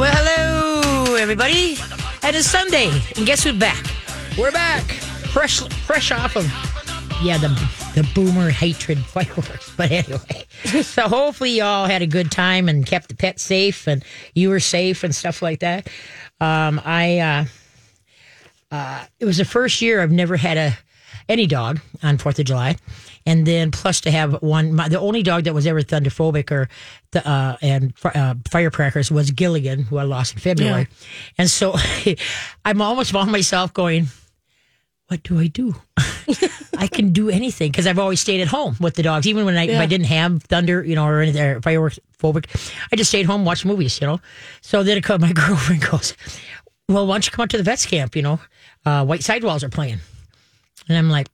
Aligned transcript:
Well, 0.00 0.10
hello, 0.16 1.16
everybody. 1.16 1.76
And 2.22 2.34
it's 2.34 2.46
Sunday, 2.46 2.88
and 3.16 3.26
guess 3.26 3.44
who's 3.44 3.58
back? 3.58 3.84
We're 4.38 4.50
back, 4.50 4.82
fresh, 5.30 5.60
fresh 5.60 6.10
off 6.10 6.36
of 6.36 6.46
yeah 7.22 7.36
the 7.36 7.48
the 7.94 8.10
boomer 8.14 8.48
hatred 8.48 8.96
fireworks. 9.04 9.76
But 9.76 9.90
anyway, 9.90 10.46
so 10.82 11.02
hopefully 11.02 11.50
y'all 11.50 11.84
had 11.84 12.00
a 12.00 12.06
good 12.06 12.32
time 12.32 12.66
and 12.66 12.86
kept 12.86 13.10
the 13.10 13.14
pet 13.14 13.38
safe, 13.38 13.86
and 13.86 14.02
you 14.34 14.48
were 14.48 14.58
safe 14.58 15.04
and 15.04 15.14
stuff 15.14 15.42
like 15.42 15.60
that. 15.60 15.86
Um, 16.40 16.80
I 16.82 17.18
uh, 17.18 17.44
uh, 18.70 19.04
it 19.18 19.26
was 19.26 19.36
the 19.36 19.44
first 19.44 19.82
year 19.82 20.00
I've 20.00 20.10
never 20.10 20.38
had 20.38 20.56
a 20.56 20.78
any 21.28 21.46
dog 21.46 21.78
on 22.02 22.16
Fourth 22.16 22.38
of 22.38 22.46
July, 22.46 22.76
and 23.30 23.46
then 23.46 23.70
plus 23.70 24.00
to 24.00 24.10
have 24.10 24.42
one. 24.42 24.74
My, 24.74 24.88
the 24.88 24.98
only 24.98 25.22
dog 25.22 25.44
that 25.44 25.54
was 25.54 25.64
ever 25.64 25.82
thunderphobic 25.82 26.50
or 26.50 26.68
the, 27.12 27.26
uh, 27.26 27.56
and 27.62 27.94
uh, 28.04 28.34
firecrackers 28.50 29.12
was 29.12 29.30
Gilligan, 29.30 29.84
who 29.84 29.98
I 29.98 30.02
lost 30.02 30.34
in 30.34 30.40
February, 30.40 30.88
and 31.38 31.48
so 31.48 31.76
I'm 32.64 32.82
almost 32.82 33.12
by 33.12 33.24
myself 33.24 33.72
going. 33.72 34.08
What 35.06 35.24
do 35.24 35.40
I 35.40 35.48
do? 35.48 35.74
I 36.78 36.86
can 36.86 37.12
do 37.12 37.30
anything 37.30 37.72
because 37.72 37.88
I've 37.88 37.98
always 37.98 38.20
stayed 38.20 38.40
at 38.40 38.46
home 38.46 38.76
with 38.78 38.94
the 38.94 39.02
dogs. 39.02 39.26
Even 39.26 39.44
when 39.44 39.56
I, 39.56 39.66
if 39.66 39.80
I 39.80 39.86
didn't 39.86 40.06
have 40.06 40.40
thunder, 40.44 40.84
you 40.84 40.94
know, 40.94 41.04
or 41.04 41.20
anything, 41.20 41.42
or 41.42 41.60
fireworks 41.60 41.98
phobic, 42.16 42.46
I 42.92 42.96
just 42.96 43.10
stayed 43.10 43.26
home, 43.26 43.44
watched 43.44 43.64
movies, 43.64 44.00
you 44.00 44.06
know. 44.06 44.20
So 44.60 44.84
then 44.84 44.98
it 44.98 45.20
my 45.20 45.32
girlfriend 45.44 45.82
goes, 45.88 46.14
"Well, 46.88 47.06
why 47.06 47.14
don't 47.14 47.26
you 47.26 47.32
come 47.32 47.42
out 47.44 47.50
to 47.50 47.56
the 47.56 47.64
vets 47.64 47.86
camp? 47.86 48.14
You 48.14 48.22
know, 48.22 48.40
uh, 48.86 49.04
White 49.04 49.22
Sidewalls 49.24 49.64
are 49.64 49.68
playing." 49.68 49.98
And 50.88 50.96
I'm 50.96 51.10
like, 51.10 51.28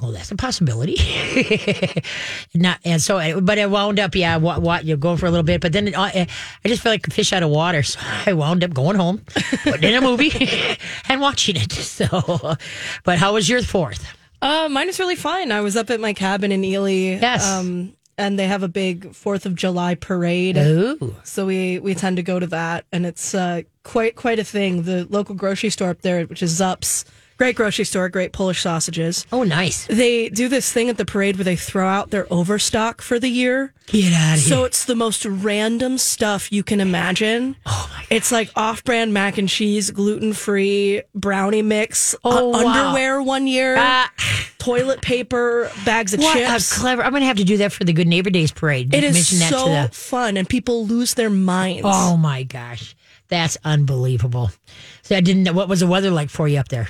well, 0.00 0.12
that's 0.12 0.30
a 0.30 0.36
possibility. 0.36 0.96
Not, 2.54 2.78
and 2.84 3.02
so, 3.02 3.40
but 3.40 3.58
I 3.58 3.66
wound 3.66 4.00
up, 4.00 4.14
yeah, 4.14 4.36
what, 4.36 4.62
what, 4.62 4.84
you 4.84 4.96
go 4.96 5.16
for 5.16 5.26
a 5.26 5.30
little 5.30 5.44
bit, 5.44 5.60
but 5.60 5.72
then 5.72 5.88
it, 5.88 5.98
I 5.98 6.26
I 6.64 6.68
just 6.68 6.82
feel 6.82 6.92
like 6.92 7.06
a 7.06 7.10
fish 7.10 7.32
out 7.32 7.42
of 7.42 7.50
water. 7.50 7.82
So 7.90 7.98
I 8.26 8.34
wound 8.34 8.62
up 8.62 8.72
going 8.72 8.94
home, 8.96 9.24
putting 9.64 9.90
in 9.90 9.96
a 9.96 10.00
movie 10.00 10.30
and 11.08 11.20
watching 11.20 11.56
it. 11.56 11.72
So, 11.72 12.56
but 13.04 13.18
how 13.18 13.32
was 13.32 13.48
your 13.48 13.62
fourth? 13.62 14.06
Uh, 14.40 14.68
mine 14.70 14.86
was 14.86 15.00
really 15.00 15.16
fine. 15.16 15.50
I 15.50 15.60
was 15.60 15.76
up 15.76 15.90
at 15.90 15.98
my 15.98 16.12
cabin 16.12 16.52
in 16.52 16.62
Ely. 16.64 17.18
Yes. 17.20 17.44
Um, 17.44 17.94
and 18.16 18.38
they 18.38 18.46
have 18.46 18.62
a 18.62 18.68
big 18.68 19.14
Fourth 19.14 19.44
of 19.44 19.54
July 19.54 19.96
parade. 19.96 20.56
Ooh. 20.58 21.16
So 21.24 21.46
we, 21.46 21.78
we 21.78 21.94
tend 21.94 22.18
to 22.18 22.22
go 22.22 22.38
to 22.38 22.46
that, 22.48 22.84
and 22.92 23.06
it's 23.06 23.34
uh, 23.34 23.62
quite 23.82 24.14
quite 24.14 24.38
a 24.38 24.44
thing. 24.44 24.82
The 24.82 25.06
local 25.10 25.34
grocery 25.34 25.70
store 25.70 25.90
up 25.90 26.02
there, 26.02 26.24
which 26.26 26.42
is 26.42 26.50
Zup's, 26.50 27.04
great 27.40 27.56
grocery 27.56 27.86
store, 27.86 28.06
great 28.10 28.32
Polish 28.32 28.60
sausages. 28.60 29.24
Oh, 29.32 29.44
nice. 29.44 29.86
They 29.86 30.28
do 30.28 30.46
this 30.46 30.70
thing 30.70 30.90
at 30.90 30.98
the 30.98 31.06
parade 31.06 31.36
where 31.38 31.44
they 31.44 31.56
throw 31.56 31.88
out 31.88 32.10
their 32.10 32.30
overstock 32.30 33.00
for 33.00 33.18
the 33.18 33.30
year. 33.30 33.72
Get 33.86 34.12
out 34.12 34.34
of 34.34 34.40
So 34.40 34.56
here. 34.58 34.66
it's 34.66 34.84
the 34.84 34.94
most 34.94 35.24
random 35.24 35.96
stuff 35.96 36.52
you 36.52 36.62
can 36.62 36.80
imagine. 36.82 37.56
Oh, 37.64 37.90
my 37.96 38.04
It's 38.10 38.30
like 38.30 38.50
off-brand 38.56 39.14
mac 39.14 39.38
and 39.38 39.48
cheese, 39.48 39.90
gluten-free 39.90 41.00
brownie 41.14 41.62
mix, 41.62 42.14
Oh, 42.24 42.52
uh, 42.52 42.62
wow. 42.62 42.68
underwear 42.68 43.22
one 43.22 43.46
year, 43.46 43.74
Ah. 43.78 44.12
toilet 44.58 45.00
paper, 45.00 45.70
bags 45.86 46.12
of 46.12 46.20
What 46.20 46.36
chips. 46.36 46.76
a 46.76 46.80
clever. 46.80 47.02
I'm 47.02 47.10
going 47.10 47.22
to 47.22 47.26
have 47.26 47.38
to 47.38 47.44
do 47.44 47.56
that 47.56 47.72
for 47.72 47.84
the 47.84 47.94
Good 47.94 48.06
Neighbor 48.06 48.28
Days 48.28 48.52
parade. 48.52 48.94
it 48.94 49.02
is 49.02 49.26
so 49.48 49.64
the. 49.64 49.88
fun, 49.92 50.36
and 50.36 50.46
people 50.46 50.86
lose 50.86 51.14
their 51.14 51.30
minds. 51.30 51.80
Oh, 51.84 52.18
my 52.18 52.42
gosh. 52.42 52.94
That's 53.28 53.56
unbelievable. 53.64 54.50
So 55.04 55.16
I 55.16 55.22
didn't 55.22 55.44
know. 55.44 55.54
What 55.54 55.70
was 55.70 55.80
the 55.80 55.86
weather 55.86 56.10
like 56.10 56.28
for 56.28 56.46
you 56.46 56.58
up 56.58 56.68
there? 56.68 56.88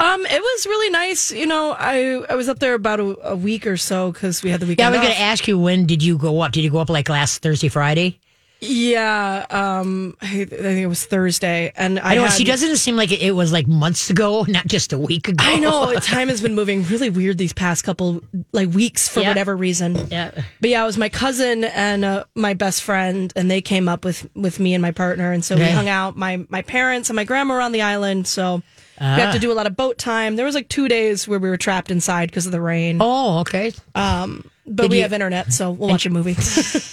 Um, 0.00 0.26
it 0.26 0.40
was 0.42 0.66
really 0.66 0.90
nice. 0.90 1.30
You 1.32 1.46
know, 1.46 1.74
I 1.78 2.24
I 2.28 2.34
was 2.34 2.48
up 2.48 2.58
there 2.58 2.74
about 2.74 3.00
a, 3.00 3.30
a 3.30 3.36
week 3.36 3.66
or 3.66 3.76
so 3.76 4.10
because 4.12 4.42
we 4.42 4.50
had 4.50 4.60
the 4.60 4.66
weekend. 4.66 4.78
Yeah, 4.78 4.88
I 4.88 4.90
was 4.90 5.00
going 5.06 5.14
to 5.14 5.20
ask 5.22 5.46
you 5.46 5.58
when 5.58 5.86
did 5.86 6.02
you 6.02 6.18
go 6.18 6.40
up? 6.40 6.52
Did 6.52 6.64
you 6.64 6.70
go 6.70 6.78
up 6.78 6.90
like 6.90 7.08
last 7.08 7.42
Thursday, 7.42 7.68
Friday? 7.68 8.18
Yeah, 8.60 9.44
um, 9.50 10.16
I, 10.22 10.26
I 10.42 10.44
think 10.46 10.78
it 10.78 10.86
was 10.86 11.04
Thursday, 11.04 11.70
and 11.76 11.98
I, 12.00 12.12
I 12.12 12.14
know 12.14 12.22
had, 12.24 12.32
she 12.32 12.44
doesn't 12.44 12.76
seem 12.76 12.96
like 12.96 13.12
it, 13.12 13.32
was 13.32 13.52
like 13.52 13.66
months 13.66 14.08
ago, 14.08 14.44
not 14.48 14.66
just 14.66 14.92
a 14.94 14.98
week 14.98 15.28
ago. 15.28 15.44
I 15.46 15.58
know 15.58 15.92
time 16.00 16.28
has 16.28 16.40
been 16.40 16.54
moving 16.54 16.82
really 16.84 17.10
weird 17.10 17.36
these 17.36 17.52
past 17.52 17.84
couple 17.84 18.22
like 18.52 18.70
weeks 18.72 19.06
for 19.06 19.20
Yeah. 19.20 19.28
whatever 19.28 19.54
reason. 19.54 19.96
Yeah. 20.10 20.30
But 20.60 20.70
yeah, 20.70 20.82
it 20.82 20.86
was 20.86 20.96
my 20.96 21.10
cousin 21.10 21.64
and 21.64 22.04
uh, 22.06 22.24
my 22.34 22.54
best 22.54 22.82
friend, 22.82 23.32
and 23.36 23.50
they 23.50 23.60
came 23.60 23.86
up 23.88 24.04
with 24.04 24.28
with 24.34 24.58
me 24.58 24.72
and 24.72 24.80
my 24.80 24.92
partner, 24.92 25.30
and 25.30 25.44
so 25.44 25.56
we 25.56 25.64
hung 25.64 25.88
out. 25.88 26.16
My 26.16 26.46
my 26.48 26.62
parents 26.62 27.10
and 27.10 27.16
my 27.16 27.24
grandma 27.24 27.54
were 27.54 27.60
on 27.60 27.72
the 27.72 27.82
island, 27.82 28.26
so 28.26 28.62
we 29.00 29.06
Ah. 29.06 29.16
got 29.16 29.32
to 29.32 29.38
do 29.38 29.50
a 29.50 29.54
lot 29.54 29.66
of 29.66 29.76
boat 29.76 29.98
time. 29.98 30.36
There 30.36 30.44
was 30.46 30.54
like 30.54 30.68
two 30.68 30.88
days 30.88 31.26
where 31.26 31.38
we 31.38 31.48
were 31.48 31.56
trapped 31.56 31.90
inside 31.90 32.30
because 32.30 32.46
of 32.46 32.52
the 32.52 32.60
rain. 32.60 32.98
Oh, 33.00 33.40
okay. 33.40 33.72
but 33.94 34.42
did 34.66 34.90
we 34.90 34.96
you- 34.98 35.02
have 35.02 35.12
internet, 35.12 35.52
so 35.52 35.70
we'll 35.72 35.88
watch 35.90 36.06
a 36.06 36.10
movie. 36.10 36.36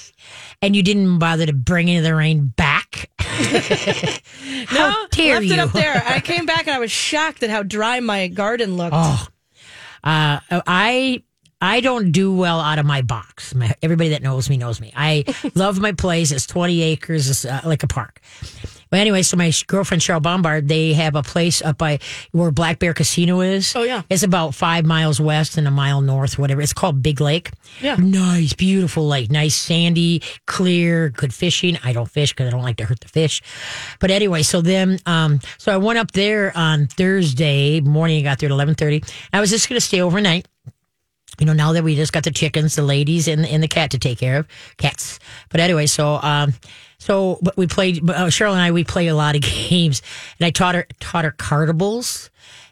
And 0.64 0.76
you 0.76 0.84
didn't 0.84 1.18
bother 1.18 1.48
to 1.48 1.54
bring 1.54 1.90
any 1.90 1.98
of 1.98 2.04
the 2.04 2.14
rain 2.14 2.54
back? 2.56 3.10
How 3.18 5.08
dare 5.08 5.36
left 5.36 5.46
you? 5.48 5.54
it 5.54 5.60
up 5.60 5.72
there. 5.72 6.04
I 6.06 6.20
came 6.20 6.46
back 6.46 6.68
and 6.68 6.76
I 6.76 6.80
was 6.80 6.92
shocked 6.92 7.42
at 7.42 7.50
how 7.50 7.64
dry 7.64 8.00
my 8.00 8.28
garden 8.28 8.78
looked. 8.78 8.94
Oh, 8.96 9.28
uh, 10.04 10.40
I 10.68 11.24
I 11.60 11.80
don't 11.82 12.12
do 12.12 12.36
well 12.36 12.60
out 12.60 12.78
of 12.78 12.86
my 12.86 13.02
box. 13.02 13.56
My, 13.56 13.74
everybody 13.82 14.10
that 14.12 14.22
knows 14.22 14.52
me 14.52 14.58
knows 14.58 14.80
me. 14.80 14.94
I 14.96 15.26
love 15.56 15.80
my 15.80 15.94
place. 15.94 16.32
It's 16.32 16.46
20 16.46 16.82
acres. 16.84 17.28
It's 17.28 17.44
uh, 17.46 17.62
like 17.66 17.82
a 17.82 17.88
park. 17.88 18.22
But 18.92 19.00
anyway, 19.00 19.22
so 19.24 19.38
my 19.38 19.52
girlfriend 19.68 20.02
Cheryl 20.02 20.22
Bombard, 20.22 20.68
they 20.68 20.92
have 20.94 21.16
a 21.16 21.24
place 21.24 21.62
up 21.62 21.78
by 21.78 22.00
where 22.34 22.52
Black 22.52 22.78
Bear 22.78 22.94
Casino 22.94 23.40
is. 23.40 23.74
Oh, 23.74 23.84
yeah. 23.84 24.04
it's 24.10 24.22
about 24.22 24.54
five 24.54 24.86
miles 24.86 25.20
west 25.20 25.58
and 25.58 25.66
a 25.66 25.72
mile 25.72 26.02
north, 26.02 26.38
whatever. 26.38 26.62
It's 26.62 26.74
called 26.74 27.02
Big 27.02 27.22
Lake. 27.22 27.52
Yeah. 27.80 27.96
nice, 27.96 28.54
beautiful 28.54 29.08
lake, 29.08 29.32
nice 29.32 29.56
sandy, 29.56 30.22
clear, 30.46 31.10
good 31.10 31.34
fishing. 31.34 31.80
I 31.86 31.94
don't 31.94 32.10
fish 32.10 32.34
because 32.34 32.48
I 32.48 32.52
don't 32.52 32.64
like 32.64 32.78
to 32.78 32.86
hurt 32.86 33.00
the 33.00 33.08
fish. 33.08 33.42
But 34.00 34.12
anyway, 34.12 34.44
so 34.44 34.60
then, 34.62 35.00
um, 35.06 35.40
so 35.58 35.74
I 35.74 35.78
went 35.78 35.98
up 35.98 36.12
there 36.12 36.52
on 36.56 36.88
Thursday 36.88 37.80
morning. 37.80 38.20
I 38.20 38.30
got 38.30 38.40
there 38.40 38.50
at 38.50 38.52
eleven 38.54 38.76
thirty. 38.76 39.04
I 39.32 39.40
was 39.40 39.50
just 39.50 39.70
going 39.70 39.80
to 39.80 39.86
stay 39.86 40.02
overnight 40.02 40.48
you 41.40 41.46
know, 41.46 41.54
now 41.54 41.74
that 41.74 41.84
we 41.84 41.96
just 41.96 42.14
got 42.14 42.24
the 42.24 42.32
chickens, 42.32 42.76
the 42.76 42.84
ladies, 42.84 43.28
and, 43.28 43.46
and 43.46 43.64
the 43.64 43.68
cat 43.68 43.92
to 43.92 43.98
take 43.98 44.20
care 44.20 44.38
of, 44.40 44.48
cats. 44.78 45.20
But 45.50 45.60
anyway, 45.60 45.88
so 45.88 46.20
um, 46.22 46.54
so 47.02 47.40
but 47.42 47.58
we 47.58 47.66
played. 47.66 48.08
Uh, 48.08 48.28
Cheryl 48.28 48.52
and 48.52 48.62
I 48.62 48.70
we 48.72 48.84
play 48.84 49.08
a 49.08 49.16
lot 49.16 49.36
of 49.36 49.42
games, 49.70 50.04
and 50.40 50.46
I 50.46 50.52
taught 50.52 50.76
her 50.76 50.86
taught 51.00 51.26
her 51.26 51.32
cardables, 51.32 52.30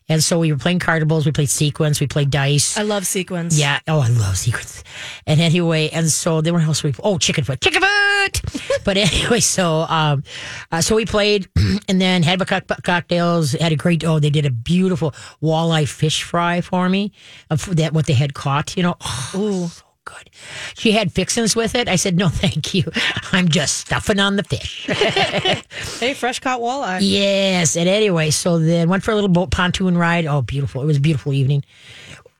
and 0.08 0.24
so 0.24 0.38
we 0.38 0.52
were 0.52 0.60
playing 0.60 0.78
cardables. 0.78 1.26
We 1.26 1.32
played 1.32 1.50
sequence. 1.50 2.00
We 2.00 2.06
played 2.06 2.30
dice. 2.30 2.78
I 2.78 2.84
love 2.84 3.08
sequence. 3.08 3.58
Yeah. 3.58 3.80
Oh, 3.88 4.02
I 4.02 4.10
love 4.10 4.38
secrets. 4.38 4.84
And 5.26 5.42
anyway, 5.42 5.90
and 5.90 6.08
so 6.12 6.42
then 6.42 6.54
what 6.54 6.62
else 6.62 6.84
we? 6.84 6.94
Oh, 7.04 7.18
chicken 7.18 7.44
foot, 7.44 7.60
chicken 7.60 7.82
foot. 7.82 8.42
but 8.86 8.98
anyway, 8.98 9.40
so 9.40 9.88
um, 9.90 10.24
uh, 10.72 10.82
so 10.82 10.96
we 10.96 11.08
played, 11.08 11.50
and 11.90 12.00
then 12.00 12.22
had 12.22 12.40
cock- 12.46 12.84
cocktails. 12.84 13.54
Had 13.54 13.72
a 13.72 13.76
great. 13.76 14.04
Oh, 14.04 14.20
they 14.20 14.30
did 14.30 14.46
a 14.46 14.52
beautiful 14.52 15.10
walleye 15.42 15.88
fish 15.88 16.22
fry 16.22 16.62
for 16.62 16.88
me. 16.88 17.14
Of 17.50 17.76
that 17.78 17.94
what 17.94 18.06
they 18.06 18.14
had 18.14 18.36
caught. 18.36 18.78
You 18.78 18.84
know. 18.84 18.96
Oh, 19.02 19.72
so 19.74 19.84
good. 20.09 20.30
She 20.75 20.92
had 20.92 21.12
fixins 21.12 21.56
with 21.56 21.75
it. 21.75 21.88
I 21.88 21.96
said 21.96 22.18
no, 22.18 22.30
thank 22.30 22.74
you. 22.74 22.84
I'm 23.31 23.47
just 23.47 23.78
stuffing 23.78 24.20
on 24.20 24.36
the 24.36 24.44
fish. 24.44 24.88
Hey, 26.00 26.14
fresh 26.14 26.40
caught 26.40 26.62
walleye. 26.62 27.00
Yes. 27.02 27.75
And 27.75 27.90
anyway, 27.90 28.30
so 28.30 28.58
then 28.58 28.90
went 28.90 29.03
for 29.03 29.12
a 29.12 29.16
little 29.16 29.30
boat 29.30 29.52
pontoon 29.52 29.98
ride. 29.98 30.25
Oh, 30.25 30.42
beautiful. 30.42 30.81
It 30.81 30.86
was 30.86 30.98
a 30.98 31.02
beautiful 31.02 31.34
evening. 31.34 31.64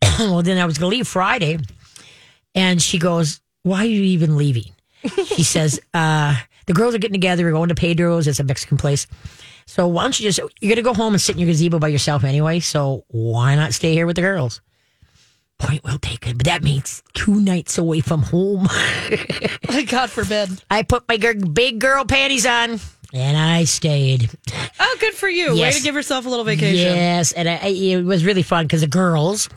well, 0.19 0.41
then 0.41 0.58
I 0.58 0.66
was 0.66 0.78
going 0.78 0.90
to 0.91 0.97
leave 0.97 1.08
Friday. 1.08 1.58
And 2.56 2.81
she 2.81 3.00
goes, 3.00 3.41
Why 3.63 3.79
are 3.79 3.85
you 3.85 4.02
even 4.02 4.38
leaving? 4.38 4.72
She 5.25 5.44
says, 5.44 5.79
uh, 5.94 6.35
The 6.68 6.74
girls 6.74 6.96
are 6.96 7.00
getting 7.00 7.13
together. 7.13 7.44
We're 7.44 7.52
going 7.52 7.69
to 7.69 7.75
Pedro's. 7.75 8.28
It's 8.28 8.40
a 8.40 8.44
Mexican 8.44 8.78
place. 8.78 9.08
So 9.66 9.88
why 9.88 10.03
don't 10.03 10.19
you 10.19 10.31
just, 10.31 10.40
you're 10.40 10.75
going 10.75 10.78
to 10.78 10.81
go 10.81 10.94
home 10.94 11.13
and 11.13 11.22
sit 11.22 11.35
in 11.35 11.41
your 11.41 11.47
gazebo 11.47 11.79
by 11.79 11.90
yourself 11.90 12.24
anyway. 12.24 12.59
So 12.59 13.06
why 13.09 13.56
not 13.56 13.74
stay 13.74 13.94
here 13.94 14.06
with 14.06 14.16
the 14.16 14.22
girls? 14.24 14.62
Point 15.59 15.84
well 15.84 16.00
taken. 16.00 16.38
But 16.38 16.46
that 16.46 16.64
means 16.64 17.03
two 17.14 17.40
nights 17.40 17.78
away 17.78 18.00
from 18.00 18.24
home. 18.24 18.68
God 19.88 20.09
forbid. 20.09 20.64
I 20.72 20.84
put 20.84 21.08
my 21.08 21.18
big 21.18 21.80
girl 21.80 22.06
panties 22.06 22.46
on 22.46 22.79
and 23.14 23.38
I 23.38 23.64
stayed. 23.64 24.29
Oh, 24.79 24.97
good 25.00 25.14
for 25.14 25.29
you. 25.29 25.56
Yes. 25.56 25.73
Way 25.73 25.79
to 25.79 25.84
give 25.84 25.96
yourself 25.96 26.26
a 26.26 26.29
little 26.29 26.46
vacation. 26.46 26.96
Yes, 26.96 27.32
and 27.32 27.50
I, 27.50 27.56
I, 27.56 27.67
it 27.67 28.03
was 28.03 28.26
really 28.26 28.44
fun 28.44 28.66
because 28.66 28.82
the 28.82 28.88
girls 28.88 29.50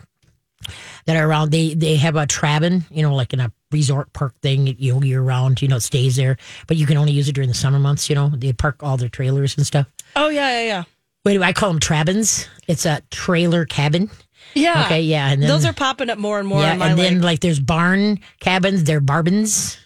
that 1.06 1.16
are 1.16 1.28
around, 1.28 1.50
they 1.50 1.74
they 1.74 1.96
have 1.96 2.16
a 2.16 2.26
trabin, 2.26 2.84
you 2.90 3.02
know, 3.02 3.14
like 3.14 3.32
in 3.32 3.40
a 3.40 3.52
resort 3.70 4.12
park 4.12 4.34
thing, 4.40 4.66
you 4.78 4.94
know, 4.94 5.02
year 5.02 5.22
round, 5.22 5.60
you 5.60 5.68
know, 5.68 5.76
it 5.76 5.82
stays 5.82 6.16
there, 6.16 6.36
but 6.66 6.76
you 6.76 6.86
can 6.86 6.96
only 6.96 7.12
use 7.12 7.28
it 7.28 7.34
during 7.34 7.48
the 7.48 7.54
summer 7.54 7.78
months. 7.78 8.08
You 8.08 8.14
know, 8.14 8.28
they 8.28 8.52
park 8.52 8.82
all 8.82 8.96
their 8.96 9.08
trailers 9.08 9.56
and 9.56 9.66
stuff. 9.66 9.86
Oh, 10.16 10.28
yeah, 10.28 10.60
yeah, 10.60 10.64
yeah. 10.66 10.84
Wait, 11.24 11.40
I 11.40 11.52
call 11.52 11.70
them 11.70 11.80
trabins. 11.80 12.48
It's 12.66 12.84
a 12.84 13.00
trailer 13.10 13.64
cabin. 13.64 14.10
Yeah. 14.54 14.84
Okay, 14.86 15.02
yeah, 15.02 15.30
and 15.30 15.42
then 15.42 15.48
Those 15.48 15.64
are 15.64 15.72
popping 15.72 16.10
up 16.10 16.18
more 16.18 16.38
and 16.38 16.48
more 16.48 16.60
yeah, 16.60 16.72
and 16.80 16.98
then 16.98 17.22
like 17.22 17.40
there's 17.40 17.60
barn 17.60 18.20
cabins, 18.40 18.84
they're 18.84 19.00
barbins. 19.00 19.78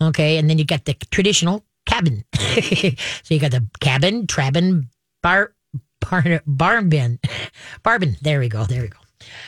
Okay, 0.00 0.38
and 0.38 0.48
then 0.48 0.58
you 0.58 0.64
got 0.64 0.84
the 0.84 0.94
traditional 1.10 1.64
cabin. 1.86 2.24
so 2.34 3.34
you 3.34 3.40
got 3.40 3.52
the 3.52 3.66
cabin, 3.80 4.26
trabin, 4.26 4.88
bar, 5.22 5.54
bar, 6.00 6.42
barn 6.46 6.88
bin, 6.88 7.18
barbin. 7.82 8.16
There 8.20 8.40
we 8.40 8.48
go. 8.48 8.64
There 8.64 8.82
we 8.82 8.88
go. 8.88 8.98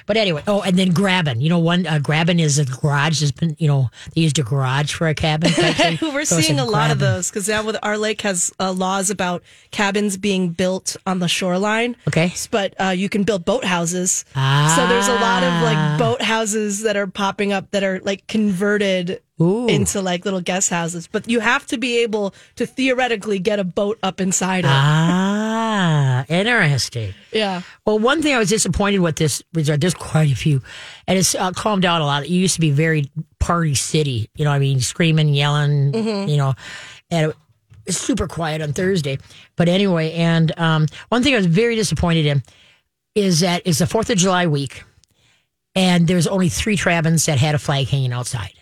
But 0.07 0.17
anyway, 0.17 0.43
oh, 0.47 0.63
and 0.63 0.77
then 0.79 0.91
grabbing. 0.93 1.41
You 1.41 1.49
know, 1.51 1.59
one 1.59 1.87
uh, 1.87 1.99
grabbing 1.99 2.41
is 2.41 2.59
a 2.59 2.65
garage. 2.65 3.21
Has 3.21 3.33
been, 3.33 3.57
you 3.59 3.69
know, 3.69 3.91
they 4.15 4.23
used 4.23 4.39
a 4.39 4.43
garage 4.43 4.93
for 4.95 5.09
a 5.09 5.15
cabin. 5.15 5.51
We're 6.03 6.25
So 6.25 6.41
seeing 6.41 6.59
a 6.59 6.65
lot 6.65 6.91
of 6.91 6.99
those 6.99 7.31
because 7.31 7.49
now 7.49 7.65
with 7.65 7.77
our 7.83 7.99
lake 7.99 8.21
has 8.23 8.53
uh, 8.61 8.73
laws 8.73 9.11
about 9.11 9.43
cabins 9.71 10.17
being 10.17 10.51
built 10.51 10.97
on 11.07 11.19
the 11.19 11.29
shoreline. 11.29 11.97
Okay. 12.09 12.33
but 12.51 12.75
uh, 12.81 12.89
you 12.91 13.09
can 13.09 13.23
build 13.25 13.45
boathouses. 13.45 14.25
So 14.35 14.87
there's 14.87 15.09
a 15.09 15.15
lot 15.15 15.43
of 15.43 15.49
Ah. 15.53 15.63
like 15.99 16.01
boathouses 16.01 16.83
that 16.85 16.97
are 16.97 17.07
popping 17.07 17.53
up 17.53 17.71
that 17.73 17.83
are 17.85 18.01
like 18.01 18.27
converted 18.27 19.21
Ooh. 19.41 19.69
into 19.69 20.01
like 20.01 20.25
little 20.25 20.41
guest 20.41 20.71
houses. 20.71 21.09
But 21.11 21.29
you 21.29 21.41
have 21.41 21.67
to 21.67 21.79
be 21.79 22.03
able 22.03 22.35
to 22.57 22.67
theoretically 22.67 23.39
get 23.39 23.59
a 23.59 23.65
boat 23.65 23.99
up 24.03 24.21
inside 24.21 24.65
it. 24.65 24.71
Ah, 24.71 26.25
interesting. 26.29 27.15
Yeah. 27.33 27.63
Well, 27.87 27.99
one 27.99 28.23
thing 28.23 28.35
I 28.35 28.39
was 28.39 28.49
disappointed 28.49 28.99
with 28.99 29.17
this 29.17 29.43
resort, 29.55 29.81
there's 29.81 29.95
quite 29.95 30.33
a 30.33 30.37
few, 30.37 30.63
and 31.07 31.19
it's 31.19 31.35
uh, 31.35 31.53
calmed 31.53 31.83
down 31.83 32.01
a 32.01 32.07
lot. 32.07 32.25
It 32.25 32.31
used 32.31 32.55
to 32.55 32.61
be 32.61 32.71
very 32.71 33.11
party 33.39 33.75
city, 33.75 34.29
you 34.35 34.45
know, 34.45 34.51
I 34.51 34.59
mean, 34.59 34.81
screaming, 34.81 35.29
yelling, 35.29 35.95
you 36.29 36.37
know, 36.37 36.55
and 37.11 37.31
it 37.31 37.37
was 37.87 37.97
super 37.97 38.27
quiet 38.27 38.61
on 38.61 38.73
Thursday. 38.73 39.19
But 39.57 39.69
anyway, 39.69 40.13
and 40.13 40.57
um, 40.59 40.87
one 41.09 41.23
thing 41.23 41.35
I 41.35 41.37
was 41.37 41.47
very 41.47 41.77
disappointed 41.77 42.27
in 42.27 42.43
is 43.15 43.41
that 43.41 43.63
it's 43.65 43.79
the 43.79 43.85
4th 43.85 44.11
of 44.11 44.19
July 44.19 44.47
week, 44.47 44.85
and 45.75 46.07
there's 46.07 46.27
only 46.27 46.49
three 46.49 46.77
Trabins 46.77 47.27
that 47.27 47.39
had 47.39 47.55
a 47.55 47.59
flag 47.59 47.89
hanging 47.89 48.13
outside. 48.13 48.53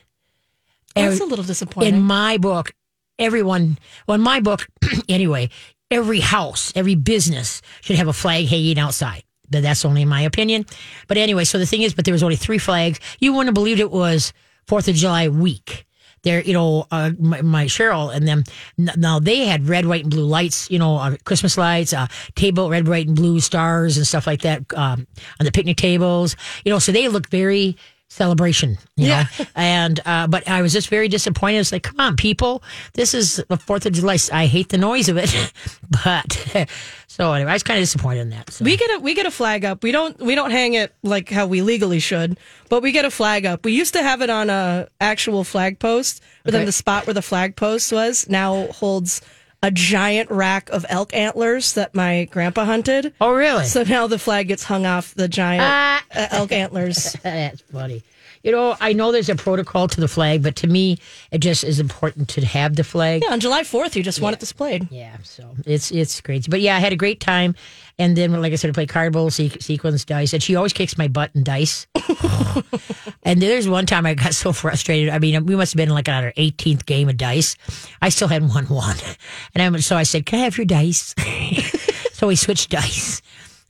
That's 0.96 1.20
a 1.20 1.24
little 1.24 1.44
disappointing. 1.44 1.94
in 1.94 2.02
my 2.02 2.38
book, 2.38 2.72
everyone, 3.18 3.78
well, 4.06 4.16
in 4.16 4.20
my 4.20 4.40
book, 4.40 4.66
anyway, 5.08 5.50
every 5.90 6.20
house, 6.20 6.72
every 6.74 6.94
business 6.94 7.62
should 7.80 7.96
have 7.96 8.08
a 8.08 8.12
flag 8.12 8.46
hanging 8.46 8.78
outside. 8.78 9.22
But 9.48 9.62
that's 9.62 9.84
only 9.84 10.04
my 10.04 10.22
opinion. 10.22 10.66
But 11.06 11.18
anyway, 11.18 11.44
so 11.44 11.58
the 11.58 11.66
thing 11.66 11.82
is, 11.82 11.94
but 11.94 12.04
there 12.04 12.12
was 12.12 12.22
only 12.22 12.36
three 12.36 12.58
flags. 12.58 12.98
You 13.20 13.32
wouldn't 13.32 13.48
have 13.48 13.54
believed 13.54 13.78
it 13.78 13.92
was 13.92 14.32
Fourth 14.66 14.88
of 14.88 14.96
July 14.96 15.28
week. 15.28 15.86
There, 16.24 16.42
you 16.42 16.54
know, 16.54 16.86
uh, 16.90 17.12
my, 17.20 17.40
my 17.42 17.64
Cheryl 17.66 18.12
and 18.12 18.26
them. 18.26 18.42
Now 18.76 19.20
they 19.20 19.46
had 19.46 19.68
red, 19.68 19.86
white, 19.86 20.02
and 20.02 20.10
blue 20.10 20.24
lights. 20.24 20.68
You 20.68 20.80
know, 20.80 20.96
uh, 20.96 21.16
Christmas 21.22 21.56
lights, 21.56 21.92
uh, 21.92 22.08
table 22.34 22.68
red, 22.68 22.88
white, 22.88 23.06
and 23.06 23.14
blue 23.14 23.38
stars 23.38 23.96
and 23.96 24.04
stuff 24.04 24.26
like 24.26 24.42
that 24.42 24.64
um, 24.74 25.06
on 25.38 25.44
the 25.44 25.52
picnic 25.52 25.76
tables. 25.76 26.34
You 26.64 26.72
know, 26.72 26.80
so 26.80 26.90
they 26.90 27.06
look 27.06 27.28
very 27.28 27.76
celebration. 28.08 28.78
You 28.96 29.08
Yeah. 29.08 29.26
know? 29.38 29.44
and 29.56 30.00
uh, 30.06 30.26
but 30.26 30.48
I 30.48 30.62
was 30.62 30.72
just 30.72 30.88
very 30.88 31.08
disappointed. 31.08 31.58
It's 31.58 31.72
like, 31.72 31.82
come 31.82 32.00
on, 32.00 32.16
people, 32.16 32.62
this 32.94 33.14
is 33.14 33.42
the 33.48 33.56
Fourth 33.56 33.86
of 33.86 33.92
July. 33.92 34.18
I 34.32 34.46
hate 34.46 34.68
the 34.68 34.78
noise 34.78 35.08
of 35.08 35.16
it, 35.16 35.34
but 36.04 36.68
so 37.06 37.32
anyway, 37.32 37.50
I 37.50 37.54
was 37.54 37.62
kind 37.62 37.78
of 37.78 37.82
disappointed 37.82 38.20
in 38.20 38.30
that. 38.30 38.50
So. 38.50 38.64
we 38.64 38.76
get 38.76 38.90
a 38.90 39.00
we 39.00 39.14
get 39.14 39.26
a 39.26 39.30
flag 39.30 39.64
up. 39.64 39.82
We 39.82 39.92
don't 39.92 40.18
we 40.20 40.34
don't 40.34 40.50
hang 40.50 40.74
it 40.74 40.94
like 41.02 41.28
how 41.28 41.46
we 41.46 41.62
legally 41.62 41.98
should, 42.00 42.38
but 42.68 42.82
we 42.82 42.92
get 42.92 43.04
a 43.04 43.10
flag 43.10 43.44
up. 43.46 43.64
We 43.64 43.72
used 43.72 43.94
to 43.94 44.02
have 44.02 44.22
it 44.22 44.30
on 44.30 44.50
a 44.50 44.88
actual 45.00 45.44
flag 45.44 45.78
post, 45.78 46.22
but 46.44 46.52
then 46.52 46.64
the 46.64 46.72
spot 46.72 47.06
where 47.06 47.14
the 47.14 47.22
flag 47.22 47.56
post 47.56 47.92
was 47.92 48.28
now 48.28 48.66
holds 48.68 49.20
a 49.62 49.70
giant 49.70 50.30
rack 50.30 50.68
of 50.70 50.84
elk 50.88 51.14
antlers 51.14 51.74
that 51.74 51.94
my 51.94 52.24
grandpa 52.30 52.64
hunted. 52.64 53.12
oh, 53.20 53.32
really? 53.32 53.64
So 53.64 53.82
now 53.82 54.06
the 54.06 54.18
flag 54.18 54.48
gets 54.48 54.62
hung 54.64 54.86
off 54.86 55.14
the 55.14 55.28
giant 55.28 55.62
Ah. 55.64 56.04
uh, 56.14 56.26
elk 56.30 56.52
antlers. 56.52 57.12
That's 57.22 57.60
funny. 57.62 58.02
You 58.42 58.52
know, 58.52 58.76
I 58.80 58.92
know 58.92 59.10
there's 59.10 59.28
a 59.28 59.34
protocol 59.34 59.88
to 59.88 60.00
the 60.00 60.06
flag, 60.06 60.40
but 60.42 60.54
to 60.56 60.68
me, 60.68 60.98
it 61.32 61.38
just 61.38 61.64
is 61.64 61.80
important 61.80 62.28
to 62.28 62.44
have 62.46 62.76
the 62.76 62.84
flag. 62.84 63.22
Yeah, 63.24 63.32
on 63.32 63.40
July 63.40 63.62
4th, 63.62 63.96
you 63.96 64.04
just 64.04 64.20
want 64.20 64.34
it 64.36 64.38
displayed. 64.40 64.86
Yeah, 64.92 65.16
so 65.24 65.56
it's 65.66 65.90
it's 65.90 66.20
crazy. 66.20 66.48
But 66.48 66.60
yeah, 66.60 66.76
I 66.76 66.78
had 66.78 66.92
a 66.92 66.96
great 66.96 67.18
time. 67.18 67.56
And 67.98 68.14
then, 68.16 68.32
like 68.42 68.52
I 68.52 68.56
said, 68.56 68.68
I 68.68 68.72
played 68.74 68.90
card 68.90 69.12
bowl, 69.14 69.30
se- 69.30 69.58
sequence, 69.60 70.04
dice, 70.04 70.34
and 70.34 70.42
she 70.42 70.54
always 70.54 70.74
kicks 70.74 70.98
my 70.98 71.08
butt 71.08 71.30
in 71.34 71.44
dice. 71.44 71.86
and 73.22 73.40
there's 73.40 73.68
one 73.68 73.86
time 73.86 74.04
I 74.06 74.14
got 74.14 74.34
so 74.34 74.52
frustrated. 74.52 75.08
I 75.08 75.18
mean, 75.18 75.46
we 75.46 75.56
must 75.56 75.72
have 75.72 75.78
been 75.78 75.88
like 75.88 76.08
on 76.08 76.24
our 76.24 76.32
18th 76.32 76.84
game 76.86 77.08
of 77.08 77.16
dice. 77.16 77.56
I 78.02 78.10
still 78.10 78.28
hadn't 78.28 78.48
won 78.48 78.66
one, 78.66 78.96
and 79.54 79.76
I 79.76 79.80
so 79.80 79.96
I 79.96 80.02
said, 80.02 80.26
"Can 80.26 80.40
I 80.40 80.44
have 80.44 80.58
your 80.58 80.66
dice?" 80.66 81.14
so 82.12 82.26
we 82.26 82.36
switched 82.36 82.70
dice, 82.70 83.22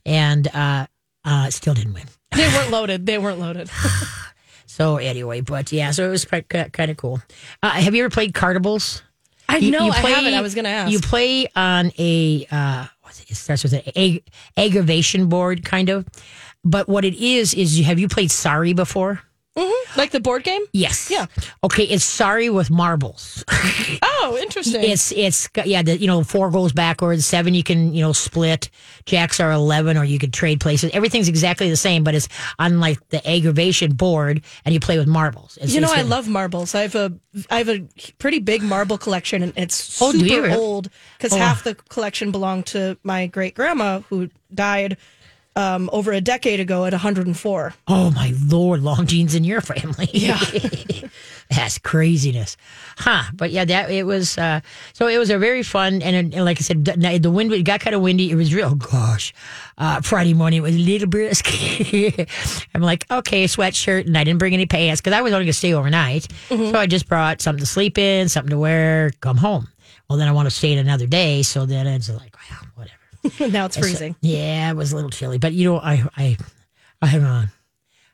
and 0.05 0.47
uh, 0.53 0.87
uh, 1.23 1.49
still 1.49 1.73
didn't 1.73 1.93
win. 1.93 2.05
They 2.35 2.47
weren't 2.47 2.71
loaded. 2.71 3.05
They 3.05 3.17
weren't 3.17 3.39
loaded. 3.39 3.69
So 4.65 4.97
anyway, 4.97 5.41
but 5.41 5.71
yeah, 5.71 5.91
so 5.91 6.05
it 6.05 6.09
was 6.09 6.25
quite, 6.25 6.49
kind 6.49 6.91
of 6.91 6.97
cool. 6.97 7.21
Uh, 7.63 7.69
have 7.71 7.95
you 7.95 8.03
ever 8.03 8.11
played 8.13 8.33
cardables? 8.33 9.01
I 9.49 9.57
You- 9.57 9.71
know. 9.71 9.85
you 9.85 9.91
I 9.91 10.01
play- 10.01 10.11
haven't. 10.11 10.33
I 10.33 10.41
was 10.41 10.53
going 10.53 10.65
to 10.65 10.69
ask. 10.69 10.91
You 10.91 10.99
play 10.99 11.47
on 11.55 11.91
a 11.97 12.45
uh, 12.51 12.85
an 13.73 13.81
ag- 13.95 14.23
aggravation 14.55 15.27
board, 15.27 15.63
kind 15.65 15.89
of. 15.89 16.05
But 16.63 16.89
what 16.89 17.05
it 17.05 17.15
is 17.15 17.53
is, 17.53 17.77
you 17.77 17.85
have 17.85 17.99
you 17.99 18.07
played 18.07 18.31
Sorry 18.31 18.73
before? 18.73 19.21
Mm-hmm. 19.57 19.99
like 19.99 20.11
the 20.11 20.19
board 20.19 20.43
game? 20.43 20.61
Yes. 20.71 21.09
Yeah. 21.09 21.25
Okay, 21.63 21.83
it's 21.83 22.03
Sorry 22.05 22.49
with 22.49 22.69
marbles. 22.69 23.43
Oh, 24.01 24.37
interesting. 24.41 24.83
it's 24.83 25.11
it's 25.11 25.49
yeah, 25.65 25.81
the, 25.81 25.97
you 25.97 26.07
know, 26.07 26.23
four 26.23 26.49
goes 26.51 26.73
backwards, 26.73 27.25
seven 27.25 27.53
you 27.53 27.63
can 27.63 27.93
you 27.93 28.01
know 28.01 28.13
split, 28.13 28.69
jacks 29.05 29.39
are 29.39 29.51
eleven, 29.51 29.97
or 29.97 30.03
you 30.03 30.19
could 30.19 30.33
trade 30.33 30.59
places. 30.59 30.91
Everything's 30.93 31.27
exactly 31.27 31.69
the 31.69 31.77
same, 31.77 32.03
but 32.03 32.13
it's 32.15 32.27
on 32.59 32.79
like 32.79 32.99
the 33.09 33.25
aggravation 33.27 33.93
board, 33.93 34.41
and 34.65 34.73
you 34.73 34.79
play 34.79 34.97
with 34.97 35.07
marbles. 35.07 35.57
It's- 35.57 35.73
You 35.73 35.81
know, 35.81 35.91
I 35.91 36.01
love 36.03 36.27
marbles. 36.27 36.75
I 36.75 36.81
have 36.81 36.95
a 36.95 37.13
I 37.49 37.57
have 37.59 37.69
a 37.69 37.87
pretty 38.19 38.39
big 38.39 38.61
marble 38.63 38.97
collection, 38.97 39.43
and 39.43 39.53
it's 39.55 40.01
Oh, 40.01 40.11
super 40.11 40.49
old 40.51 40.89
because 41.17 41.33
Oh. 41.33 41.37
half 41.37 41.63
the 41.63 41.75
collection 41.75 42.31
belonged 42.31 42.65
to 42.67 42.97
my 43.03 43.27
great 43.27 43.55
grandma, 43.55 44.01
who 44.09 44.29
died 44.53 44.97
um, 45.57 45.89
over 45.91 46.11
a 46.11 46.21
decade 46.21 46.59
ago 46.59 46.85
at 46.85 46.93
104. 46.93 47.73
Oh 47.87 48.11
my 48.11 48.31
lord, 48.45 48.83
long 48.83 49.07
genes 49.07 49.33
in 49.33 49.43
your 49.43 49.59
family. 49.59 50.07
Yeah. 50.13 50.39
That's 51.49 51.79
craziness. 51.79 52.57
Huh. 52.97 53.23
But 53.33 53.49
yeah, 53.51 53.65
that 53.65 53.89
it 53.89 54.05
was 54.05 54.37
uh 54.37 54.59
so 54.93 55.07
it 55.07 55.17
was 55.17 55.31
a 55.31 55.39
very 55.39 55.63
fun 55.63 56.01
and, 56.03 56.33
and 56.33 56.45
like 56.45 56.57
I 56.59 56.61
said, 56.61 56.85
the, 56.85 57.19
the 57.19 57.31
wind 57.31 57.51
it 57.53 57.63
got 57.63 57.79
kind 57.79 57.95
of 57.95 58.01
windy. 58.03 58.29
It 58.29 58.35
was 58.35 58.53
real 58.53 58.75
gosh. 58.75 59.33
Uh 59.79 60.01
Friday 60.01 60.35
morning 60.35 60.59
it 60.59 60.61
was 60.61 60.75
a 60.75 60.79
little 60.79 61.07
brisk. 61.07 61.47
I'm 62.75 62.81
like, 62.81 63.09
okay, 63.09 63.45
sweatshirt 63.45 64.05
and 64.05 64.15
I 64.15 64.23
didn't 64.23 64.39
bring 64.39 64.53
any 64.53 64.67
pants 64.67 65.01
because 65.01 65.13
I 65.17 65.21
was 65.21 65.33
only 65.33 65.45
gonna 65.45 65.53
stay 65.53 65.73
overnight. 65.73 66.27
So 66.49 66.75
I 66.75 66.85
just 66.85 67.07
brought 67.07 67.41
something 67.41 67.61
to 67.61 67.65
sleep 67.65 67.97
in, 67.97 68.29
something 68.29 68.51
to 68.51 68.59
wear, 68.59 69.11
come 69.21 69.37
home. 69.37 69.67
Well 70.07 70.19
then 70.19 70.27
I 70.27 70.33
want 70.33 70.45
to 70.47 70.51
stay 70.55 70.73
another 70.73 71.07
day, 71.07 71.41
so 71.41 71.65
then 71.65 71.87
it's 71.87 72.09
like, 72.09 72.35
well, 72.51 72.59
whatever. 72.75 72.96
now 73.39 73.65
it's 73.65 73.77
freezing. 73.77 74.15
Yeah, 74.21 74.71
it 74.71 74.75
was 74.75 74.91
a 74.91 74.95
little 74.95 75.09
chilly, 75.09 75.37
but 75.37 75.53
you 75.53 75.69
know, 75.69 75.79
I, 75.79 76.03
I, 76.15 76.37
I, 77.01 77.17
uh, 77.17 77.45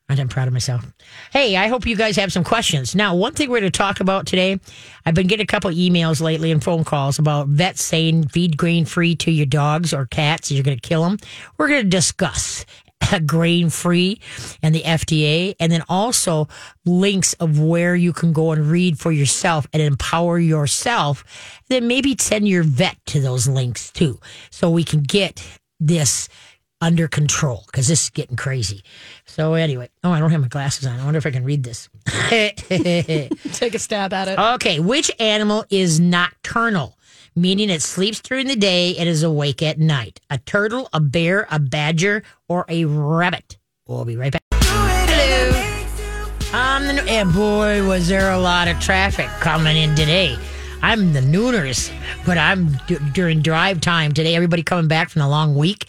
I'm 0.09 0.27
proud 0.27 0.47
of 0.47 0.53
myself. 0.53 0.85
Hey, 1.31 1.55
I 1.55 1.67
hope 1.67 1.87
you 1.87 1.95
guys 1.95 2.15
have 2.17 2.31
some 2.31 2.43
questions. 2.43 2.93
Now, 2.93 3.15
one 3.15 3.33
thing 3.33 3.49
we're 3.49 3.61
going 3.61 3.71
to 3.71 3.77
talk 3.77 3.99
about 3.99 4.27
today, 4.27 4.59
I've 5.05 5.15
been 5.15 5.27
getting 5.27 5.43
a 5.43 5.47
couple 5.47 5.71
emails 5.71 6.21
lately 6.21 6.51
and 6.51 6.63
phone 6.63 6.83
calls 6.83 7.19
about 7.19 7.47
vets 7.47 7.81
saying 7.81 8.27
feed 8.27 8.57
grain 8.57 8.85
free 8.85 9.15
to 9.17 9.31
your 9.31 9.45
dogs 9.45 9.93
or 9.93 10.05
cats. 10.05 10.51
You're 10.51 10.63
going 10.63 10.77
to 10.77 10.87
kill 10.87 11.03
them. 11.03 11.17
We're 11.57 11.69
going 11.69 11.83
to 11.83 11.89
discuss 11.89 12.65
grain 13.25 13.69
free 13.69 14.19
and 14.61 14.73
the 14.73 14.81
FDA, 14.81 15.55
and 15.59 15.71
then 15.71 15.83
also 15.89 16.47
links 16.85 17.33
of 17.33 17.59
where 17.59 17.95
you 17.95 18.13
can 18.13 18.33
go 18.33 18.51
and 18.51 18.67
read 18.67 18.99
for 18.99 19.11
yourself 19.11 19.67
and 19.73 19.81
empower 19.81 20.39
yourself. 20.39 21.23
Then 21.69 21.87
maybe 21.87 22.15
send 22.19 22.47
your 22.47 22.63
vet 22.63 22.97
to 23.07 23.19
those 23.19 23.47
links 23.47 23.91
too, 23.91 24.19
so 24.49 24.69
we 24.69 24.83
can 24.83 25.01
get 25.01 25.43
this 25.79 26.29
under 26.83 27.07
control 27.07 27.63
because 27.67 27.87
this 27.87 28.03
is 28.03 28.09
getting 28.09 28.35
crazy. 28.35 28.83
So 29.25 29.53
anyway, 29.53 29.89
oh, 30.03 30.11
I 30.11 30.19
don't 30.19 30.31
have 30.31 30.41
my 30.41 30.49
glasses 30.49 30.85
on. 30.85 30.99
I 30.99 31.05
wonder 31.05 31.17
if 31.17 31.25
I 31.25 31.31
can 31.31 31.45
read 31.45 31.63
this. 31.63 31.87
Take 32.29 33.73
a 33.73 33.79
stab 33.79 34.11
at 34.11 34.27
it. 34.27 34.37
Okay, 34.37 34.79
which 34.81 35.09
animal 35.19 35.63
is 35.69 35.99
nocturnal? 35.99 36.97
Meaning 37.35 37.69
it 37.69 37.81
sleeps 37.81 38.19
during 38.19 38.47
the 38.47 38.55
day 38.55 38.95
and 38.97 39.09
is 39.09 39.23
awake 39.23 39.63
at 39.63 39.79
night. 39.79 40.19
A 40.29 40.37
turtle, 40.37 40.87
a 40.93 40.99
bear, 40.99 41.47
a 41.49 41.57
badger, 41.59 42.23
or 42.47 42.65
a 42.69 42.85
rabbit. 42.85 43.57
We'll 43.87 44.05
be 44.05 44.15
right 44.15 44.31
back. 44.31 44.43
Hello. 44.53 45.59
Um, 46.57 46.83
the, 46.95 47.03
and 47.09 47.33
boy, 47.33 47.87
was 47.87 48.07
there 48.07 48.31
a 48.31 48.37
lot 48.37 48.67
of 48.67 48.79
traffic 48.79 49.27
coming 49.39 49.75
in 49.75 49.95
today. 49.95 50.37
I'm 50.83 51.13
the 51.13 51.21
nooners, 51.21 51.91
but 52.25 52.37
I'm 52.37 52.73
d- 52.87 52.97
during 53.13 53.41
drive 53.41 53.81
time 53.81 54.11
today. 54.11 54.35
Everybody 54.35 54.61
coming 54.61 54.87
back 54.87 55.09
from 55.09 55.21
the 55.21 55.27
long 55.27 55.55
week. 55.55 55.85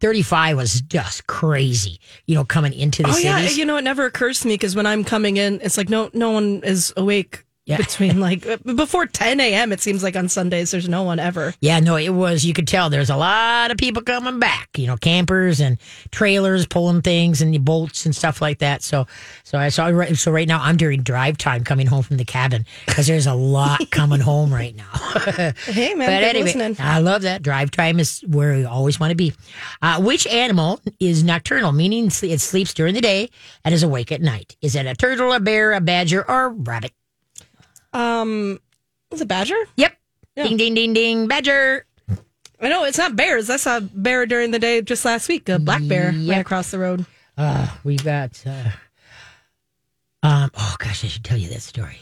35 0.00 0.56
was 0.56 0.80
just 0.80 1.26
crazy, 1.26 2.00
you 2.26 2.34
know, 2.34 2.44
coming 2.44 2.72
into 2.72 3.02
the 3.02 3.10
Oh 3.10 3.12
cities. 3.12 3.24
yeah, 3.24 3.48
you 3.50 3.64
know 3.64 3.76
it 3.76 3.82
never 3.82 4.04
occurs 4.06 4.40
to 4.40 4.48
me 4.48 4.54
because 4.54 4.74
when 4.74 4.86
I'm 4.86 5.04
coming 5.04 5.36
in, 5.36 5.60
it's 5.62 5.76
like 5.76 5.88
no 5.88 6.08
no 6.14 6.30
one 6.30 6.62
is 6.64 6.92
awake 6.96 7.44
between 7.76 8.20
like 8.20 8.46
uh, 8.46 8.56
before 8.74 9.06
10 9.06 9.40
a.m. 9.40 9.72
It 9.72 9.80
seems 9.80 10.02
like 10.02 10.16
on 10.16 10.28
Sundays 10.28 10.70
there's 10.70 10.88
no 10.88 11.02
one 11.02 11.18
ever. 11.18 11.54
Yeah, 11.60 11.80
no, 11.80 11.96
it 11.96 12.10
was. 12.10 12.44
You 12.44 12.54
could 12.54 12.66
tell 12.66 12.88
there's 12.90 13.10
a 13.10 13.16
lot 13.16 13.70
of 13.70 13.76
people 13.76 14.02
coming 14.02 14.38
back. 14.38 14.70
You 14.76 14.86
know, 14.86 14.96
campers 14.96 15.60
and 15.60 15.78
trailers 16.10 16.66
pulling 16.66 17.02
things 17.02 17.42
and 17.42 17.52
the 17.52 17.58
bolts 17.58 18.06
and 18.06 18.14
stuff 18.16 18.40
like 18.40 18.58
that. 18.58 18.82
So, 18.82 19.06
so 19.44 19.58
I 19.58 19.68
saw. 19.68 19.88
So 20.14 20.32
right 20.32 20.48
now 20.48 20.62
I'm 20.62 20.76
during 20.76 21.02
drive 21.02 21.36
time 21.38 21.64
coming 21.64 21.86
home 21.86 22.02
from 22.02 22.16
the 22.16 22.24
cabin 22.24 22.64
because 22.86 23.06
there's 23.06 23.26
a 23.26 23.34
lot 23.34 23.80
coming 23.90 24.20
home 24.20 24.52
right 24.52 24.74
now. 24.74 24.88
Hey 25.68 25.94
man, 25.94 26.08
But 26.08 26.24
anyway, 26.24 26.44
listening. 26.46 26.76
I 26.78 26.98
love 26.98 27.22
that. 27.22 27.42
Drive 27.42 27.70
time 27.70 28.00
is 28.00 28.20
where 28.26 28.54
we 28.56 28.64
always 28.64 28.98
want 28.98 29.10
to 29.10 29.16
be. 29.16 29.32
Uh, 29.82 30.00
which 30.00 30.26
animal 30.26 30.80
is 30.98 31.22
nocturnal, 31.22 31.72
meaning 31.72 32.06
it 32.06 32.40
sleeps 32.40 32.74
during 32.74 32.94
the 32.94 33.00
day 33.00 33.28
and 33.64 33.74
is 33.74 33.82
awake 33.82 34.10
at 34.12 34.20
night? 34.20 34.56
Is 34.62 34.74
it 34.74 34.86
a 34.86 34.94
turtle, 34.94 35.32
a 35.32 35.40
bear, 35.40 35.72
a 35.72 35.80
badger, 35.80 36.28
or 36.28 36.46
a 36.46 36.48
rabbit? 36.48 36.92
Um, 37.92 38.58
was 39.10 39.20
it 39.20 39.28
badger? 39.28 39.56
Yep. 39.76 39.96
Ding, 40.36 40.56
ding, 40.56 40.74
ding, 40.74 40.92
ding. 40.94 41.26
Badger. 41.28 41.84
I 42.60 42.68
know 42.68 42.84
it's 42.84 42.98
not 42.98 43.16
bears. 43.16 43.50
I 43.50 43.56
saw 43.56 43.78
a 43.78 43.80
bear 43.80 44.26
during 44.26 44.50
the 44.50 44.58
day 44.58 44.82
just 44.82 45.04
last 45.04 45.28
week. 45.28 45.48
A 45.48 45.58
black 45.58 45.86
bear 45.86 46.10
Yep. 46.12 46.30
ran 46.30 46.40
across 46.40 46.70
the 46.70 46.78
road. 46.78 47.06
Uh, 47.36 47.68
we've 47.84 48.04
got. 48.04 48.40
Uh, 48.46 48.70
um. 50.22 50.50
Oh 50.56 50.74
gosh, 50.78 51.04
I 51.04 51.08
should 51.08 51.24
tell 51.24 51.38
you 51.38 51.48
that 51.50 51.62
story. 51.62 51.98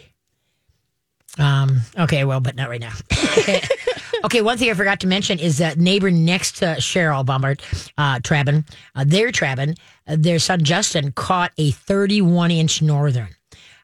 Um. 1.38 1.80
Okay. 1.98 2.24
Well, 2.24 2.40
but 2.40 2.56
not 2.56 2.68
right 2.70 2.80
now. 2.80 2.92
okay. 4.24 4.40
One 4.42 4.56
thing 4.58 4.70
I 4.70 4.74
forgot 4.74 5.00
to 5.00 5.06
mention 5.06 5.38
is 5.38 5.58
that 5.58 5.78
neighbor 5.78 6.10
next 6.10 6.56
to 6.56 6.76
Cheryl 6.78 7.24
Bombard, 7.24 7.62
uh, 7.98 8.20
Trabin, 8.20 8.64
uh, 8.94 9.04
their 9.06 9.30
Trabin, 9.30 9.76
uh, 10.06 10.16
their 10.18 10.38
son 10.38 10.64
Justin 10.64 11.12
caught 11.12 11.52
a 11.58 11.70
31 11.72 12.50
inch 12.50 12.80
northern. 12.80 13.28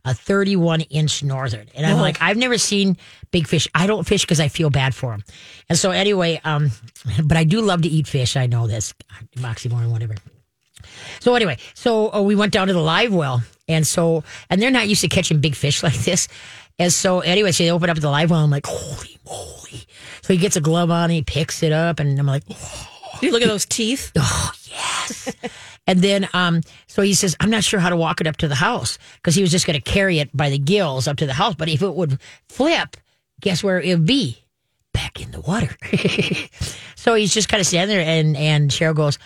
A 0.04 0.14
31 0.14 0.80
inch 0.82 1.22
northern. 1.22 1.68
And 1.74 1.86
I'm 1.86 1.96
Whoa. 1.96 2.02
like, 2.02 2.20
I've 2.20 2.36
never 2.36 2.58
seen 2.58 2.96
big 3.30 3.46
fish. 3.46 3.68
I 3.74 3.86
don't 3.86 4.04
fish 4.04 4.22
because 4.22 4.40
I 4.40 4.48
feel 4.48 4.68
bad 4.68 4.94
for 4.94 5.12
them. 5.12 5.22
And 5.68 5.78
so, 5.78 5.92
anyway, 5.92 6.40
um, 6.44 6.72
but 7.24 7.36
I 7.36 7.44
do 7.44 7.60
love 7.60 7.82
to 7.82 7.88
eat 7.88 8.08
fish. 8.08 8.36
I 8.36 8.46
know 8.46 8.66
this. 8.66 8.94
Oxymoron, 9.36 9.90
whatever. 9.90 10.14
So 11.20 11.34
anyway, 11.36 11.58
so 11.74 12.12
uh, 12.12 12.22
we 12.22 12.34
went 12.34 12.52
down 12.52 12.66
to 12.66 12.72
the 12.72 12.80
live 12.80 13.14
well, 13.14 13.42
and 13.68 13.86
so 13.86 14.24
and 14.50 14.60
they're 14.60 14.72
not 14.72 14.88
used 14.88 15.02
to 15.02 15.08
catching 15.08 15.40
big 15.40 15.54
fish 15.54 15.82
like 15.84 15.94
this, 15.94 16.26
and 16.78 16.92
so 16.92 17.20
anyway, 17.20 17.52
so 17.52 17.62
they 17.62 17.70
open 17.70 17.88
up 17.88 17.98
the 17.98 18.10
live 18.10 18.30
well. 18.30 18.40
I'm 18.40 18.50
like, 18.50 18.66
holy 18.66 19.18
moly! 19.24 19.86
So 20.22 20.32
he 20.32 20.36
gets 20.38 20.56
a 20.56 20.60
glove 20.60 20.90
on, 20.90 21.10
he 21.10 21.22
picks 21.22 21.62
it 21.62 21.70
up, 21.72 22.00
and 22.00 22.18
I'm 22.18 22.26
like, 22.26 22.42
You 23.22 23.30
look 23.30 23.42
at 23.42 23.48
those 23.48 23.66
teeth. 23.66 24.10
oh 24.18 24.52
yes. 24.64 25.32
And 25.86 26.00
then 26.00 26.28
um, 26.32 26.60
so 26.86 27.02
he 27.02 27.14
says, 27.14 27.36
I'm 27.40 27.50
not 27.50 27.64
sure 27.64 27.80
how 27.80 27.90
to 27.90 27.96
walk 27.96 28.20
it 28.20 28.26
up 28.26 28.36
to 28.38 28.48
the 28.48 28.54
house 28.54 28.98
because 29.16 29.34
he 29.34 29.42
was 29.42 29.50
just 29.50 29.66
going 29.66 29.80
to 29.80 29.90
carry 29.90 30.18
it 30.18 30.34
by 30.36 30.50
the 30.50 30.58
gills 30.58 31.08
up 31.08 31.16
to 31.18 31.26
the 31.26 31.32
house, 31.32 31.54
but 31.54 31.68
if 31.68 31.82
it 31.82 31.94
would 31.94 32.18
flip, 32.48 32.96
guess 33.40 33.62
where 33.62 33.80
it 33.80 33.98
would 33.98 34.06
be? 34.06 34.38
Back 34.92 35.20
in 35.20 35.30
the 35.30 35.40
water. 35.40 35.74
so 36.96 37.14
he's 37.14 37.32
just 37.32 37.48
kind 37.48 37.60
of 37.60 37.66
standing 37.66 37.96
there, 37.96 38.06
and 38.06 38.36
and 38.36 38.70
Cheryl 38.70 38.94
goes, 38.94 39.18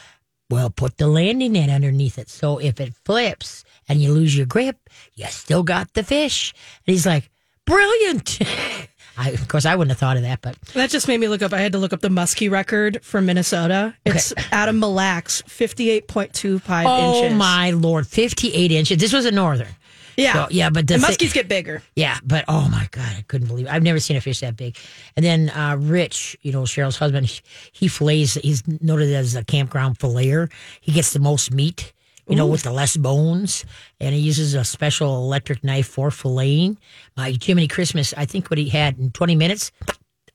well, 0.48 0.70
put 0.70 0.96
the 0.96 1.08
landing 1.08 1.52
net 1.52 1.70
underneath 1.70 2.18
it. 2.18 2.28
So 2.28 2.58
if 2.58 2.80
it 2.80 2.94
flips 3.04 3.64
and 3.88 4.00
you 4.00 4.12
lose 4.12 4.36
your 4.36 4.46
grip, 4.46 4.88
you 5.14 5.26
still 5.26 5.62
got 5.62 5.92
the 5.94 6.04
fish. 6.04 6.54
And 6.86 6.92
he's 6.92 7.06
like, 7.06 7.30
brilliant. 7.64 8.38
I, 9.18 9.30
of 9.30 9.48
course, 9.48 9.64
I 9.64 9.74
wouldn't 9.74 9.90
have 9.92 9.98
thought 9.98 10.16
of 10.16 10.22
that, 10.24 10.42
but 10.42 10.60
That 10.74 10.90
just 10.90 11.08
made 11.08 11.18
me 11.18 11.28
look 11.28 11.42
up. 11.42 11.52
I 11.52 11.60
had 11.60 11.72
to 11.72 11.78
look 11.78 11.92
up 11.92 12.00
the 12.00 12.08
muskie 12.08 12.50
record 12.50 13.02
from 13.02 13.26
Minnesota. 13.26 13.94
It's 14.04 14.32
Adam 14.52 14.78
Mille 14.78 14.92
Lacs, 14.92 15.42
58.25 15.42 16.84
oh 16.86 17.22
inches. 17.24 17.38
my 17.38 17.70
lord, 17.70 18.06
58 18.06 18.70
inches. 18.72 18.98
This 18.98 19.12
was 19.12 19.24
a 19.24 19.30
northern. 19.30 19.68
Yeah. 20.16 20.32
So, 20.32 20.46
yeah, 20.50 20.70
but 20.70 20.86
the 20.86 20.98
thi- 20.98 21.04
muskies 21.04 21.32
get 21.34 21.48
bigger. 21.48 21.82
Yeah, 21.94 22.18
but 22.24 22.44
oh 22.48 22.68
my 22.70 22.88
god, 22.90 23.14
I 23.18 23.22
couldn't 23.28 23.48
believe 23.48 23.66
it. 23.66 23.72
I've 23.72 23.82
never 23.82 24.00
seen 24.00 24.16
a 24.16 24.20
fish 24.20 24.40
that 24.40 24.56
big. 24.56 24.76
And 25.14 25.24
then 25.24 25.50
uh, 25.50 25.76
Rich, 25.78 26.36
you 26.42 26.52
know 26.52 26.62
Cheryl's 26.62 26.96
husband, 26.96 27.26
he, 27.26 27.40
he 27.72 27.88
fillets. 27.88 28.34
He's 28.34 28.62
noted 28.80 29.12
as 29.14 29.34
a 29.34 29.44
campground 29.44 29.98
filleter. 29.98 30.50
He 30.80 30.92
gets 30.92 31.12
the 31.12 31.18
most 31.18 31.52
meat, 31.52 31.92
you 32.28 32.36
know, 32.36 32.46
with 32.46 32.62
the 32.62 32.72
less 32.72 32.96
bones, 32.96 33.64
and 34.00 34.14
he 34.14 34.20
uses 34.20 34.54
a 34.54 34.64
special 34.64 35.16
electric 35.16 35.62
knife 35.62 35.86
for 35.86 36.10
filleting. 36.10 36.76
My 37.16 37.36
Jiminy 37.40 37.68
Christmas, 37.68 38.12
I 38.16 38.24
think 38.24 38.50
what 38.50 38.58
he 38.58 38.68
had 38.68 38.98
in 38.98 39.10
twenty 39.10 39.36
minutes, 39.36 39.70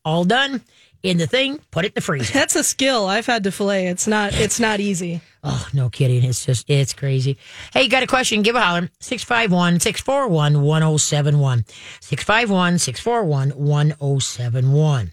all 0.05 0.23
done 0.23 0.61
in 1.03 1.17
the 1.17 1.27
thing. 1.27 1.59
Put 1.71 1.85
it 1.85 1.89
in 1.89 1.93
the 1.95 2.01
freezer. 2.01 2.33
That's 2.39 2.55
a 2.55 2.63
skill 2.63 3.07
I've 3.07 3.25
had 3.25 3.43
to 3.43 3.51
fillet. 3.51 3.87
It's 3.87 4.07
not. 4.07 4.33
It's 4.33 4.59
not 4.59 4.79
easy. 4.79 5.21
Oh, 5.43 5.67
no 5.73 5.89
kidding. 5.89 6.23
It's 6.23 6.45
just, 6.45 6.69
it's 6.69 6.93
crazy. 6.93 7.37
Hey, 7.73 7.83
you 7.83 7.89
got 7.89 8.03
a 8.03 8.07
question? 8.07 8.43
Give 8.43 8.55
a 8.55 8.61
holler. 8.61 8.89
651 8.99 9.79
641 9.79 10.61
1071. 10.61 11.65
651 11.99 12.77
641 12.79 13.49
1071. 13.51 15.11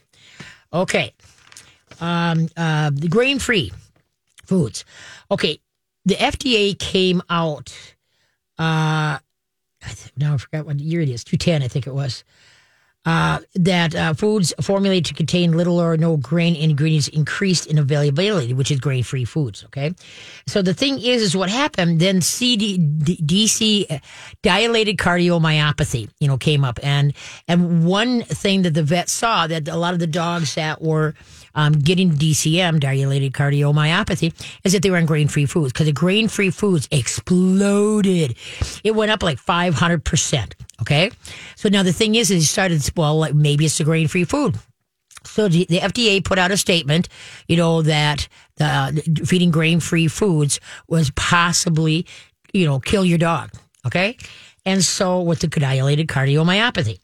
Okay. 0.73 1.14
Um, 2.00 2.49
uh, 2.56 2.90
the 2.92 3.08
grain 3.08 3.38
free 3.38 3.73
foods. 4.44 4.85
Okay. 5.30 5.61
The 6.08 6.14
FDA 6.14 6.78
came 6.78 7.20
out, 7.28 7.70
uh, 8.58 9.18
now 10.16 10.32
I 10.32 10.36
forgot 10.38 10.64
what 10.64 10.80
year 10.80 11.02
it 11.02 11.10
is, 11.10 11.22
210, 11.22 11.62
I 11.62 11.68
think 11.68 11.86
it 11.86 11.92
was 11.92 12.24
uh, 13.04 13.40
that 13.54 13.94
uh, 13.94 14.14
foods 14.14 14.54
formulated 14.60 15.04
to 15.04 15.14
contain 15.14 15.52
little 15.52 15.78
or 15.78 15.98
no 15.98 16.16
grain 16.16 16.56
ingredients 16.56 17.08
increased 17.08 17.66
in 17.66 17.76
availability, 17.76 18.54
which 18.54 18.70
is 18.70 18.80
grain 18.80 19.02
free 19.02 19.26
foods. 19.26 19.64
Okay. 19.64 19.94
So 20.46 20.62
the 20.62 20.72
thing 20.72 20.98
is, 20.98 21.20
is 21.20 21.36
what 21.36 21.50
happened 21.50 22.00
then 22.00 22.22
CD, 22.22 22.78
DC 22.78 23.90
uh, 23.90 23.98
dilated 24.42 24.96
cardiomyopathy, 24.96 26.08
you 26.20 26.28
know, 26.28 26.38
came 26.38 26.64
up. 26.64 26.78
And, 26.82 27.14
and 27.46 27.84
one 27.84 28.22
thing 28.22 28.62
that 28.62 28.72
the 28.72 28.82
vet 28.82 29.10
saw 29.10 29.46
that 29.46 29.68
a 29.68 29.76
lot 29.76 29.92
of 29.92 30.00
the 30.00 30.06
dogs 30.06 30.54
that 30.54 30.80
were 30.80 31.14
um, 31.54 31.72
getting 31.72 32.10
DCM, 32.10 32.80
dilated 32.80 33.32
cardiomyopathy, 33.32 34.32
is 34.64 34.72
that 34.72 34.82
they 34.82 34.90
were 34.90 34.96
on 34.96 35.06
grain 35.06 35.28
free 35.28 35.46
foods 35.46 35.72
because 35.72 35.86
the 35.86 35.92
grain 35.92 36.28
free 36.28 36.50
foods 36.50 36.88
exploded. 36.90 38.36
It 38.84 38.94
went 38.94 39.10
up 39.10 39.22
like 39.22 39.38
500%. 39.38 40.52
Okay. 40.80 41.10
So 41.56 41.68
now 41.68 41.82
the 41.82 41.92
thing 41.92 42.14
is, 42.14 42.30
is 42.30 42.42
he 42.42 42.46
started, 42.46 42.88
well, 42.96 43.18
like 43.18 43.34
maybe 43.34 43.64
it's 43.64 43.80
a 43.80 43.84
grain 43.84 44.08
free 44.08 44.24
food. 44.24 44.56
So 45.24 45.48
the, 45.48 45.66
the 45.68 45.78
FDA 45.80 46.24
put 46.24 46.38
out 46.38 46.50
a 46.50 46.56
statement, 46.56 47.08
you 47.48 47.56
know, 47.56 47.82
that 47.82 48.28
uh, 48.60 48.92
feeding 49.24 49.50
grain 49.50 49.80
free 49.80 50.08
foods 50.08 50.60
was 50.88 51.10
possibly, 51.10 52.06
you 52.52 52.64
know, 52.64 52.78
kill 52.78 53.04
your 53.04 53.18
dog. 53.18 53.50
Okay. 53.86 54.16
And 54.64 54.84
so 54.84 55.20
with 55.20 55.40
the 55.40 55.46
dilated 55.48 56.08
cardiomyopathy. 56.08 56.98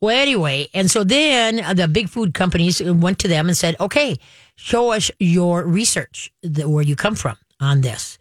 Well, 0.00 0.16
anyway, 0.16 0.68
and 0.72 0.90
so 0.90 1.04
then 1.04 1.62
uh, 1.62 1.74
the 1.74 1.86
big 1.86 2.08
food 2.08 2.32
companies 2.32 2.82
went 2.82 3.18
to 3.18 3.28
them 3.28 3.48
and 3.48 3.56
said, 3.56 3.76
okay, 3.80 4.18
show 4.56 4.92
us 4.92 5.10
your 5.18 5.64
research, 5.64 6.32
where 6.42 6.82
you 6.82 6.96
come 6.96 7.14
from 7.14 7.36
on 7.60 7.82
this. 7.82 8.18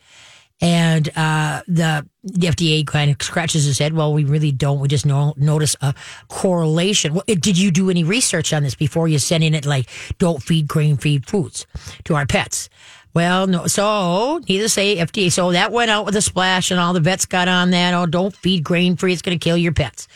And 0.62 1.07
uh, 1.15 1.62
the, 1.69 2.05
the 2.24 2.48
FDA 2.48 2.86
kind 2.86 3.09
of 3.09 3.21
scratches 3.24 3.63
his 3.63 3.79
head. 3.79 3.93
Well, 3.93 4.12
we 4.12 4.25
really 4.25 4.51
don't. 4.51 4.81
We 4.81 4.89
just 4.89 5.05
know, 5.05 5.33
notice 5.38 5.77
a 5.79 5.93
correlation. 6.27 7.13
Well, 7.13 7.24
did 7.25 7.57
you 7.57 7.71
do 7.71 7.89
any 7.89 8.03
research 8.03 8.51
on 8.51 8.63
this 8.63 8.75
before 8.75 9.07
you 9.07 9.19
sending 9.19 9.53
it 9.53 9.65
like 9.65 9.89
don't 10.17 10.43
feed 10.43 10.67
grain 10.67 10.98
feed 10.98 11.25
foods 11.27 11.65
to 12.03 12.15
our 12.15 12.25
pets? 12.25 12.69
Well, 13.13 13.48
no. 13.48 13.67
So 13.67 14.39
needless 14.50 14.74
to 14.74 14.81
say, 14.81 14.98
FDA. 14.98 15.31
So 15.31 15.53
that 15.53 15.71
went 15.71 15.91
out 15.91 16.05
with 16.05 16.15
a 16.17 16.21
splash, 16.21 16.71
and 16.71 16.79
all 16.79 16.93
the 16.93 17.00
vets 17.00 17.25
got 17.25 17.48
on 17.48 17.71
that. 17.71 17.93
Oh, 17.93 18.05
don't 18.05 18.36
feed 18.36 18.63
grain 18.63 18.98
free. 18.98 19.13
It's 19.13 19.21
going 19.21 19.39
to 19.39 19.43
kill 19.43 19.57
your 19.57 19.71
pets. 19.71 20.07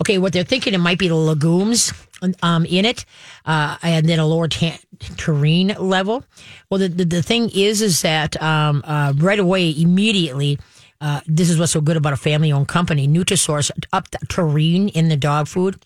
Okay, 0.00 0.18
what 0.18 0.32
they're 0.32 0.44
thinking 0.44 0.74
it 0.74 0.78
might 0.78 0.98
be 0.98 1.08
the 1.08 1.14
legumes 1.14 1.92
um, 2.42 2.64
in 2.64 2.84
it, 2.84 3.04
uh, 3.46 3.76
and 3.82 4.08
then 4.08 4.18
a 4.18 4.26
lower 4.26 4.48
ta- 4.48 4.78
taurine 5.16 5.74
level. 5.78 6.24
Well, 6.70 6.78
the, 6.78 6.88
the 6.88 7.04
the 7.04 7.22
thing 7.22 7.50
is, 7.50 7.82
is 7.82 8.02
that 8.02 8.40
um, 8.42 8.82
uh, 8.86 9.12
right 9.16 9.38
away, 9.38 9.74
immediately, 9.76 10.58
uh, 11.00 11.20
this 11.26 11.50
is 11.50 11.58
what's 11.58 11.72
so 11.72 11.80
good 11.80 11.96
about 11.96 12.12
a 12.12 12.16
family-owned 12.16 12.68
company. 12.68 13.08
Nutrisource 13.08 13.70
up 13.92 14.10
the 14.10 14.18
taurine 14.28 14.88
in 14.88 15.08
the 15.08 15.16
dog 15.16 15.48
food 15.48 15.80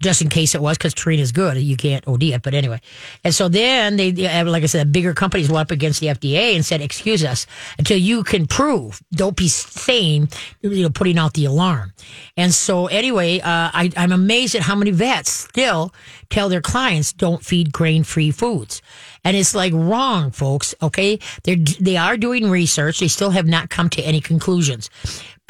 just 0.00 0.22
in 0.22 0.28
case 0.28 0.54
it 0.54 0.60
was, 0.60 0.78
because 0.78 0.94
taurine 0.94 1.20
is 1.20 1.32
good. 1.32 1.56
You 1.58 1.76
can't 1.76 2.06
OD 2.06 2.22
it, 2.24 2.42
but 2.42 2.54
anyway. 2.54 2.80
And 3.24 3.34
so 3.34 3.48
then 3.48 3.96
they, 3.96 4.10
they- 4.10 4.42
like 4.44 4.62
I 4.62 4.66
said, 4.66 4.92
bigger 4.92 5.14
companies 5.14 5.48
went 5.50 5.66
up 5.66 5.70
against 5.70 6.00
the 6.00 6.08
FDA 6.08 6.54
and 6.54 6.64
said, 6.64 6.80
"Excuse 6.80 7.24
us, 7.24 7.46
until 7.78 7.96
you 7.98 8.22
can 8.24 8.46
prove, 8.46 9.00
don't 9.12 9.36
be 9.36 9.48
saying, 9.48 10.28
you 10.60 10.82
know, 10.82 10.90
putting 10.90 11.18
out 11.18 11.34
the 11.34 11.44
alarm." 11.44 11.92
And 12.36 12.52
so 12.52 12.86
anyway, 12.86 13.40
uh, 13.40 13.70
I, 13.72 13.90
I'm 13.96 14.12
amazed 14.12 14.54
at 14.54 14.62
how 14.62 14.74
many 14.74 14.90
vets 14.90 15.30
still 15.30 15.92
tell 16.30 16.48
their 16.48 16.60
clients 16.62 17.12
don't 17.12 17.44
feed 17.44 17.72
grain-free 17.72 18.30
foods. 18.30 18.80
And 19.24 19.36
it's 19.36 19.54
like 19.54 19.72
wrong, 19.72 20.32
folks. 20.32 20.74
Okay, 20.82 21.18
they're 21.44 21.56
they 21.80 21.96
are 21.96 22.16
doing 22.16 22.50
research. 22.50 22.98
They 22.98 23.08
still 23.08 23.30
have 23.30 23.46
not 23.46 23.70
come 23.70 23.88
to 23.90 24.02
any 24.02 24.20
conclusions. 24.20 24.90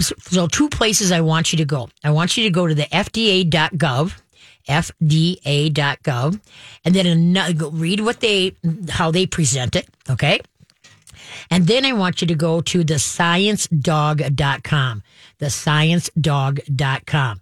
So, 0.02 0.46
two 0.46 0.68
places 0.68 1.12
I 1.12 1.20
want 1.20 1.52
you 1.52 1.56
to 1.58 1.64
go. 1.64 1.88
I 2.04 2.10
want 2.10 2.36
you 2.36 2.44
to 2.44 2.50
go 2.50 2.66
to 2.66 2.74
the 2.74 2.84
FDA.gov, 2.84 4.20
FDA.gov, 4.68 6.40
and 6.84 6.94
then 6.94 7.06
another, 7.06 7.68
read 7.68 8.00
what 8.00 8.20
they 8.20 8.54
how 8.90 9.10
they 9.10 9.26
present 9.26 9.76
it. 9.76 9.88
Okay. 10.10 10.40
And 11.50 11.66
then 11.66 11.84
I 11.84 11.92
want 11.92 12.20
you 12.20 12.26
to 12.28 12.34
go 12.34 12.60
to 12.62 12.84
the 12.84 12.94
sciencedog.com. 12.94 15.02
The 15.38 15.46
sciencedog.com. 15.46 17.40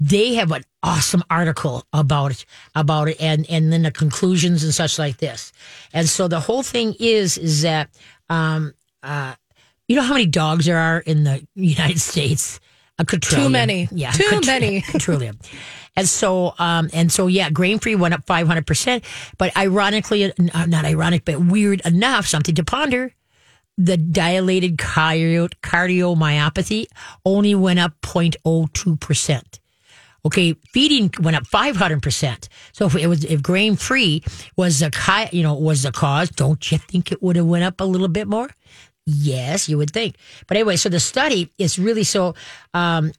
They 0.00 0.34
have 0.34 0.52
an 0.52 0.64
awesome 0.82 1.22
article 1.30 1.84
about 1.92 2.32
it, 2.32 2.44
about 2.74 3.08
it 3.08 3.20
and, 3.20 3.46
and 3.48 3.72
then 3.72 3.82
the 3.82 3.90
conclusions 3.90 4.64
and 4.64 4.74
such 4.74 4.98
like 4.98 5.18
this. 5.18 5.52
And 5.92 6.08
so 6.08 6.28
the 6.28 6.40
whole 6.40 6.62
thing 6.62 6.94
is, 6.98 7.38
is 7.38 7.62
that, 7.62 7.90
um, 8.28 8.74
uh, 9.02 9.34
you 9.92 9.96
know 9.96 10.02
how 10.02 10.14
many 10.14 10.26
dogs 10.26 10.64
there 10.64 10.78
are 10.78 11.00
in 11.00 11.24
the 11.24 11.46
United 11.54 12.00
States? 12.00 12.60
A 12.98 13.04
quadrillion. 13.04 13.46
Too 13.46 13.52
many. 13.52 13.88
Yeah. 13.92 14.10
Too 14.12 14.24
quadri- 14.24 14.46
many. 14.46 14.80
Quadrillion. 14.90 15.38
And 15.96 16.08
so, 16.08 16.54
um, 16.58 16.88
and 16.94 17.12
so, 17.12 17.26
yeah, 17.26 17.50
grain 17.50 17.78
free 17.78 17.94
went 17.94 18.14
up 18.14 18.24
500%. 18.24 19.04
But 19.36 19.54
ironically, 19.56 20.24
uh, 20.24 20.66
not 20.66 20.86
ironic, 20.86 21.26
but 21.26 21.38
weird 21.40 21.82
enough, 21.84 22.26
something 22.26 22.54
to 22.54 22.64
ponder. 22.64 23.12
The 23.76 23.98
dilated 23.98 24.78
cardio, 24.78 25.50
cardiomyopathy 25.62 26.86
only 27.26 27.54
went 27.54 27.78
up 27.78 27.92
0.02%. 28.00 29.58
Okay, 30.24 30.54
feeding 30.72 31.10
went 31.20 31.36
up 31.36 31.44
500%. 31.44 32.48
So 32.72 32.86
if 32.86 32.96
it 32.96 33.08
was, 33.08 33.24
if 33.24 33.42
grain 33.42 33.76
free 33.76 34.22
was 34.56 34.78
the, 34.78 35.28
you 35.32 35.42
know, 35.42 35.54
was 35.54 35.82
the 35.82 35.92
cause, 35.92 36.30
don't 36.30 36.70
you 36.70 36.78
think 36.78 37.12
it 37.12 37.22
would 37.22 37.36
have 37.36 37.46
went 37.46 37.64
up 37.64 37.80
a 37.80 37.84
little 37.84 38.08
bit 38.08 38.28
more? 38.28 38.48
Yes, 39.06 39.68
you 39.68 39.78
would 39.78 39.90
think. 39.90 40.16
But 40.46 40.56
anyway, 40.56 40.76
so 40.76 40.88
the 40.88 41.00
study 41.00 41.52
is 41.58 41.78
really 41.78 42.04
so, 42.04 42.34
um, 42.72 43.12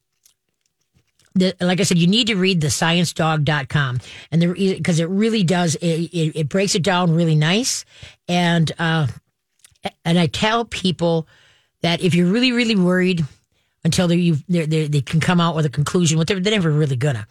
the, 1.35 1.55
like 1.59 1.79
I 1.79 1.83
said, 1.83 1.97
you 1.97 2.07
need 2.07 2.27
to 2.27 2.35
read 2.35 2.61
the 2.61 2.67
sciencedog.com 2.67 3.99
and 4.31 4.53
because 4.53 4.99
it 4.99 5.09
really 5.09 5.43
does, 5.43 5.75
it, 5.75 5.85
it, 5.85 6.35
it 6.35 6.49
breaks 6.49 6.75
it 6.75 6.83
down 6.83 7.13
really 7.13 7.35
nice. 7.35 7.85
And, 8.27 8.71
uh, 8.77 9.07
and 10.05 10.19
I 10.19 10.27
tell 10.27 10.65
people 10.65 11.27
that 11.81 12.01
if 12.01 12.15
you're 12.15 12.31
really, 12.31 12.51
really 12.51 12.75
worried 12.75 13.25
until 13.83 14.07
they 14.07 14.31
they 14.47 14.87
they 14.87 15.01
can 15.01 15.19
come 15.19 15.41
out 15.41 15.55
with 15.55 15.65
a 15.65 15.69
conclusion, 15.69 16.21
they're, 16.25 16.39
they're 16.39 16.53
never 16.53 16.71
really 16.71 16.95
gonna. 16.95 17.27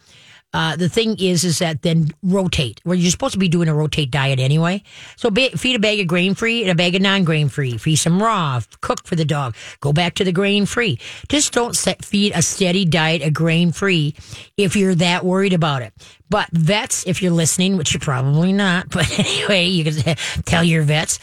Uh, 0.53 0.75
the 0.75 0.89
thing 0.89 1.17
is, 1.19 1.43
is 1.43 1.59
that 1.59 1.81
then 1.81 2.09
rotate. 2.21 2.79
Where 2.83 2.95
you're 2.95 3.11
supposed 3.11 3.33
to 3.33 3.39
be 3.39 3.47
doing 3.47 3.67
a 3.67 3.73
rotate 3.73 4.11
diet 4.11 4.39
anyway. 4.39 4.83
So 5.15 5.29
feed 5.31 5.75
a 5.75 5.79
bag 5.79 5.99
of 5.99 6.07
grain 6.07 6.35
free 6.35 6.61
and 6.61 6.71
a 6.71 6.75
bag 6.75 6.95
of 6.95 7.01
non 7.01 7.23
grain 7.23 7.49
free. 7.49 7.77
Feed 7.77 7.95
some 7.95 8.21
raw, 8.21 8.61
cook 8.81 9.05
for 9.05 9.15
the 9.15 9.25
dog. 9.25 9.55
Go 9.79 9.93
back 9.93 10.15
to 10.15 10.23
the 10.23 10.31
grain 10.31 10.65
free. 10.65 10.99
Just 11.29 11.53
don't 11.53 11.75
set, 11.75 12.05
feed 12.05 12.33
a 12.35 12.41
steady 12.41 12.85
diet 12.85 13.21
of 13.21 13.33
grain 13.33 13.71
free 13.71 14.15
if 14.57 14.75
you're 14.75 14.95
that 14.95 15.25
worried 15.25 15.53
about 15.53 15.81
it. 15.81 15.93
But 16.29 16.49
vets, 16.51 17.05
if 17.05 17.21
you're 17.21 17.31
listening, 17.31 17.77
which 17.77 17.93
you're 17.93 18.01
probably 18.01 18.53
not, 18.53 18.89
but 18.91 19.19
anyway, 19.19 19.65
you 19.65 19.83
can 19.83 20.15
tell 20.45 20.63
your 20.63 20.83
vets 20.83 21.19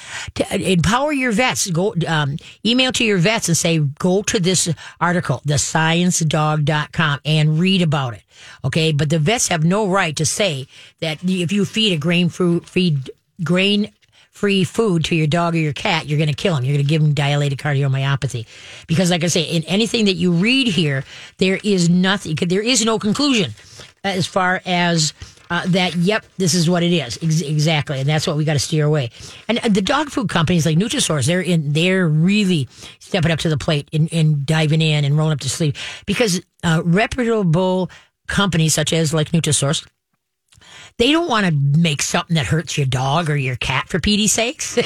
empower 0.51 1.13
your 1.13 1.33
vets. 1.33 1.71
Go 1.71 1.95
um, 2.07 2.37
email 2.65 2.93
to 2.93 3.05
your 3.05 3.19
vets 3.19 3.49
and 3.49 3.57
say, 3.57 3.79
go 3.79 4.23
to 4.23 4.41
this 4.41 4.73
article, 5.01 5.43
thesciencedog.com, 5.47 7.21
and 7.25 7.59
read 7.59 7.83
about 7.83 8.15
it. 8.15 8.23
Okay, 8.65 8.93
but 8.93 9.11
the 9.11 9.19
vets 9.19 9.49
have 9.49 9.65
no 9.65 9.89
right 9.89 10.17
to 10.17 10.27
say 10.27 10.67
that 11.01 11.19
if 11.25 11.53
you 11.53 11.65
feed 11.65 11.93
a 11.93 11.99
grain 11.99 12.29
fruit 12.29 12.69
feed 12.69 13.11
grain 13.43 13.93
free 14.31 14.65
food 14.65 15.05
to 15.05 15.15
your 15.15 15.27
dog 15.27 15.55
or 15.55 15.59
your 15.59 15.73
cat, 15.75 16.07
you're 16.07 16.17
going 16.17 16.29
to 16.29 16.35
kill 16.35 16.55
them. 16.55 16.65
You're 16.65 16.75
going 16.75 16.87
to 16.87 16.89
give 16.89 17.03
them 17.03 17.13
dilated 17.13 17.59
cardiomyopathy. 17.59 18.47
Because, 18.87 19.11
like 19.11 19.23
I 19.23 19.27
say, 19.27 19.43
in 19.43 19.65
anything 19.65 20.07
that 20.07 20.15
you 20.15 20.33
read 20.33 20.67
here, 20.67 21.05
there 21.39 21.59
is 21.63 21.91
nothing, 21.91 22.37
there 22.37 22.63
is 22.63 22.83
no 22.85 22.99
conclusion 22.99 23.53
as 24.03 24.27
far 24.27 24.63
as 24.65 25.13
uh, 25.51 25.67
that, 25.67 25.95
yep, 25.97 26.25
this 26.39 26.55
is 26.55 26.71
what 26.71 26.83
it 26.83 26.93
is. 26.93 27.19
Ex- 27.23 27.43
exactly. 27.43 28.01
And 28.01 28.09
that's 28.09 28.27
what 28.27 28.37
we 28.37 28.45
got 28.45 28.55
to 28.55 28.61
steer 28.61 28.87
away. 28.87 29.11
And 29.49 29.59
uh, 29.59 29.69
the 29.69 29.83
dog 29.83 30.09
food 30.09 30.29
companies 30.29 30.65
like 30.65 30.79
Nutrisource, 30.79 31.27
they're 31.27 31.43
in, 31.43 31.73
they're 31.73 32.09
really 32.09 32.69
stepping 33.01 33.33
up 33.33 33.41
to 33.41 33.49
the 33.49 33.59
plate 33.59 33.89
and, 33.93 34.47
diving 34.47 34.81
in 34.81 35.05
and 35.05 35.19
rolling 35.19 35.33
up 35.33 35.41
to 35.41 35.51
sleep 35.51 35.77
because 36.07 36.41
uh, 36.63 36.81
reputable 36.85 37.91
companies 38.31 38.75
such 38.75 38.93
as 38.93 39.13
like 39.13 39.33
Nutrisource, 39.33 39.87
they 40.99 41.13
don't 41.13 41.29
want 41.29 41.47
to 41.47 41.53
make 41.53 42.03
something 42.03 42.35
that 42.37 42.47
hurts 42.47 42.77
your 42.77 42.87
dog 42.87 43.31
or 43.31 43.37
your 43.37 43.57
cat 43.57 43.89
for 43.89 44.01
Petey's 44.01 44.33
sakes. 44.33 44.79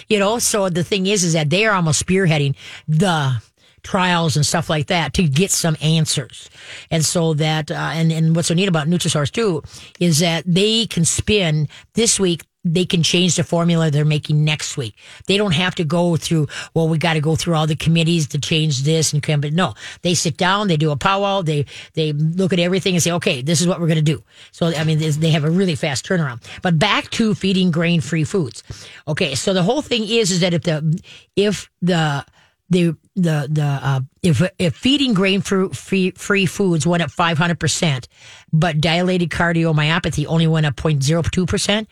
you 0.08 0.18
know, 0.18 0.38
so 0.38 0.68
the 0.68 0.84
thing 0.84 1.06
is, 1.06 1.24
is 1.24 1.32
that 1.32 1.50
they 1.50 1.64
are 1.66 1.74
almost 1.74 2.04
spearheading 2.04 2.56
the 2.88 3.40
trials 3.84 4.34
and 4.34 4.44
stuff 4.44 4.68
like 4.68 4.86
that 4.88 5.14
to 5.14 5.22
get 5.28 5.50
some 5.50 5.76
answers. 5.80 6.50
And 6.90 7.04
so 7.04 7.34
that, 7.34 7.70
uh, 7.70 7.74
and, 7.74 8.10
and 8.10 8.34
what's 8.34 8.48
so 8.48 8.54
neat 8.54 8.68
about 8.68 8.88
Nutrisource 8.88 9.30
too 9.30 9.62
is 10.00 10.18
that 10.20 10.42
they 10.46 10.86
can 10.86 11.04
spin 11.04 11.68
this 11.94 12.18
week. 12.18 12.42
They 12.64 12.84
can 12.84 13.02
change 13.02 13.36
the 13.36 13.44
formula 13.44 13.90
they're 13.90 14.04
making 14.04 14.44
next 14.44 14.76
week. 14.76 14.96
They 15.26 15.36
don't 15.36 15.52
have 15.52 15.74
to 15.76 15.84
go 15.84 16.16
through, 16.16 16.48
well, 16.72 16.88
we 16.88 16.98
got 16.98 17.14
to 17.14 17.20
go 17.20 17.36
through 17.36 17.54
all 17.54 17.66
the 17.66 17.76
committees 17.76 18.26
to 18.28 18.38
change 18.38 18.82
this 18.82 19.12
and 19.12 19.22
but 19.40 19.52
no, 19.52 19.74
they 20.02 20.14
sit 20.14 20.36
down, 20.36 20.68
they 20.68 20.76
do 20.76 20.90
a 20.90 20.96
powwow, 20.96 21.42
they, 21.42 21.66
they 21.94 22.12
look 22.12 22.52
at 22.52 22.58
everything 22.58 22.94
and 22.94 23.02
say, 23.02 23.12
okay, 23.12 23.42
this 23.42 23.60
is 23.60 23.66
what 23.66 23.80
we're 23.80 23.86
going 23.86 23.96
to 23.96 24.02
do. 24.02 24.22
So, 24.52 24.66
I 24.66 24.84
mean, 24.84 24.98
they 24.98 25.30
have 25.30 25.44
a 25.44 25.50
really 25.50 25.74
fast 25.74 26.06
turnaround, 26.06 26.42
but 26.62 26.78
back 26.78 27.10
to 27.12 27.34
feeding 27.34 27.70
grain 27.70 28.00
free 28.00 28.24
foods. 28.24 28.62
Okay. 29.08 29.34
So 29.34 29.52
the 29.52 29.62
whole 29.62 29.82
thing 29.82 30.04
is, 30.04 30.30
is 30.30 30.40
that 30.40 30.54
if 30.54 30.62
the, 30.62 31.02
if 31.36 31.70
the, 31.82 32.24
the 32.70 32.96
the 33.14 33.46
the 33.50 33.62
uh, 33.64 34.00
if 34.22 34.42
if 34.58 34.74
feeding 34.74 35.14
grain 35.14 35.40
fruit 35.40 35.76
free, 35.76 36.10
free 36.12 36.46
foods 36.46 36.86
went 36.86 37.02
up 37.02 37.10
500%, 37.10 38.06
but 38.52 38.80
dilated 38.80 39.30
cardiomyopathy 39.30 40.26
only 40.26 40.46
went 40.46 40.66
up 40.66 40.74
0.02%, 40.76 41.86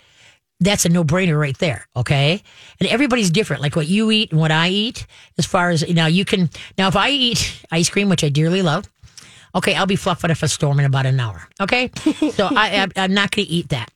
that's 0.65 0.85
a 0.85 0.89
no 0.89 1.05
brainer 1.05 1.39
right 1.39 1.57
there. 1.59 1.87
Okay. 1.97 2.43
And 2.81 2.89
everybody's 2.89 3.31
different. 3.31 3.63
Like 3.63 3.77
what 3.77 3.87
you 3.87 4.11
eat 4.11 4.31
and 4.31 4.41
what 4.41 4.51
I 4.51 4.69
eat, 4.69 5.07
as 5.39 5.47
far 5.47 5.71
as 5.71 5.89
now 5.89 6.07
you 6.07 6.25
can, 6.25 6.51
now 6.79 6.89
if 6.89 6.97
I 6.97 7.11
eat 7.11 7.65
ice 7.71 7.91
cream, 7.91 8.09
which 8.09 8.25
I 8.25 8.29
dearly 8.29 8.63
love, 8.63 8.91
okay, 9.55 9.75
I'll 9.75 9.87
be 9.87 9.97
fluffing 9.97 10.31
up 10.31 10.43
a 10.43 10.49
storm 10.49 10.79
in 10.81 10.87
about 10.87 11.07
an 11.07 11.19
hour. 11.21 11.49
Okay. 11.61 11.91
so 12.33 12.49
I, 12.51 12.83
I, 12.83 12.89
I'm 12.97 13.15
not 13.15 13.31
going 13.31 13.47
to 13.47 13.53
eat 13.53 13.69
that. 13.71 13.91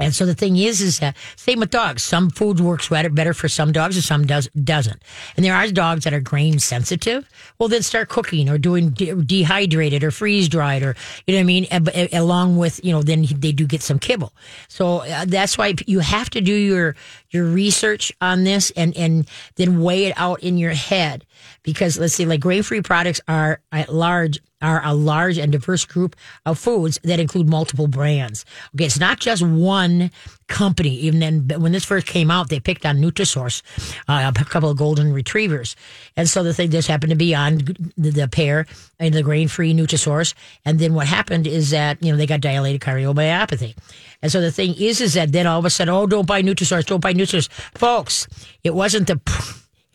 And 0.00 0.14
so 0.14 0.26
the 0.26 0.34
thing 0.34 0.56
is, 0.56 0.80
is 0.80 0.98
that 1.00 1.16
same 1.36 1.60
with 1.60 1.70
dogs. 1.70 2.02
Some 2.02 2.30
food 2.30 2.60
works 2.60 2.88
better, 2.88 3.34
for 3.34 3.48
some 3.48 3.70
dogs 3.72 3.96
and 3.96 4.04
some 4.04 4.26
does, 4.26 4.48
doesn't. 4.64 5.02
And 5.36 5.44
there 5.44 5.54
are 5.54 5.68
dogs 5.70 6.04
that 6.04 6.14
are 6.14 6.20
grain 6.20 6.58
sensitive. 6.58 7.28
Well, 7.58 7.68
then 7.68 7.82
start 7.82 8.08
cooking 8.08 8.48
or 8.48 8.58
doing 8.58 8.90
de- 8.90 9.14
dehydrated 9.14 10.02
or 10.02 10.10
freeze 10.10 10.48
dried 10.48 10.82
or, 10.82 10.96
you 11.26 11.34
know 11.34 11.38
what 11.38 11.42
I 11.42 11.44
mean? 11.44 11.66
A- 11.70 12.14
a- 12.14 12.18
along 12.18 12.56
with, 12.56 12.84
you 12.84 12.92
know, 12.92 13.02
then 13.02 13.26
they 13.36 13.52
do 13.52 13.66
get 13.66 13.82
some 13.82 13.98
kibble. 13.98 14.32
So 14.68 14.98
uh, 14.98 15.26
that's 15.26 15.58
why 15.58 15.74
you 15.86 16.00
have 16.00 16.30
to 16.30 16.40
do 16.40 16.54
your, 16.54 16.96
your 17.30 17.44
research 17.44 18.12
on 18.20 18.44
this 18.44 18.70
and, 18.72 18.96
and 18.96 19.28
then 19.56 19.80
weigh 19.82 20.06
it 20.06 20.14
out 20.16 20.42
in 20.42 20.58
your 20.58 20.72
head. 20.72 21.26
Because 21.62 21.98
let's 21.98 22.14
see, 22.14 22.26
like 22.26 22.40
grain 22.40 22.62
free 22.62 22.82
products 22.82 23.20
are 23.28 23.60
at 23.72 23.92
large 23.92 24.40
are 24.62 24.82
a 24.84 24.94
large 24.94 25.38
and 25.38 25.52
diverse 25.52 25.84
group 25.84 26.14
of 26.44 26.58
foods 26.58 26.98
that 27.02 27.18
include 27.18 27.48
multiple 27.48 27.86
brands. 27.86 28.44
Okay, 28.74 28.84
it's 28.84 29.00
not 29.00 29.18
just 29.18 29.42
one 29.42 30.10
company. 30.48 30.90
Even 30.90 31.20
then, 31.20 31.60
when 31.60 31.72
this 31.72 31.84
first 31.84 32.06
came 32.06 32.30
out, 32.30 32.50
they 32.50 32.60
picked 32.60 32.84
on 32.84 32.98
Nutrisource, 32.98 33.62
uh, 34.08 34.30
a 34.36 34.44
couple 34.44 34.68
of 34.68 34.76
golden 34.76 35.12
retrievers, 35.12 35.76
and 36.16 36.28
so 36.28 36.42
the 36.42 36.52
thing 36.52 36.70
just 36.70 36.88
happened 36.88 37.10
to 37.10 37.16
be 37.16 37.34
on 37.34 37.58
the, 37.96 38.10
the 38.10 38.28
pair 38.28 38.66
and 38.98 39.14
the 39.14 39.22
grain-free 39.22 39.72
Nutrisource. 39.74 40.34
And 40.64 40.78
then 40.78 40.94
what 40.94 41.06
happened 41.06 41.46
is 41.46 41.70
that 41.70 42.02
you 42.02 42.12
know 42.12 42.18
they 42.18 42.26
got 42.26 42.40
dilated 42.40 42.80
cardiomyopathy, 42.82 43.74
and 44.22 44.30
so 44.30 44.40
the 44.40 44.52
thing 44.52 44.74
is, 44.74 45.00
is 45.00 45.14
that 45.14 45.32
then 45.32 45.46
all 45.46 45.58
of 45.58 45.64
a 45.64 45.70
sudden, 45.70 45.94
oh, 45.94 46.06
don't 46.06 46.26
buy 46.26 46.42
Nutrisource, 46.42 46.86
don't 46.86 47.00
buy 47.00 47.14
Nutrisource, 47.14 47.50
folks. 47.74 48.28
It 48.62 48.74
wasn't 48.74 49.06
the, 49.06 49.20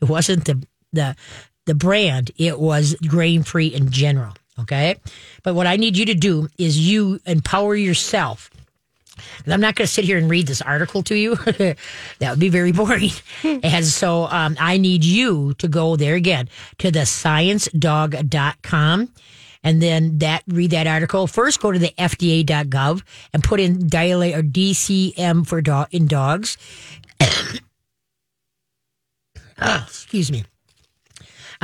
it 0.01 0.10
wasn't 0.10 0.45
the 0.45 0.65
the 0.95 1.15
the 1.65 1.75
brand. 1.75 2.31
It 2.38 2.60
was 2.60 2.95
grain-free 3.08 3.67
in 3.67 3.91
general. 3.91 4.34
Okay. 4.60 4.95
But 5.43 5.55
what 5.55 5.67
I 5.67 5.75
need 5.75 5.97
you 5.97 6.05
to 6.05 6.15
do 6.15 6.47
is 6.58 6.79
you 6.79 7.19
empower 7.25 7.75
yourself. 7.75 8.49
I'm 9.47 9.62
not 9.62 9.75
going 9.75 9.88
to 9.88 9.93
sit 9.93 10.03
here 10.05 10.17
and 10.17 10.29
read 10.29 10.47
this 10.47 10.62
article 10.62 11.01
to 11.03 11.15
you. 11.15 11.36
that 11.36 11.77
would 12.21 12.39
be 12.39 12.49
very 12.49 12.73
boring. 12.73 13.12
and 13.43 13.86
so 13.86 14.25
um, 14.25 14.58
I 14.60 14.77
need 14.77 15.05
you 15.05 15.53
to 15.55 15.67
go 15.67 15.95
there 15.95 16.13
again 16.15 16.49
to 16.79 16.89
the 16.91 17.01
sciencedog.com 17.01 19.10
and 19.63 19.81
then 19.81 20.19
that 20.19 20.43
read 20.47 20.71
that 20.71 20.88
article. 20.88 21.27
First, 21.27 21.62
go 21.62 21.71
to 21.71 21.79
the 21.79 21.93
FDA.gov 21.97 23.03
and 23.34 23.43
put 23.43 23.60
in 23.60 23.88
dilate 23.88 24.36
or 24.36 24.43
DCM 24.43 25.47
for 25.47 25.62
dog 25.62 25.88
in 25.91 26.08
dogs. 26.08 26.58
oh, 27.21 27.53
excuse 29.88 30.31
me 30.31 30.43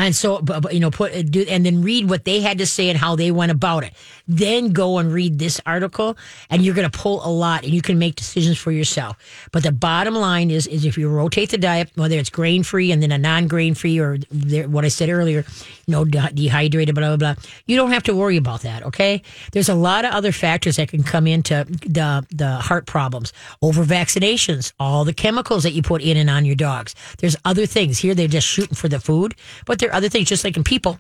And 0.01 0.15
so, 0.15 0.43
you 0.71 0.79
know, 0.79 0.89
put 0.89 1.11
uh, 1.11 1.39
and 1.47 1.63
then 1.63 1.83
read 1.83 2.09
what 2.09 2.25
they 2.25 2.41
had 2.41 2.57
to 2.57 2.65
say 2.65 2.89
and 2.89 2.97
how 2.97 3.15
they 3.15 3.29
went 3.29 3.51
about 3.51 3.83
it. 3.83 3.93
Then 4.27 4.71
go 4.71 4.97
and 4.97 5.13
read 5.13 5.37
this 5.37 5.61
article, 5.63 6.17
and 6.49 6.63
you're 6.63 6.73
going 6.73 6.89
to 6.89 6.97
pull 6.97 7.23
a 7.23 7.29
lot, 7.29 7.63
and 7.63 7.71
you 7.71 7.83
can 7.83 7.99
make 7.99 8.15
decisions 8.15 8.57
for 8.57 8.71
yourself. 8.71 9.15
But 9.51 9.61
the 9.61 9.71
bottom 9.71 10.15
line 10.15 10.49
is, 10.49 10.65
is 10.65 10.85
if 10.85 10.97
you 10.97 11.07
rotate 11.07 11.51
the 11.51 11.59
diet, 11.59 11.91
whether 11.93 12.17
it's 12.17 12.31
grain 12.31 12.63
free 12.63 12.91
and 12.91 13.03
then 13.03 13.11
a 13.11 13.17
non 13.19 13.47
grain 13.47 13.75
free, 13.75 13.99
or 13.99 14.17
what 14.67 14.85
I 14.85 14.87
said 14.87 15.09
earlier, 15.09 15.45
you 15.85 15.91
know, 15.91 16.03
dehydrated, 16.03 16.95
blah 16.95 17.15
blah 17.15 17.33
blah. 17.33 17.43
You 17.67 17.77
don't 17.77 17.91
have 17.91 18.03
to 18.03 18.15
worry 18.15 18.37
about 18.37 18.61
that. 18.61 18.81
Okay, 18.83 19.21
there's 19.51 19.69
a 19.69 19.75
lot 19.75 20.03
of 20.03 20.13
other 20.13 20.31
factors 20.31 20.77
that 20.77 20.89
can 20.89 21.03
come 21.03 21.27
into 21.27 21.67
the 21.85 22.25
the 22.31 22.55
heart 22.55 22.87
problems, 22.87 23.33
over 23.61 23.83
vaccinations, 23.83 24.73
all 24.79 25.05
the 25.05 25.13
chemicals 25.13 25.61
that 25.61 25.73
you 25.73 25.83
put 25.83 26.01
in 26.01 26.17
and 26.17 26.29
on 26.29 26.43
your 26.43 26.55
dogs. 26.55 26.95
There's 27.19 27.35
other 27.45 27.67
things 27.67 27.99
here. 27.99 28.15
They're 28.15 28.27
just 28.27 28.47
shooting 28.47 28.75
for 28.75 28.87
the 28.87 28.99
food, 28.99 29.35
but 29.67 29.90
there 29.91 29.97
are 29.97 29.97
other 29.97 30.09
things, 30.09 30.29
just 30.29 30.45
like 30.45 30.55
in 30.55 30.63
people. 30.63 30.99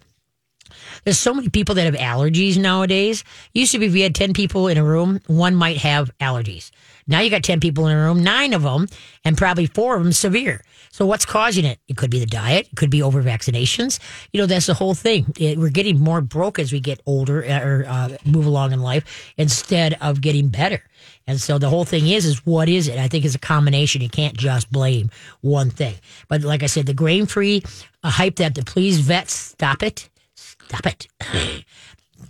There's 1.05 1.17
so 1.17 1.33
many 1.33 1.47
people 1.47 1.75
that 1.75 1.85
have 1.85 1.95
allergies 1.95 2.57
nowadays. 2.57 3.23
Used 3.53 3.71
to 3.71 3.79
be 3.79 3.85
if 3.85 3.95
you 3.95 4.03
had 4.03 4.13
10 4.13 4.33
people 4.33 4.67
in 4.67 4.77
a 4.77 4.83
room, 4.83 5.21
one 5.27 5.55
might 5.55 5.77
have 5.77 6.11
allergies. 6.19 6.71
Now 7.07 7.21
you 7.21 7.29
got 7.29 7.41
10 7.41 7.61
people 7.61 7.87
in 7.87 7.95
a 7.97 8.01
room, 8.01 8.21
nine 8.21 8.53
of 8.53 8.63
them, 8.63 8.87
and 9.23 9.37
probably 9.37 9.65
four 9.65 9.95
of 9.95 10.03
them 10.03 10.11
severe. 10.11 10.61
So 10.91 11.05
what's 11.05 11.25
causing 11.25 11.63
it? 11.63 11.79
It 11.87 11.95
could 11.95 12.11
be 12.11 12.19
the 12.19 12.25
diet. 12.25 12.67
It 12.69 12.75
could 12.75 12.89
be 12.89 13.01
over 13.01 13.23
vaccinations. 13.23 13.99
You 14.33 14.41
know, 14.41 14.45
that's 14.45 14.65
the 14.65 14.73
whole 14.73 14.93
thing. 14.93 15.33
It, 15.39 15.57
we're 15.57 15.69
getting 15.69 15.97
more 15.97 16.19
broke 16.19 16.59
as 16.59 16.73
we 16.73 16.81
get 16.81 16.99
older 17.05 17.45
uh, 17.45 17.65
or 17.65 17.85
uh, 17.87 18.17
move 18.25 18.45
along 18.45 18.73
in 18.73 18.81
life 18.81 19.33
instead 19.37 19.97
of 20.01 20.19
getting 20.19 20.49
better. 20.49 20.83
And 21.27 21.39
so 21.39 21.57
the 21.57 21.69
whole 21.69 21.85
thing 21.85 22.07
is, 22.07 22.25
is 22.25 22.45
what 22.45 22.67
is 22.67 22.87
it? 22.87 22.97
I 22.97 23.07
think 23.07 23.25
it's 23.25 23.35
a 23.35 23.39
combination. 23.39 24.01
You 24.01 24.09
can't 24.09 24.35
just 24.35 24.71
blame 24.71 25.09
one 25.41 25.69
thing. 25.69 25.95
But 26.27 26.41
like 26.41 26.63
I 26.63 26.67
said, 26.67 26.85
the 26.85 26.93
grain 26.93 27.25
free 27.25 27.63
hype 28.03 28.37
that 28.37 28.55
the 28.55 28.63
please 28.63 28.99
vets 28.99 29.33
stop 29.33 29.83
it. 29.83 30.09
Stop 30.35 30.85
it. 30.85 31.07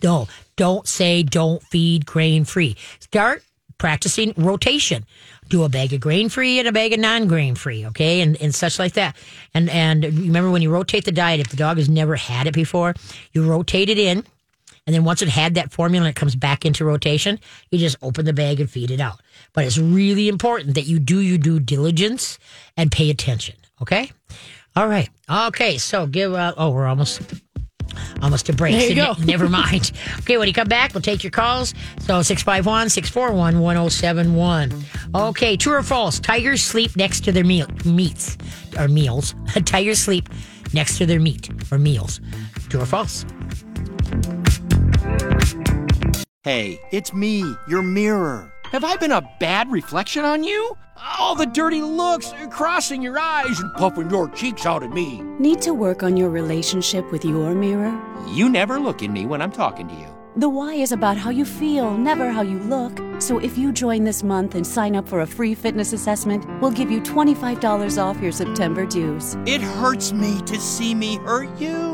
no, 0.04 0.28
don't 0.56 0.88
say 0.88 1.24
don't 1.24 1.64
feed 1.64 2.06
grain 2.06 2.46
free. 2.46 2.76
Start 3.00 3.44
practicing 3.78 4.34
rotation. 4.38 5.06
Do 5.50 5.64
a 5.64 5.70
bag 5.70 5.92
of 5.92 6.00
grain 6.00 6.30
free 6.30 6.60
and 6.60 6.68
a 6.68 6.72
bag 6.72 6.94
of 6.94 7.00
non 7.00 7.28
grain 7.28 7.56
free, 7.56 7.86
okay, 7.88 8.22
and, 8.22 8.40
and 8.42 8.56
such 8.56 8.80
like 8.80 8.94
that. 8.94 9.18
And 9.54 9.70
and 9.70 10.04
remember 10.04 10.50
when 10.50 10.62
you 10.62 10.70
rotate 10.70 11.04
the 11.04 11.12
diet, 11.12 11.42
if 11.42 11.50
the 11.50 11.58
dog 11.58 11.78
has 11.78 11.90
never 11.90 12.16
had 12.16 12.48
it 12.48 12.54
before, 12.54 12.94
you 13.34 13.44
rotate 13.44 13.90
it 13.90 13.98
in, 13.98 14.24
and 14.88 14.94
then 14.96 15.04
once 15.04 15.22
it 15.22 15.30
had 15.30 15.56
that 15.56 15.72
formula 15.72 16.08
and 16.08 16.16
it 16.16 16.20
comes 16.20 16.36
back 16.36 16.66
into 16.66 16.84
rotation, 16.86 17.40
you 17.70 17.78
just 17.80 17.98
open 18.02 18.26
the 18.26 18.34
bag 18.34 18.60
and 18.60 18.70
feed 18.70 18.92
it 18.92 19.00
out. 19.00 19.20
But 19.54 19.66
it's 19.66 19.78
really 19.78 20.28
important 20.28 20.76
that 20.76 20.86
you 20.88 21.00
do 21.00 21.20
your 21.20 21.38
due 21.38 21.60
diligence 21.60 22.40
and 22.78 22.92
pay 22.92 23.10
attention, 23.10 23.56
okay? 23.82 24.12
All 24.76 24.88
right. 24.88 25.10
Okay, 25.30 25.78
so 25.78 26.08
give 26.08 26.34
uh, 26.34 26.54
oh, 26.58 26.70
we're 26.72 26.88
almost 26.88 27.22
Almost 28.22 28.48
a 28.48 28.54
break. 28.54 28.72
There 28.74 28.90
you 28.90 28.96
So 28.96 29.14
go. 29.16 29.20
ne- 29.20 29.26
Never 29.26 29.50
mind. 29.50 29.92
Okay, 30.20 30.38
when 30.38 30.48
you 30.48 30.54
come 30.54 30.70
back, 30.70 30.94
we'll 30.94 31.02
take 31.02 31.24
your 31.26 31.32
calls. 31.32 31.74
So 32.00 32.22
651 32.22 32.88
641 32.90 33.60
1071. 33.60 34.84
Okay, 35.14 35.58
true 35.58 35.74
or 35.74 35.84
false? 35.84 36.18
Tigers 36.20 36.64
sleep 36.64 36.96
next 36.96 37.26
to 37.26 37.34
their 37.34 37.44
meal, 37.44 37.68
meats 37.84 38.38
or 38.80 38.88
meals. 38.88 39.36
Tigers 39.66 40.00
sleep 40.00 40.30
next 40.74 41.00
to 41.00 41.06
their 41.06 41.20
meat 41.20 41.50
or 41.70 41.78
meals. 41.78 42.22
True 42.70 42.80
or 42.82 42.86
false? 42.86 43.26
Hey, 46.44 46.82
it's 46.92 47.14
me, 47.14 47.56
your 47.68 47.84
mirror. 47.84 48.52
Have 48.72 48.84
I 48.84 48.96
been 48.96 49.12
a 49.12 49.22
bad 49.40 49.72
reflection 49.72 50.26
on 50.26 50.44
you? 50.44 50.76
All 51.20 51.36
the 51.36 51.46
dirty 51.46 51.82
looks, 51.82 52.34
crossing 52.50 53.02
your 53.04 53.20
eyes, 53.20 53.60
and 53.60 53.72
puffing 53.76 54.10
your 54.10 54.28
cheeks 54.30 54.66
out 54.66 54.82
at 54.82 54.92
me. 54.92 55.22
Need 55.40 55.62
to 55.62 55.74
work 55.74 56.02
on 56.02 56.18
your 56.18 56.30
relationship 56.30 57.12
with 57.12 57.24
your 57.24 57.54
mirror? 57.54 57.96
You 58.28 58.50
never 58.50 58.80
look 58.80 59.04
at 59.04 59.12
me 59.12 59.26
when 59.26 59.42
I'm 59.42 59.52
talking 59.52 59.88
to 59.90 59.94
you. 59.94 60.08
The 60.38 60.50
why 60.50 60.74
is 60.74 60.94
about 60.94 61.18
how 61.18 61.30
you 61.30 61.46
feel, 61.46 61.98
never 61.98 62.32
how 62.32 62.42
you 62.42 62.58
look. 62.60 62.98
So 63.22 63.38
if 63.38 63.58
you 63.58 63.72
join 63.72 64.06
this 64.06 64.24
month 64.24 64.56
and 64.56 64.66
sign 64.66 64.96
up 64.96 65.08
for 65.08 65.22
a 65.22 65.28
free 65.28 65.54
fitness 65.54 65.94
assessment, 65.94 66.46
we'll 66.62 66.72
give 66.72 66.90
you 66.90 67.02
$25 67.02 68.02
off 68.02 68.22
your 68.22 68.32
September 68.32 68.86
dues. 68.86 69.36
It 69.46 69.62
hurts 69.62 70.14
me 70.14 70.42
to 70.44 70.60
see 70.60 70.96
me 70.96 71.18
hurt 71.18 71.50
you. 71.60 71.91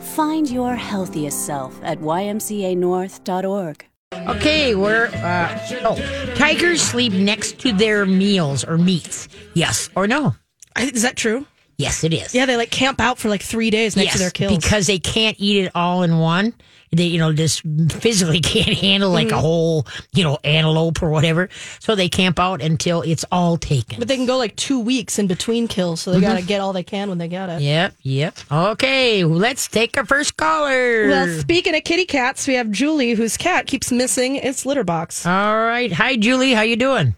Find 0.00 0.48
your 0.50 0.74
healthiest 0.74 1.46
self 1.46 1.78
at 1.82 2.00
ymcanorth.org. 2.00 3.86
Okay, 4.12 4.74
we're 4.74 5.06
uh, 5.06 5.58
oh, 5.84 6.34
tigers 6.34 6.82
sleep 6.82 7.12
next 7.12 7.58
to 7.60 7.72
their 7.72 8.06
meals 8.06 8.64
or 8.64 8.76
meats. 8.76 9.28
Yes 9.54 9.88
or 9.94 10.06
no? 10.06 10.34
Is 10.78 11.02
that 11.02 11.16
true? 11.16 11.46
Yes, 11.76 12.04
it 12.04 12.12
is. 12.12 12.34
Yeah, 12.34 12.46
they 12.46 12.56
like 12.56 12.70
camp 12.70 13.00
out 13.00 13.18
for 13.18 13.28
like 13.28 13.42
three 13.42 13.70
days 13.70 13.96
next 13.96 14.12
to 14.12 14.18
their 14.18 14.30
kills. 14.30 14.56
because 14.56 14.86
they 14.86 14.98
can't 14.98 15.36
eat 15.38 15.64
it 15.64 15.72
all 15.74 16.02
in 16.02 16.18
one. 16.18 16.54
They, 16.92 17.04
you 17.04 17.18
know, 17.18 17.32
just 17.32 17.62
physically 17.90 18.40
can't 18.40 18.76
handle 18.76 19.10
like 19.10 19.28
Mm-hmm. 19.28 19.36
a 19.36 19.40
whole, 19.40 19.86
you 20.12 20.24
know, 20.24 20.38
antelope 20.42 21.00
or 21.02 21.10
whatever. 21.10 21.48
So 21.78 21.94
they 21.94 22.08
camp 22.08 22.40
out 22.40 22.60
until 22.60 23.02
it's 23.02 23.24
all 23.30 23.56
taken. 23.58 24.00
but 24.00 24.08
they 24.08 24.16
can 24.16 24.26
go 24.26 24.36
like 24.36 24.56
two 24.56 24.80
weeks 24.80 25.16
in 25.18 25.28
between 25.28 25.68
kills, 25.68 26.00
so 26.00 26.10
they 26.10 26.16
Mm-hmm. 26.18 26.26
got 26.26 26.40
to 26.40 26.44
get 26.46 26.60
all 26.60 26.72
they 26.72 26.82
can 26.82 27.08
when 27.08 27.18
they 27.18 27.28
get 27.28 27.48
it. 27.48 27.62
Yep, 27.62 27.94
yep. 28.02 28.36
Okay, 28.50 29.22
let's 29.24 29.68
take 29.68 29.96
our 29.96 30.04
first 30.04 30.36
caller. 30.36 31.06
Well, 31.08 31.38
speaking 31.38 31.76
of 31.76 31.84
kitty 31.84 32.06
cats, 32.06 32.48
we 32.48 32.54
have 32.54 32.70
Julie, 32.72 33.12
whose 33.14 33.36
cat 33.36 33.68
keeps 33.68 33.92
missing 33.92 34.34
its 34.36 34.66
litter 34.66 34.82
box. 34.82 35.24
all 35.26 35.62
right. 35.62 35.92
Hi, 35.92 36.16
Julie. 36.16 36.54
How 36.54 36.62
you 36.62 36.74
doing? 36.76 37.14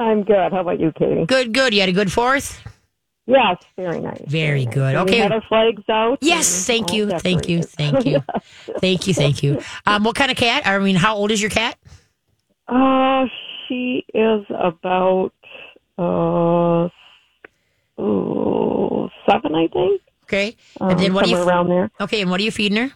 I'm 0.00 0.24
good. 0.24 0.50
How 0.52 0.62
about 0.62 0.80
you, 0.80 0.90
Katie? 0.98 1.26
Good, 1.26 1.52
good. 1.52 1.74
You 1.74 1.80
had 1.80 1.90
a 1.90 1.92
good 1.92 2.10
fourth. 2.10 2.60
Yes, 3.26 3.58
very 3.76 4.00
nice. 4.00 4.22
Very 4.26 4.66
good. 4.66 4.96
Okay. 4.96 5.18
had 5.18 5.32
our 5.32 5.42
flags 5.48 5.82
out. 5.88 6.18
Yes, 6.20 6.66
thank 6.66 6.92
you, 6.92 7.10
thank 7.20 7.48
you, 7.48 7.62
thank 7.62 8.04
you, 8.04 8.22
thank 8.80 9.06
you, 9.06 9.14
thank 9.14 9.42
you. 9.42 9.60
Um, 9.86 10.02
what 10.04 10.16
kind 10.16 10.30
of 10.30 10.36
cat? 10.36 10.66
I 10.66 10.78
mean, 10.78 10.96
how 10.96 11.14
old 11.16 11.30
is 11.30 11.40
your 11.40 11.50
cat? 11.50 11.78
Uh, 12.66 13.26
she 13.68 14.04
is 14.14 14.44
about 14.50 15.32
uh, 15.98 16.88
ooh, 18.02 19.08
seven, 19.28 19.54
I 19.54 19.68
think. 19.68 20.00
Okay, 20.24 20.56
Um, 20.80 20.90
and 20.90 21.00
then 21.00 21.12
what 21.14 21.24
do 21.24 21.30
somewhere 21.30 21.44
you? 21.44 21.48
around 21.50 21.68
there. 21.68 21.90
Okay, 22.00 22.20
and 22.20 22.30
what 22.30 22.40
are 22.40 22.44
you 22.44 22.52
feeding 22.52 22.78
her? 22.78 22.92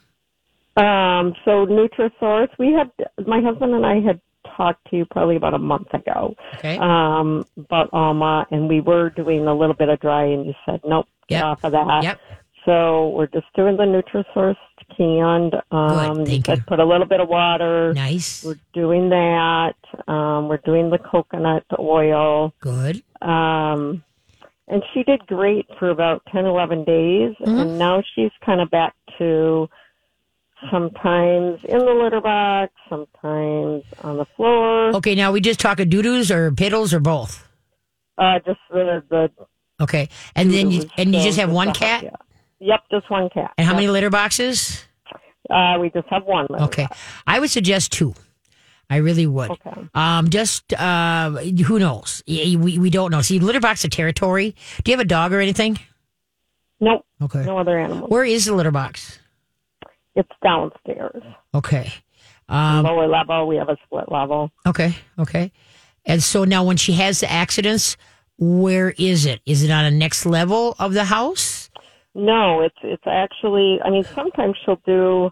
Um, 0.77 1.35
so 1.45 1.67
Nutrisource, 1.67 2.49
we 2.59 2.73
had 2.73 2.91
my 3.27 3.41
husband 3.41 3.75
and 3.75 3.85
I 3.87 4.01
had 4.01 4.21
talked 4.57 4.89
to 4.91 4.97
you 4.97 5.05
probably 5.07 5.37
about 5.37 5.55
a 5.55 5.59
month 5.59 5.93
ago 5.95 6.35
Okay. 6.57 6.79
um, 6.79 7.45
about 7.57 7.89
Alma, 7.93 8.47
and 8.51 8.69
we 8.69 8.81
were 8.81 9.11
doing 9.11 9.47
a 9.47 9.55
little 9.55 9.75
bit 9.75 9.89
of 9.89 10.01
dry, 10.01 10.25
and 10.25 10.47
you 10.47 10.55
said 10.67 10.81
nope, 10.85 11.07
get 11.29 11.37
Yep. 11.39 11.45
off 11.45 11.65
of 11.65 11.73
that. 11.73 12.03
Yep. 12.03 12.21
So 12.65 13.09
we're 13.11 13.27
just 13.27 13.47
doing 13.55 13.77
the 13.77 13.83
Nutrisource 13.85 14.57
canned. 14.97 15.55
Um, 15.71 16.25
Good, 16.25 16.27
thank 16.29 16.49
you. 16.49 16.57
Put 16.67 16.81
a 16.81 16.85
little 16.85 17.07
bit 17.07 17.21
of 17.21 17.29
water. 17.29 17.93
Nice. 17.93 18.43
We're 18.43 18.59
doing 18.73 19.11
that. 19.11 19.75
Um, 20.09 20.49
we're 20.49 20.63
doing 20.65 20.89
the 20.89 20.97
coconut 20.99 21.65
oil. 21.79 22.55
Good. 22.61 23.03
Um, 23.21 24.03
and 24.67 24.83
she 24.95 25.03
did 25.03 25.27
great 25.27 25.67
for 25.79 25.91
about 25.91 26.23
10, 26.33 26.47
11 26.47 26.85
days. 26.85 27.35
Mm-hmm. 27.43 27.59
And 27.59 27.79
now 27.79 28.03
she's 28.15 28.31
kind 28.45 28.63
of 28.63 28.71
back 28.71 28.95
to 29.19 29.69
sometimes 30.71 31.61
in 31.65 31.79
the 31.79 31.93
litter 32.03 32.21
box, 32.21 32.73
sometimes 32.89 33.83
on 34.03 34.17
the 34.17 34.25
floor. 34.37 34.95
Okay, 34.97 35.15
now 35.15 35.33
we 35.33 35.41
just 35.41 35.61
talking 35.61 35.89
doo-doos 35.89 36.31
or 36.31 36.51
piddles 36.53 36.93
or 36.93 37.01
both. 37.01 37.47
Uh, 38.19 38.39
just 38.47 38.61
the, 38.71 39.03
the, 39.11 39.31
Okay, 39.81 40.09
and 40.37 40.53
then 40.53 40.71
you, 40.71 40.89
and 40.97 41.13
you 41.15 41.21
just 41.23 41.39
have 41.39 41.51
one 41.51 41.73
cat. 41.73 42.05
yeah. 42.05 42.11
Yep, 42.61 42.81
just 42.91 43.11
one 43.11 43.29
cat. 43.31 43.53
And 43.59 43.67
how 43.67 43.73
Yep. 43.73 43.77
many 43.79 43.89
litter 43.89 44.11
boxes? 44.11 44.85
Uh, 45.51 45.77
we 45.81 45.91
just 45.91 46.07
have 46.09 46.25
one. 46.25 46.47
litter 46.49 46.65
Okay, 46.65 46.85
box. 46.85 46.99
I 47.27 47.41
would 47.41 47.51
suggest 47.51 47.93
two. 47.93 48.15
I 48.89 48.99
really 48.99 49.27
would. 49.27 49.51
Okay. 49.51 49.89
Um, 49.95 50.29
just 50.31 50.73
uh, 50.75 51.31
who 51.31 51.79
knows? 51.79 52.23
We 52.29 52.57
we 52.57 52.91
don't 52.91 53.11
know. 53.11 53.23
See, 53.23 53.41
litter 53.41 53.61
box 53.61 53.85
of 53.85 53.91
territory. 53.91 54.55
Do 54.85 54.91
you 54.93 54.97
have 54.97 55.05
a 55.05 55.09
dog 55.09 55.33
or 55.33 55.41
anything? 55.41 55.79
Nope. 56.81 57.05
Okay. 57.21 57.45
No 57.45 57.59
other 57.59 57.79
animals. 57.79 58.11
Where 58.11 58.25
is 58.25 58.45
the 58.45 58.55
litter 58.55 58.71
box? 58.71 59.19
It's 60.17 60.31
downstairs. 60.43 61.23
Okay. 61.55 61.93
Um, 62.49 62.85
Lower 62.85 63.09
level. 63.09 63.47
We 63.47 63.57
have 63.57 63.69
a 63.69 63.77
split 63.87 64.11
level. 64.11 64.51
okay. 64.67 64.95
Okay. 65.19 65.51
And 66.07 66.23
so 66.23 66.45
now, 66.45 66.63
when 66.65 66.77
she 66.77 66.93
has 66.93 67.21
the 67.21 67.31
accidents, 67.33 67.97
where 68.39 68.91
is 68.99 69.25
it? 69.25 69.41
Is 69.47 69.63
it 69.63 69.71
on 69.71 69.85
a 69.87 69.91
next 69.91 70.27
level 70.27 70.77
of 70.79 70.93
the 70.93 71.05
house? 71.05 71.71
No, 72.15 72.61
it's 72.61 72.77
it's 72.83 73.03
actually. 73.07 73.81
I 73.83 73.91
mean, 73.91 74.05
sometimes 74.05 74.57
she'll 74.65 74.81
do 74.87 75.31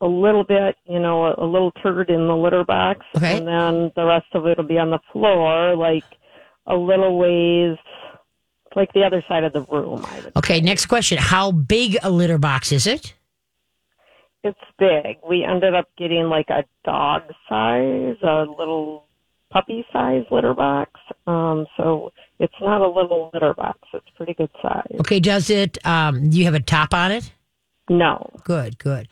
a 0.00 0.06
little 0.06 0.42
bit, 0.44 0.76
you 0.86 0.98
know, 0.98 1.26
a, 1.26 1.34
a 1.44 1.46
little 1.46 1.70
turd 1.82 2.10
in 2.10 2.26
the 2.26 2.36
litter 2.36 2.64
box, 2.64 3.06
Okay. 3.16 3.36
and 3.38 3.46
then 3.46 3.92
the 3.94 4.04
rest 4.04 4.26
of 4.34 4.46
it 4.46 4.58
will 4.58 4.64
be 4.66 4.78
on 4.78 4.90
the 4.90 4.98
floor, 5.12 5.76
like 5.76 6.04
a 6.66 6.74
little 6.74 7.16
ways, 7.16 7.78
like 8.74 8.92
the 8.92 9.04
other 9.04 9.24
side 9.28 9.44
of 9.44 9.52
the 9.52 9.60
room. 9.62 10.04
I 10.06 10.20
would. 10.20 10.32
Okay. 10.36 10.60
Next 10.60 10.86
question: 10.86 11.18
How 11.18 11.52
big 11.52 11.96
a 12.02 12.10
litter 12.10 12.38
box 12.38 12.72
is 12.72 12.86
it? 12.88 13.14
It's 14.44 14.58
big. 14.78 15.16
We 15.26 15.42
ended 15.42 15.74
up 15.74 15.88
getting 15.96 16.24
like 16.24 16.50
a 16.50 16.64
dog 16.84 17.22
size, 17.48 18.16
a 18.22 18.44
little 18.58 19.06
puppy 19.50 19.86
size 19.90 20.24
litter 20.30 20.52
box. 20.52 21.00
Um, 21.26 21.66
so 21.78 22.12
it's 22.38 22.54
not 22.60 22.82
a 22.82 22.86
little 22.86 23.30
litter 23.32 23.54
box. 23.54 23.78
It's 23.94 24.06
pretty 24.16 24.34
good 24.34 24.50
size. 24.60 24.96
Okay, 25.00 25.18
does 25.18 25.48
it? 25.48 25.84
Um, 25.86 26.28
do 26.28 26.38
you 26.38 26.44
have 26.44 26.54
a 26.54 26.60
top 26.60 26.92
on 26.92 27.10
it? 27.10 27.32
No. 27.88 28.30
Good, 28.44 28.78
good. 28.78 29.08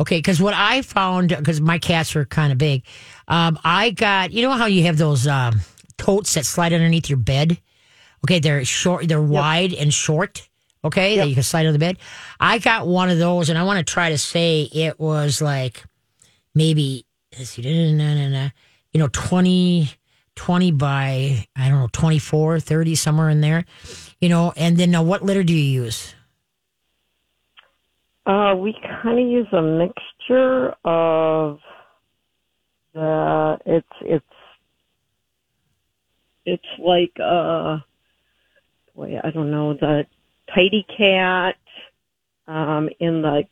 Okay, 0.00 0.18
because 0.18 0.40
what 0.40 0.54
I 0.54 0.82
found, 0.82 1.28
because 1.28 1.60
my 1.60 1.78
cats 1.78 2.16
are 2.16 2.24
kind 2.24 2.50
of 2.50 2.58
big, 2.58 2.82
um, 3.28 3.58
I 3.62 3.90
got, 3.90 4.32
you 4.32 4.42
know 4.42 4.50
how 4.50 4.66
you 4.66 4.82
have 4.84 4.98
those 4.98 5.28
um, 5.28 5.60
totes 5.96 6.34
that 6.34 6.44
slide 6.44 6.72
underneath 6.72 7.08
your 7.08 7.18
bed? 7.18 7.60
Okay, 8.24 8.40
they're 8.40 8.64
short, 8.64 9.06
they're 9.06 9.22
wide 9.22 9.72
and 9.74 9.94
short. 9.94 10.48
Okay, 10.84 11.16
that 11.16 11.28
you 11.28 11.34
can 11.34 11.44
slide 11.44 11.66
on 11.66 11.72
the 11.72 11.78
bed. 11.78 11.98
I 12.40 12.58
got 12.58 12.86
one 12.88 13.08
of 13.08 13.18
those, 13.18 13.48
and 13.48 13.58
I 13.58 13.62
want 13.62 13.78
to 13.78 13.92
try 13.92 14.10
to 14.10 14.18
say 14.18 14.62
it 14.62 14.98
was 14.98 15.40
like 15.40 15.84
maybe, 16.54 17.06
see, 17.32 17.62
you 17.62 18.98
know, 18.98 19.08
20, 19.12 19.88
20 20.34 20.70
by, 20.72 21.46
I 21.54 21.68
don't 21.68 21.78
know, 21.78 21.88
24, 21.92 22.58
30, 22.58 22.94
somewhere 22.96 23.30
in 23.30 23.40
there. 23.40 23.64
You 24.20 24.28
know, 24.28 24.52
and 24.56 24.76
then 24.76 24.90
now 24.90 25.04
what 25.04 25.22
litter 25.22 25.44
do 25.44 25.52
you 25.52 25.82
use? 25.82 26.14
Uh, 28.26 28.54
we 28.56 28.74
kind 29.02 29.18
of 29.18 29.26
use 29.26 29.48
a 29.52 29.62
mixture 29.62 30.74
of 30.84 31.58
the 32.94 33.58
it's 33.66 33.86
it's 34.02 34.24
it's 36.44 36.64
like 36.78 37.12
uh 37.18 37.78
boy 38.94 39.18
I 39.24 39.30
don't 39.30 39.50
know 39.50 39.74
the 39.74 40.04
tidy 40.54 40.84
cat 40.96 41.56
um 42.48 42.88
in 43.00 43.22
the 43.22 43.42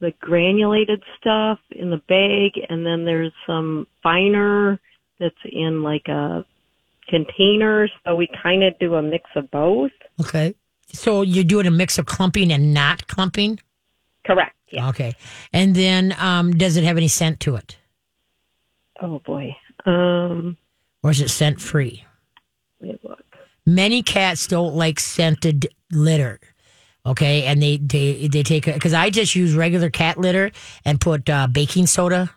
the 0.00 0.12
granulated 0.20 1.02
stuff 1.20 1.58
in 1.70 1.90
the 1.90 1.98
bag 2.08 2.52
and 2.68 2.84
then 2.84 3.04
there's 3.04 3.32
some 3.46 3.86
finer 4.02 4.80
that's 5.20 5.34
in 5.44 5.82
like 5.82 6.08
a 6.08 6.44
container 7.08 7.88
so 8.04 8.14
we 8.16 8.28
kind 8.42 8.62
of 8.64 8.76
do 8.78 8.94
a 8.96 9.02
mix 9.02 9.28
of 9.36 9.50
both 9.50 9.90
Okay. 10.20 10.54
So 10.94 11.22
you're 11.22 11.42
doing 11.44 11.66
a 11.66 11.70
mix 11.70 11.98
of 11.98 12.04
clumping 12.06 12.52
and 12.52 12.74
not 12.74 13.06
clumping? 13.06 13.58
correct 14.26 14.56
yeah 14.70 14.88
Okay. 14.88 15.14
And 15.52 15.74
then 15.74 16.14
um, 16.18 16.52
does 16.52 16.76
it 16.76 16.84
have 16.84 16.96
any 16.96 17.08
scent 17.08 17.40
to 17.40 17.56
it? 17.56 17.76
oh 19.00 19.18
boy 19.20 19.56
um 19.86 20.56
Or 21.02 21.10
is 21.10 21.20
it 21.20 21.28
scent 21.30 21.60
free? 21.60 22.04
let 22.80 22.92
me 22.92 22.98
look 23.02 23.24
Many 23.64 24.02
cats 24.02 24.48
don't 24.48 24.74
like 24.74 24.98
scented 24.98 25.68
litter. 25.94 26.40
Okay. 27.04 27.44
And 27.44 27.62
they, 27.62 27.76
they, 27.78 28.28
they 28.28 28.42
take, 28.42 28.66
because 28.66 28.94
I 28.94 29.10
just 29.10 29.34
use 29.34 29.54
regular 29.54 29.90
cat 29.90 30.18
litter 30.18 30.50
and 30.84 31.00
put 31.00 31.28
uh, 31.28 31.46
baking 31.46 31.86
soda, 31.86 32.30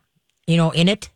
you 0.48 0.58
know, 0.58 0.72
in 0.72 0.88
it 0.88 1.10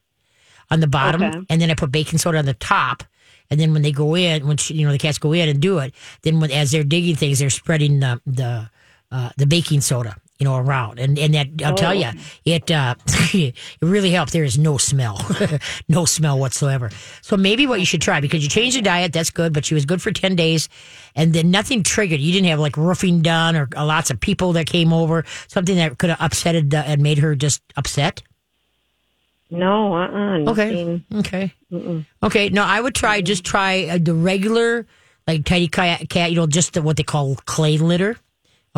on 0.70 0.80
the 0.80 0.88
bottom. 0.88 1.24
Okay. 1.24 1.46
And 1.50 1.62
then 1.62 1.72
I 1.72 1.74
put 1.74 1.92
baking 1.92 2.20
soda 2.20 2.38
on 2.38 2.46
the 2.46 2.54
top. 2.54 3.04
And 3.52 3.60
then 3.60 3.74
when 3.74 3.82
they 3.82 3.92
go 3.92 4.16
in, 4.16 4.46
when 4.46 4.58
she, 4.58 4.76
you 4.76 4.86
know 4.86 4.92
the 4.92 5.00
cats 5.00 5.18
go 5.18 5.34
in 5.34 5.50
and 5.50 5.60
do 5.60 5.80
it, 5.80 5.96
then 6.22 6.40
when 6.40 6.52
as 6.52 6.70
they're 6.70 6.84
digging 6.84 7.16
things, 7.16 7.40
they're 7.40 7.50
spreading 7.50 8.00
the 8.00 8.22
the 8.28 8.70
uh, 9.12 9.30
the 9.38 9.48
baking 9.48 9.82
soda, 9.82 10.18
you 10.40 10.46
know, 10.46 10.56
around. 10.56 11.00
And 11.00 11.20
and 11.20 11.34
that 11.34 11.48
I'll 11.64 11.76
tell 11.76 11.94
you, 11.94 12.10
it 12.46 12.72
uh, 12.72 12.96
it 13.34 13.56
really 13.82 14.10
helps. 14.12 14.32
There 14.32 14.46
is 14.46 14.58
no 14.58 14.78
smell, 14.78 15.20
no 15.90 16.06
smell 16.06 16.40
whatsoever. 16.40 16.90
So 17.22 17.36
maybe 17.36 17.68
what 17.68 17.80
you 17.80 17.86
should 17.86 18.02
try 18.02 18.22
because 18.22 18.42
you 18.42 18.50
changed 18.50 18.78
the 18.78 18.82
diet, 18.82 19.12
that's 19.12 19.30
good. 19.30 19.54
But 19.54 19.66
she 19.66 19.74
was 19.74 19.86
good 19.86 20.02
for 20.02 20.12
ten 20.12 20.36
days, 20.36 20.70
and 21.14 21.34
then 21.34 21.52
nothing 21.52 21.84
triggered. 21.84 22.22
You 22.22 22.32
didn't 22.32 22.48
have 22.48 22.60
like 22.60 22.78
roofing 22.78 23.22
done 23.22 23.58
or 23.58 23.68
uh, 23.76 23.86
lots 23.86 24.10
of 24.10 24.20
people 24.20 24.54
that 24.54 24.66
came 24.66 24.94
over, 24.94 25.26
something 25.48 25.76
that 25.76 25.98
could 25.98 26.10
have 26.10 26.20
upsetted 26.20 26.70
the, 26.70 26.80
and 26.80 27.02
made 27.02 27.18
her 27.18 27.36
just 27.36 27.62
upset. 27.76 28.24
No, 29.52 29.96
uh-uh. 29.96 30.52
Okay. 30.52 31.04
Okay. 31.16 31.54
Okay. 32.24 32.50
No, 32.50 32.64
I 32.64 32.80
would 32.80 32.96
try 32.96 33.20
just 33.22 33.44
try 33.44 33.86
uh, 33.86 33.98
the 34.00 34.14
regular 34.14 34.86
like 35.28 35.44
tidy 35.44 35.68
cat, 35.68 36.08
cat. 36.08 36.30
You 36.30 36.38
know, 36.38 36.48
just 36.48 36.74
the, 36.74 36.82
what 36.82 36.96
they 36.98 37.04
call 37.04 37.36
clay 37.46 37.78
litter. 37.78 38.16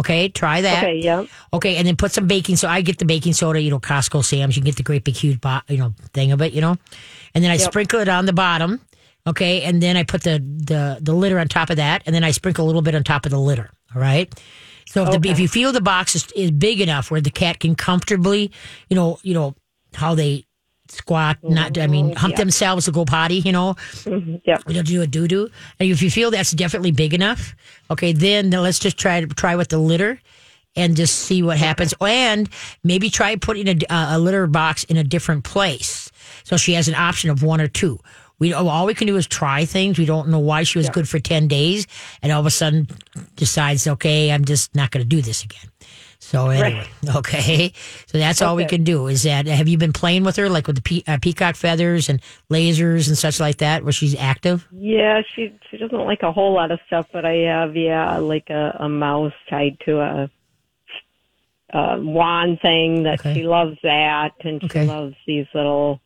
Okay, 0.02 0.30
try 0.30 0.62
that. 0.62 0.84
Okay, 0.84 0.98
yep. 0.98 1.28
Okay, 1.54 1.76
and 1.76 1.86
then 1.86 1.96
put 1.96 2.12
some 2.12 2.26
baking. 2.26 2.56
So 2.56 2.68
I 2.68 2.82
get 2.82 2.98
the 2.98 3.06
baking 3.06 3.34
soda. 3.34 3.62
You 3.62 3.70
know, 3.70 3.80
Costco, 3.80 4.26
Sam's. 4.26 4.56
You 4.56 4.64
can 4.64 4.66
get 4.66 4.78
the 4.78 4.84
great 4.84 5.04
big 5.04 5.16
huge, 5.16 5.40
bo- 5.40 5.62
you 5.68 5.78
know, 5.78 5.94
thing 6.14 6.32
of 6.32 6.42
it. 6.42 6.54
You 6.54 6.62
know, 6.62 6.76
and 7.36 7.44
then 7.44 7.52
I 7.52 7.58
sprinkle 7.58 8.00
it 8.00 8.10
on 8.10 8.26
the 8.26 8.34
bottom. 8.34 8.82
Okay, 9.28 9.62
and 9.62 9.82
then 9.82 9.96
I 9.98 10.04
put 10.04 10.24
the 10.24 10.40
the 10.40 10.98
the 11.00 11.14
litter 11.14 11.38
on 11.38 11.48
top 11.48 11.70
of 11.70 11.76
that, 11.76 12.02
and 12.08 12.16
then 12.16 12.24
I 12.24 12.32
sprinkle 12.32 12.66
a 12.66 12.68
little 12.68 12.82
bit 12.82 12.96
on 12.96 13.04
top 13.04 13.26
of 13.26 13.32
the 13.32 13.40
litter. 13.40 13.70
All 13.96 14.02
right. 14.02 14.34
So 14.88 15.04
if, 15.04 15.22
the, 15.22 15.30
if 15.30 15.40
you 15.40 15.48
feel 15.48 15.72
the 15.72 15.80
box 15.82 16.16
is, 16.16 16.32
is 16.36 16.52
big 16.52 16.82
enough 16.82 17.12
where 17.12 17.22
the 17.22 17.30
cat 17.30 17.60
can 17.60 17.76
comfortably, 17.76 18.52
you 18.90 18.96
know, 18.96 19.20
you 19.22 19.36
know 19.36 19.56
how 19.94 20.16
they 20.16 20.46
squat, 20.92 21.38
mm-hmm. 21.38 21.54
not 21.54 21.78
I 21.78 21.88
mean 21.88 22.14
hump 22.16 22.36
themselves 22.36 22.86
to 22.86 22.92
go 22.92 23.06
potty, 23.06 23.40
you 23.40 23.52
know, 23.52 23.76
Yep. 24.06 24.64
we 24.68 24.74
don't 24.74 24.88
do 24.88 25.02
a 25.02 25.08
doo 25.08 25.28
doo. 25.28 25.50
And 25.80 25.90
if 25.90 26.02
you 26.02 26.12
feel 26.12 26.32
that's 26.32 26.52
definitely 26.52 26.92
big 26.92 27.14
enough, 27.14 27.56
okay, 27.90 28.14
then 28.14 28.50
let's 28.52 28.80
just 28.80 28.98
try 28.98 29.22
to 29.22 29.28
try 29.28 29.56
with 29.56 29.70
the 29.70 29.78
litter 29.78 30.20
and 30.76 30.96
just 30.96 31.16
see 31.20 31.44
what 31.44 31.58
happens. 31.58 31.94
And 32.00 32.50
maybe 32.84 33.10
try 33.10 33.36
putting 33.36 33.68
a, 33.68 33.78
a 33.90 34.20
litter 34.20 34.48
box 34.48 34.84
in 34.86 34.98
a 34.98 35.04
different 35.04 35.44
place 35.44 36.12
so 36.44 36.58
she 36.58 36.74
has 36.74 36.88
an 36.88 36.96
option 36.96 37.30
of 37.30 37.44
one 37.44 37.62
or 37.62 37.68
two. 37.68 38.00
We 38.40 38.54
oh, 38.54 38.68
all 38.68 38.86
we 38.86 38.94
can 38.94 39.08
do 39.08 39.16
is 39.18 39.28
try 39.28 39.66
things. 39.66 40.00
We 40.00 40.06
don't 40.06 40.30
know 40.30 40.40
why 40.40 40.64
she 40.64 40.80
was 40.80 40.90
good 40.90 41.08
for 41.08 41.20
ten 41.20 41.48
days, 41.48 41.86
and 42.22 42.32
all 42.32 42.40
of 42.40 42.46
a 42.46 42.52
sudden 42.52 42.88
decides, 43.36 43.88
okay, 43.88 44.32
I'm 44.32 44.46
just 44.46 44.76
not 44.76 44.92
going 44.92 45.04
to 45.04 45.08
do 45.08 45.22
this 45.22 45.44
again. 45.44 45.71
So 46.24 46.50
anyway, 46.50 46.86
okay. 47.16 47.74
So 48.06 48.20
that's 48.20 48.42
all 48.44 48.56
we 48.56 48.66
can 48.66 48.84
do. 48.84 49.08
Is 49.08 49.24
that 49.24 49.48
have 49.48 49.68
you 49.68 49.78
been 49.80 49.92
playing 49.92 50.24
with 50.24 50.36
her 50.36 50.50
like 50.50 50.68
with 50.68 50.76
the 50.76 50.82
pe- 50.82 51.04
uh, 51.12 51.18
peacock 51.20 51.56
feathers 51.56 52.10
and 52.10 52.22
lasers 52.50 53.08
and 53.08 53.18
such 53.18 53.40
like 53.40 53.58
that, 53.58 53.84
where 53.84 53.92
she's 53.92 54.16
active? 54.16 54.68
Yeah, 54.72 55.22
she 55.36 55.52
she 55.70 55.78
doesn't 55.78 55.98
like 55.98 56.22
a 56.22 56.32
whole 56.32 56.54
lot 56.54 56.70
of 56.72 56.80
stuff, 56.86 57.08
but 57.12 57.26
I 57.26 57.34
have 57.48 57.76
yeah 57.76 58.18
like 58.20 58.50
a, 58.52 58.78
a 58.80 58.88
mouse 58.88 59.34
tied 59.50 59.78
to 59.86 60.00
a, 60.00 60.30
a 61.74 62.00
wand 62.00 62.60
thing 62.62 63.04
that 63.04 63.20
Okay. 63.20 63.34
she 63.34 63.44
loves 63.44 63.78
that, 63.84 64.32
and 64.44 64.64
Okay. 64.64 64.84
she 64.84 64.88
loves 64.88 65.16
these 65.26 65.48
little 65.56 66.02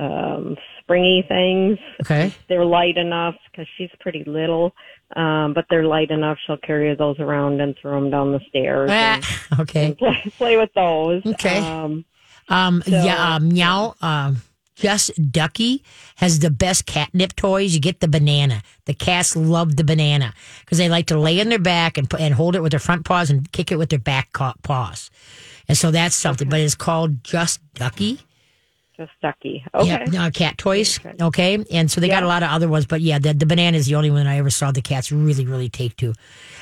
um 0.00 0.56
springy 0.80 1.24
things. 1.28 1.78
Okay. 2.00 2.32
They're 2.48 2.64
light 2.64 2.96
enough 2.96 3.36
because 3.50 3.68
she's 3.78 3.90
pretty 4.00 4.24
little, 4.24 4.74
um, 5.16 5.54
but 5.54 5.66
they're 5.70 5.84
light 5.86 6.10
enough. 6.10 6.38
She'll 6.46 6.56
carry 6.56 6.94
those 6.94 7.18
around 7.18 7.60
and 7.60 7.76
throw 7.80 8.00
them 8.00 8.10
down 8.10 8.32
the 8.32 8.40
stairs. 8.48 8.90
and 8.90 9.24
okay. 9.60 9.94
play, 9.98 10.22
play 10.36 10.56
with 10.56 10.72
those. 10.74 11.22
Okay. 11.26 11.58
Um, 11.58 12.04
Um, 12.48 12.82
yeah, 12.86 13.34
um, 13.36 13.48
meow. 13.48 13.94
Um, 14.02 14.42
just 14.74 15.12
Ducky 15.30 15.84
has 16.16 16.40
the 16.40 16.50
best 16.50 16.86
catnip 16.86 17.36
toys. 17.36 17.72
You 17.74 17.80
get 17.80 18.00
the 18.00 18.08
banana. 18.08 18.62
The 18.86 18.94
cats 18.94 19.36
love 19.36 19.76
the 19.76 19.84
banana 19.84 20.34
because 20.60 20.78
they 20.78 20.88
like 20.88 21.06
to 21.06 21.18
lay 21.18 21.40
on 21.40 21.50
their 21.50 21.58
back 21.58 21.96
and 21.98 22.12
and 22.18 22.34
hold 22.34 22.56
it 22.56 22.62
with 22.62 22.72
their 22.72 22.80
front 22.80 23.04
paws 23.04 23.30
and 23.30 23.50
kick 23.52 23.70
it 23.70 23.76
with 23.76 23.90
their 23.90 23.98
back 24.00 24.32
paws. 24.62 25.10
And 25.68 25.78
so 25.78 25.90
that's 25.90 26.16
something. 26.16 26.48
But 26.48 26.60
it's 26.60 26.74
called 26.74 27.22
Just 27.22 27.60
Ducky. 27.74 28.20
Just 28.96 29.12
ducky. 29.20 29.64
Okay. 29.74 29.86
Yeah, 29.86 30.04
no, 30.04 30.30
cat 30.30 30.58
toys. 30.58 31.00
Okay, 31.20 31.64
and 31.70 31.90
so 31.90 32.00
they 32.00 32.08
got 32.08 32.22
a 32.22 32.26
lot 32.26 32.42
of 32.42 32.50
other 32.50 32.68
ones, 32.68 32.86
but 32.86 33.00
yeah, 33.00 33.18
the, 33.18 33.32
the 33.32 33.46
banana 33.46 33.76
is 33.76 33.86
the 33.86 33.94
only 33.94 34.10
one 34.10 34.26
I 34.26 34.38
ever 34.38 34.50
saw 34.50 34.70
the 34.70 34.82
cats 34.82 35.10
really, 35.10 35.46
really 35.46 35.68
take 35.68 35.96
to, 35.96 36.14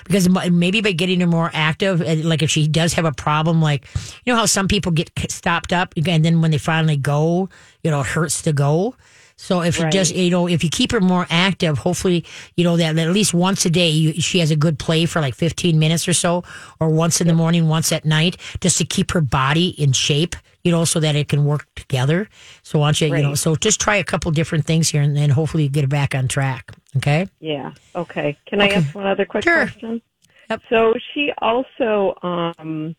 because 0.05 0.29
maybe 0.51 0.81
by 0.81 0.93
getting 0.93 1.21
her 1.21 1.27
more 1.27 1.51
active, 1.53 2.01
like 2.25 2.43
if 2.43 2.51
she 2.51 2.69
does 2.69 2.95
have 2.95 3.05
a 3.05 3.13
problem, 3.13 3.61
like 3.61 3.87
you 4.25 4.33
know 4.33 4.39
how 4.39 4.47
some 4.47 4.69
people 4.69 4.93
get 4.93 5.11
stopped 5.31 5.73
up, 5.73 5.95
and 5.97 6.25
then 6.25 6.41
when 6.41 6.51
they 6.51 6.59
finally 6.59 6.97
go, 6.97 7.49
you 7.83 7.91
know, 7.91 8.01
it 8.01 8.07
hurts 8.07 8.43
to 8.43 8.53
go. 8.53 8.95
So 9.37 9.63
if 9.63 9.79
you 9.79 9.89
just 9.89 10.15
you 10.15 10.31
know 10.31 10.47
if 10.47 10.63
you 10.63 10.69
keep 10.69 10.93
her 10.93 11.01
more 11.01 11.27
active, 11.31 11.79
hopefully 11.79 12.27
you 12.57 12.65
know 12.65 12.77
that 12.77 12.99
at 12.99 13.11
least 13.11 13.33
once 13.33 13.65
a 13.65 13.71
day 13.71 13.89
you, 13.89 14.13
she 14.21 14.39
has 14.41 14.51
a 14.51 14.57
good 14.57 14.79
play 14.79 15.07
for 15.07 15.23
like 15.23 15.35
fifteen 15.35 15.79
minutes 15.79 16.07
or 16.07 16.13
so, 16.13 16.45
or 16.79 16.91
once 16.91 17.23
in 17.23 17.27
the 17.27 17.33
morning, 17.33 17.67
once 17.67 17.91
at 17.91 18.05
night, 18.05 18.37
just 18.61 18.77
to 18.79 18.85
keep 18.85 19.13
her 19.13 19.23
body 19.23 19.69
in 19.79 19.93
shape. 19.93 20.37
You 20.63 20.71
know, 20.73 20.85
so 20.85 21.01
that 21.01 21.17
it 21.17 21.29
can 21.29 21.45
work 21.47 21.67
together. 21.75 22.29
So 22.63 22.79
once 22.79 23.01
you 23.01 23.09
you 23.15 23.23
know, 23.23 23.35
so 23.35 23.57
just 23.57 23.81
try 23.81 23.97
a 23.97 24.05
couple 24.05 24.31
different 24.31 24.67
things 24.67 24.91
here, 24.91 25.01
and 25.03 25.17
then 25.17 25.31
hopefully 25.31 25.63
you 25.65 25.69
get 25.71 25.85
it 25.85 25.91
back 25.91 26.15
on 26.15 26.29
track. 26.29 26.71
Okay. 26.99 27.29
Yeah. 27.41 27.73
Okay. 27.95 28.37
Can 28.47 28.61
I 28.61 28.69
ask 28.69 28.95
one 28.95 29.07
other 29.07 29.25
quick 29.25 29.45
Sure. 29.45 29.67
question? 29.67 30.03
Yep. 30.51 30.61
So 30.69 30.95
she 31.15 31.33
also, 31.39 32.15
um, 32.23 32.95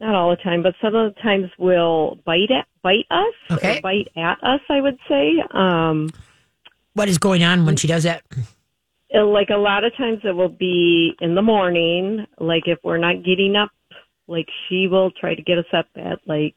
not 0.00 0.14
all 0.14 0.30
the 0.30 0.36
time, 0.36 0.62
but 0.62 0.74
some 0.80 0.94
of 0.94 1.14
the 1.14 1.20
times 1.20 1.50
will 1.58 2.18
bite 2.24 2.50
at 2.50 2.66
bite 2.82 3.06
us, 3.10 3.34
Okay. 3.50 3.80
bite 3.82 4.08
at 4.16 4.42
us. 4.42 4.60
I 4.70 4.80
would 4.80 4.98
say, 5.08 5.42
um, 5.52 6.08
What 6.94 7.08
is 7.08 7.18
going 7.18 7.44
on 7.44 7.66
when 7.66 7.76
she 7.76 7.86
does 7.86 8.04
that? 8.04 8.22
uh, 9.14 9.24
like 9.26 9.50
a 9.50 9.56
lot 9.56 9.84
of 9.84 9.94
times 9.96 10.20
it 10.24 10.34
will 10.34 10.48
be 10.48 11.14
in 11.20 11.34
the 11.34 11.42
morning. 11.42 12.26
Like 12.38 12.66
if 12.66 12.78
we're 12.82 12.96
not 12.98 13.22
getting 13.24 13.56
up, 13.56 13.70
like 14.26 14.48
she 14.68 14.86
will 14.88 15.10
try 15.10 15.34
to 15.34 15.42
get 15.42 15.58
us 15.58 15.66
up 15.72 15.86
at 15.96 16.20
like 16.26 16.54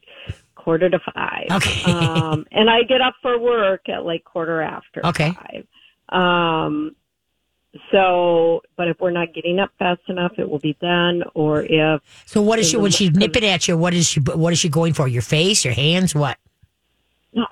quarter 0.54 0.88
to 0.90 0.98
five. 1.14 1.48
Okay. 1.50 1.82
Um, 1.86 2.46
and 2.50 2.68
I 2.68 2.82
get 2.82 3.00
up 3.00 3.14
for 3.22 3.38
work 3.38 3.88
at 3.88 4.04
like 4.04 4.24
quarter 4.24 4.60
after 4.60 5.04
Okay. 5.06 5.32
five. 5.32 5.66
Um, 6.08 6.96
so, 7.92 8.62
but 8.76 8.88
if 8.88 8.98
we're 9.00 9.10
not 9.10 9.34
getting 9.34 9.58
up 9.58 9.70
fast 9.78 10.00
enough, 10.08 10.32
it 10.38 10.48
will 10.48 10.58
be 10.58 10.76
then. 10.80 11.22
Or 11.34 11.62
if 11.62 12.00
So 12.26 12.40
what 12.42 12.58
is 12.58 12.70
she 12.70 12.76
when 12.76 12.90
she's 12.90 13.12
nipping 13.12 13.44
at 13.44 13.68
you? 13.68 13.76
What 13.76 13.94
is 13.94 14.08
she? 14.08 14.20
What 14.20 14.52
is 14.52 14.58
she 14.58 14.68
going 14.68 14.94
for? 14.94 15.06
Your 15.06 15.22
face, 15.22 15.64
your 15.64 15.74
hands? 15.74 16.14
What? 16.14 16.38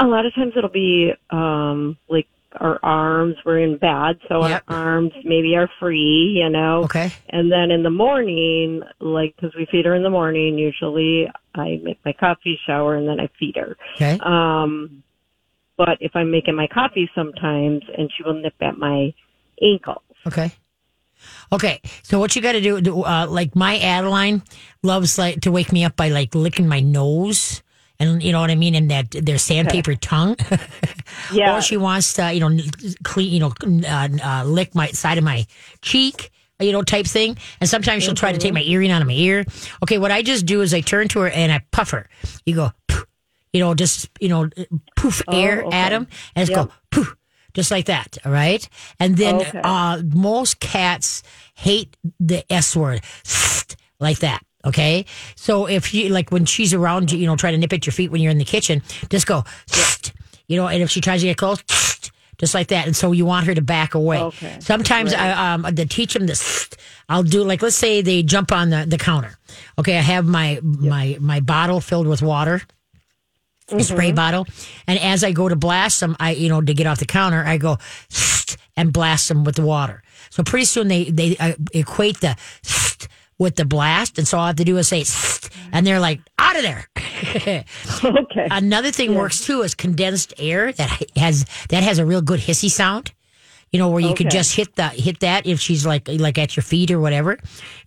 A 0.01 0.07
lot 0.07 0.25
of 0.25 0.35
times 0.35 0.55
it'll 0.57 0.71
be 0.71 1.13
um 1.31 1.99
like 2.09 2.27
our 2.65 2.81
arms 2.83 3.37
were 3.45 3.59
in 3.59 3.77
bed, 3.77 4.19
so 4.27 4.47
Yep. 4.47 4.65
our 4.69 4.77
arms 4.77 5.13
maybe 5.23 5.55
are 5.55 5.69
free, 5.79 6.41
you 6.43 6.49
know. 6.49 6.85
Okay. 6.85 7.13
And 7.29 7.53
then 7.53 7.71
in 7.71 7.83
the 7.83 7.91
morning, 7.91 8.83
like 9.01 9.37
because 9.37 9.55
we 9.55 9.67
feed 9.71 9.85
her 9.85 9.95
in 9.95 10.03
the 10.03 10.11
morning, 10.11 10.57
usually 10.57 11.29
I 11.55 11.79
make 11.83 11.99
my 12.07 12.15
coffee, 12.15 12.59
shower, 12.67 12.97
and 12.97 13.07
then 13.07 13.21
I 13.21 13.29
feed 13.39 13.57
her. 13.57 13.77
Okay. 13.97 14.19
Um, 14.25 15.03
but 15.77 15.99
if 16.01 16.13
I'm 16.15 16.31
making 16.31 16.55
my 16.55 16.67
coffee 16.67 17.11
sometimes, 17.15 17.83
and 17.99 18.11
she 18.17 18.23
will 18.23 18.41
nip 18.41 18.55
at 18.63 18.79
my 18.79 19.13
ankles. 19.61 20.03
Okay. 20.27 20.51
Okay. 21.53 21.83
So 22.03 22.19
what 22.19 22.35
you 22.35 22.41
got 22.41 22.53
to 22.53 22.63
do, 22.63 22.81
do, 22.81 23.03
uh, 23.05 23.27
like 23.29 23.55
my 23.55 23.79
Adeline 23.79 24.43
loves 24.83 25.19
like 25.19 25.43
to 25.43 25.53
wake 25.53 25.71
me 25.71 25.85
up 25.85 25.97
by 25.97 26.09
like 26.09 26.35
licking 26.35 26.67
my 26.67 26.81
nose. 26.81 27.63
And 28.05 28.23
you 28.23 28.33
know 28.33 28.41
what 28.41 28.51
I 28.51 28.55
mean? 28.55 28.75
And 28.75 28.91
that 28.91 29.11
their 29.11 29.39
sandpaper 29.39 29.95
tongue. 30.11 30.37
Yeah. 31.33 31.57
Or 31.57 31.63
she 31.63 31.77
wants 31.77 32.15
to, 32.15 32.33
you 32.33 32.41
know, 32.41 32.51
clean, 33.05 33.33
you 33.33 33.41
know, 33.41 33.53
uh, 33.89 34.09
uh, 34.23 34.45
lick 34.45 34.75
my 34.75 34.89
side 34.89 35.17
of 35.17 35.25
my 35.25 35.47
cheek, 35.81 36.31
you 36.59 36.73
know, 36.73 36.83
type 36.83 37.07
thing. 37.07 37.37
And 37.61 37.69
sometimes 37.69 38.03
she'll 38.03 38.15
try 38.15 38.33
to 38.33 38.39
take 38.39 38.53
my 38.53 38.63
earring 38.63 38.91
out 38.91 39.01
of 39.01 39.07
my 39.07 39.15
ear. 39.15 39.45
Okay, 39.83 39.99
what 39.99 40.11
I 40.11 40.23
just 40.23 40.45
do 40.45 40.61
is 40.61 40.75
I 40.75 40.81
turn 40.81 41.09
to 41.09 41.21
her 41.21 41.29
and 41.29 41.53
I 41.53 41.61
puff 41.71 41.91
her. 41.91 42.09
You 42.45 42.55
go, 42.57 42.73
poof, 42.89 43.07
you 43.53 43.61
know, 43.61 43.75
just, 43.75 44.11
you 44.21 44.29
know, 44.29 44.49
poof 44.97 45.23
air 45.31 45.63
okay. 45.65 45.77
at 45.77 45.93
him 45.93 46.09
and 46.35 46.43
it's 46.49 46.51
Yep. 46.51 46.67
go 46.67 46.73
poof, 46.91 47.17
just 47.55 47.71
like 47.71 47.87
that. 47.87 48.19
All 48.25 48.33
right. 48.33 48.67
And 48.99 49.17
then 49.17 49.37
Okay. 49.37 49.61
uh, 49.63 50.03
most 50.13 50.59
cats 50.61 51.23
hate 51.55 51.97
the 52.19 52.45
S 52.53 52.75
word, 52.75 53.03
like 54.01 54.19
that. 54.19 54.45
Okay. 54.65 55.05
So 55.37 55.67
if 55.67 55.93
you, 55.93 56.09
like, 56.09 56.31
when 56.31 56.45
she's 56.45 56.73
around 56.73 57.13
you, 57.13 57.19
you 57.19 57.27
know, 57.27 57.37
try 57.37 57.51
to 57.51 57.59
nip 57.59 57.73
at 57.73 57.87
your 57.87 57.93
feet 57.93 58.11
when 58.11 58.21
you're 58.21 58.31
in 58.31 58.39
the 58.39 58.45
kitchen, 58.45 58.83
just 59.11 59.27
go, 59.27 59.45
you 60.47 60.57
know, 60.57 60.69
and 60.69 60.83
if 60.83 60.91
she 60.91 61.01
tries 61.01 61.21
to 61.21 61.27
get 61.27 61.37
close, 61.37 61.63
just 62.39 62.55
like 62.55 62.69
that. 62.69 62.87
And 62.87 62.97
so 62.97 63.13
you 63.13 63.27
want 63.27 63.47
her 63.47 63.55
to 63.55 63.63
back 63.63 63.95
away. 63.95 64.21
Okay. 64.21 64.57
Sometimes 64.61 65.13
I, 65.13 65.53
um, 65.53 65.63
to 65.65 65.87
teach 65.87 66.15
them 66.15 66.27
this, 66.27 66.69
I'll 67.09 67.23
do 67.23 67.45
like, 67.45 67.63
let's 67.63 67.77
say 67.77 68.03
they 68.03 68.23
jump 68.23 68.53
on 68.53 68.71
the, 68.71 68.87
the 68.87 68.99
counter. 68.99 69.37
Okay. 69.79 69.99
I 69.99 70.03
have 70.03 70.25
my, 70.25 70.61
my, 70.63 71.17
my 71.21 71.41
bottle 71.41 71.81
filled 71.81 72.07
with 72.07 72.23
water. 72.23 72.63
A 73.71 73.83
spray 73.83 74.13
bottle, 74.13 74.47
and 74.87 74.99
as 74.99 75.25
I 75.25 75.33
go 75.33 75.49
to 75.49 75.57
blast 75.57 75.99
them, 75.99 76.17
I 76.21 76.33
you 76.33 76.51
know 76.51 76.61
to 76.61 76.75
get 76.75 76.87
off 76.87 76.99
the 76.99 77.07
counter, 77.07 77.43
I 77.43 77.57
go 77.57 77.79
and 78.77 78.93
blast 78.93 79.29
them 79.29 79.43
with 79.43 79.55
the 79.55 79.65
water. 79.65 80.03
So 80.29 80.43
pretty 80.43 80.67
soon 80.67 80.89
they 80.89 81.05
they 81.05 81.35
uh, 81.39 81.55
equate 81.73 82.21
the 82.21 82.37
with 83.39 83.57
the 83.57 83.65
blast, 83.65 84.19
and 84.19 84.27
so 84.29 84.39
all 84.39 84.45
I 84.45 84.47
have 84.49 84.57
to 84.57 84.65
do 84.65 84.77
is 84.79 84.89
say, 84.89 85.05
and 85.73 85.87
they're 85.87 86.01
like 86.01 86.21
out 86.39 86.57
of 86.57 86.63
there. 86.63 86.89
Okay. 88.05 88.49
Another 88.51 88.91
thing 88.91 89.15
works 89.15 89.45
too 89.47 89.63
is 89.63 89.75
condensed 89.75 90.35
air 90.39 90.73
that 90.73 91.03
has 91.17 91.45
that 91.69 91.83
has 91.83 91.99
a 91.99 92.05
real 92.05 92.21
good 92.21 92.41
hissy 92.41 92.71
sound. 92.71 93.13
You 93.71 93.79
know, 93.79 93.89
where 93.89 94.01
you 94.01 94.15
could 94.15 94.31
just 94.31 94.55
hit 94.55 94.75
the 94.77 94.89
hit 94.89 95.21
that 95.21 95.47
if 95.47 95.61
she's 95.61 95.85
like 95.87 96.09
like 96.09 96.39
at 96.39 96.57
your 96.57 96.63
feet 96.63 96.91
or 96.91 97.01
whatever. 97.01 97.39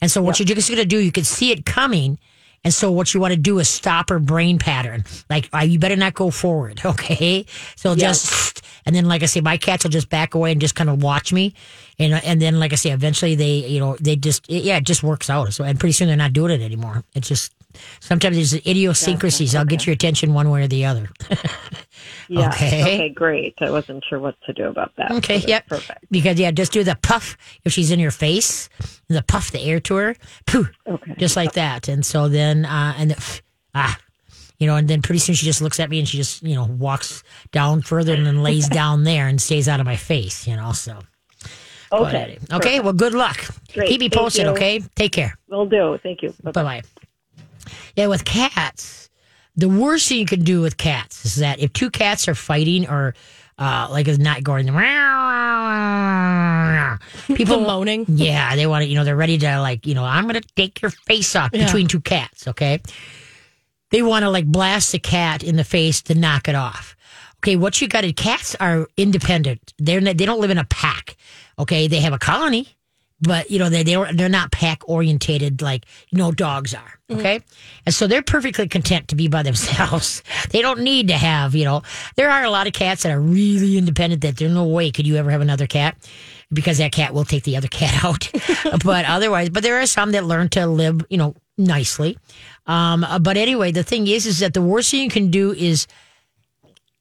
And 0.02 0.10
so 0.10 0.22
what 0.22 0.40
you're 0.40 0.46
just 0.46 0.70
gonna 0.70 0.86
do, 0.86 0.98
you 1.00 1.12
can 1.12 1.24
see 1.24 1.52
it 1.52 1.66
coming. 1.66 2.20
And 2.64 2.74
so 2.74 2.92
what 2.92 3.14
you 3.14 3.20
want 3.20 3.34
to 3.34 3.40
do 3.40 3.60
is 3.60 3.70
stop 3.70 4.10
her 4.10 4.20
brain 4.20 4.60
pattern. 4.60 5.06
Like 5.30 5.50
uh, 5.54 5.60
you 5.60 5.80
better 5.80 5.96
not 5.96 6.14
go 6.14 6.32
forward, 6.32 6.82
okay? 6.86 7.46
So 7.76 7.96
just 7.96 8.62
and 8.86 8.96
then 8.96 9.06
like 9.06 9.24
I 9.24 9.26
say, 9.26 9.42
my 9.42 9.58
cats 9.58 9.84
will 9.84 9.92
just 9.92 10.10
back 10.10 10.34
away 10.34 10.52
and 10.52 10.62
just 10.62 10.76
kind 10.76 10.90
of 10.90 11.04
watch 11.04 11.34
me, 11.34 11.54
and 12.00 12.14
and 12.14 12.42
then 12.42 12.60
like 12.60 12.74
I 12.74 12.76
say, 12.76 12.92
eventually 12.92 13.36
they 13.36 13.68
you 13.68 13.80
know 13.80 13.96
they 14.00 14.16
just 14.16 14.50
it, 14.50 14.64
yeah 14.64 14.78
it 14.78 14.84
just 14.84 15.04
works 15.04 15.30
out. 15.30 15.54
So 15.54 15.64
and 15.64 15.80
pretty 15.80 15.94
soon 15.94 16.08
they're 16.08 16.18
not 16.18 16.34
doing 16.34 16.52
it 16.52 16.64
anymore. 16.64 17.04
It's 17.14 17.28
just 17.28 17.54
sometimes 18.00 18.36
there's 18.36 18.54
idiosyncrasies. 18.54 19.56
I'll 19.56 19.66
get 19.66 19.86
your 19.86 19.94
attention 19.94 20.34
one 20.34 20.50
way 20.50 20.64
or 20.64 20.68
the 20.68 20.86
other. 20.86 21.10
Yeah. 22.30 22.50
Okay. 22.50 22.82
Okay. 22.84 23.10
Great. 23.10 23.56
I 23.62 23.70
wasn't 23.72 24.04
sure 24.08 24.20
what 24.20 24.36
to 24.46 24.54
do 24.54 24.66
about 24.68 24.92
that. 24.98 25.12
Okay, 25.14 25.40
So 25.40 25.48
yep. 25.48 25.66
Perfect. 25.68 26.06
Because 26.12 26.38
yeah, 26.38 26.52
just 26.52 26.72
do 26.74 26.84
the 26.84 26.98
puff 27.02 27.38
if 27.64 27.72
she's 27.72 27.90
in 27.90 28.00
your 28.00 28.12
face, 28.12 28.70
the 29.08 29.22
puff 29.24 29.52
the 29.52 29.62
air 29.62 29.80
to 29.82 29.96
her, 29.96 30.16
poof, 30.46 30.70
Okay. 30.86 31.16
just 31.18 31.36
like 31.38 31.54
that. 31.54 31.88
And 31.88 32.06
so 32.06 32.28
then, 32.28 32.66
uh, 32.66 32.94
and 32.98 33.12
the, 33.12 33.42
ah, 33.74 33.98
you 34.60 34.68
know, 34.68 34.76
and 34.76 34.88
then 34.90 35.02
pretty 35.02 35.20
soon 35.20 35.36
she 35.36 35.46
just 35.46 35.62
looks 35.62 35.80
at 35.80 35.90
me 35.90 36.00
and 36.00 36.08
she 36.08 36.18
just 36.18 36.44
you 36.44 36.54
know 36.56 36.66
walks 36.66 37.24
down 37.52 37.82
further 37.82 38.14
and 38.14 38.26
then 38.26 38.44
lays 38.44 38.68
down 38.82 39.04
there 39.06 39.28
and 39.28 39.42
stays 39.42 39.68
out 39.70 39.80
of 39.80 39.86
my 39.86 39.96
face. 39.96 40.46
You 40.48 40.56
know, 40.58 40.74
so 40.74 41.00
but 41.90 42.02
Okay. 42.02 42.18
anyway. 42.18 42.40
okay. 42.54 42.80
Well, 42.82 42.94
good 42.94 43.14
luck. 43.14 43.38
Great, 43.74 43.88
Keep 43.90 44.02
me 44.02 44.10
posted. 44.10 44.48
Okay, 44.48 44.82
take 44.96 45.14
care. 45.14 45.38
Will 45.48 45.66
do. 45.66 45.98
Thank 46.04 46.22
you. 46.22 46.34
Bye 46.44 46.52
bye. 46.52 46.82
Yeah, 47.96 48.08
with 48.08 48.26
cats, 48.26 49.10
the 49.56 49.70
worst 49.70 50.10
thing 50.10 50.20
you 50.20 50.26
can 50.26 50.44
do 50.44 50.62
with 50.62 50.78
cats 50.78 51.26
is 51.26 51.36
that 51.38 51.60
if 51.60 51.74
two 51.74 51.90
cats 51.90 52.28
are 52.28 52.36
fighting 52.36 52.88
or 52.88 53.16
uh, 53.58 53.88
like 53.90 54.08
is 54.08 54.20
not 54.20 54.44
going, 54.44 54.68
people 57.36 57.62
moaning. 57.62 58.06
Yeah, 58.08 58.56
they 58.56 58.68
want 58.68 58.84
to. 58.84 58.90
You 58.90 58.96
know, 58.96 59.04
they're 59.04 59.16
ready 59.16 59.38
to 59.40 59.60
like. 59.62 59.86
You 59.88 59.96
know, 59.96 60.04
I'm 60.04 60.28
going 60.28 60.40
to 60.42 60.48
take 60.56 60.82
your 60.82 60.92
face 60.92 61.36
off 61.36 61.52
Yeah. 61.54 61.66
between 61.66 61.88
two 61.88 62.02
cats. 62.02 62.48
Okay, 62.48 62.80
they 63.92 64.02
want 64.04 64.24
to 64.24 64.30
like 64.30 64.46
blast 64.46 64.92
the 64.92 65.00
cat 65.00 65.44
in 65.44 65.56
the 65.56 65.64
face 65.64 66.02
to 66.04 66.16
knock 66.16 66.48
it 66.48 66.56
off. 66.56 66.96
Okay, 67.38 67.56
what 67.56 67.80
you 67.82 67.88
got 67.88 68.04
cats 68.16 68.56
are 68.60 68.88
independent. 68.98 69.74
They're 69.78 70.02
not, 70.02 70.18
they 70.18 70.26
don't 70.26 70.42
live 70.42 70.50
in 70.52 70.58
a 70.58 70.66
pack. 70.66 71.16
Okay, 71.60 71.88
they 71.88 72.00
have 72.00 72.14
a 72.14 72.20
colony, 72.20 72.68
but 73.22 73.50
you 73.50 73.60
know 73.60 73.70
they 73.70 73.84
they're, 73.84 74.12
they're 74.14 74.30
not 74.30 74.52
pack 74.52 74.88
orientated 74.88 75.62
like 75.62 75.86
you 76.10 76.18
know 76.18 76.32
dogs 76.32 76.74
are. 76.74 77.00
Mm-hmm. 77.10 77.20
Okay, 77.20 77.40
and 77.86 77.96
so 77.96 78.08
they're 78.08 78.22
perfectly 78.22 78.68
content 78.68 79.08
to 79.10 79.16
be 79.16 79.28
by 79.28 79.44
themselves. 79.44 80.22
they 80.52 80.62
don't 80.62 80.82
need 80.82 81.08
to 81.08 81.16
have 81.16 81.56
you 81.56 81.66
know. 81.66 81.82
There 82.16 82.30
are 82.30 82.44
a 82.44 82.50
lot 82.50 82.68
of 82.68 82.74
cats 82.74 83.04
that 83.04 83.12
are 83.12 83.20
really 83.20 83.78
independent. 83.78 84.22
That 84.22 84.38
there's 84.38 84.54
no 84.54 84.68
way 84.68 84.92
could 84.92 85.08
you 85.08 85.16
ever 85.16 85.32
have 85.32 85.42
another 85.42 85.68
cat 85.68 85.98
because 86.52 86.78
that 86.78 86.92
cat 86.92 87.14
will 87.14 87.26
take 87.26 87.44
the 87.44 87.58
other 87.58 87.68
cat 87.68 88.04
out. 88.04 88.30
but 88.84 89.06
otherwise, 89.06 89.50
but 89.50 89.64
there 89.64 89.80
are 89.80 89.88
some 89.88 90.12
that 90.12 90.26
learn 90.26 90.50
to 90.50 90.68
live 90.68 91.06
you 91.10 91.18
know 91.18 91.36
nicely. 91.58 92.18
Um, 92.68 93.04
uh, 93.04 93.20
but 93.20 93.38
anyway, 93.38 93.72
the 93.72 93.84
thing 93.84 94.08
is, 94.08 94.26
is 94.26 94.40
that 94.40 94.54
the 94.54 94.62
worst 94.62 94.92
thing 94.92 95.04
you 95.04 95.10
can 95.10 95.32
do 95.32 95.54
is 95.54 95.88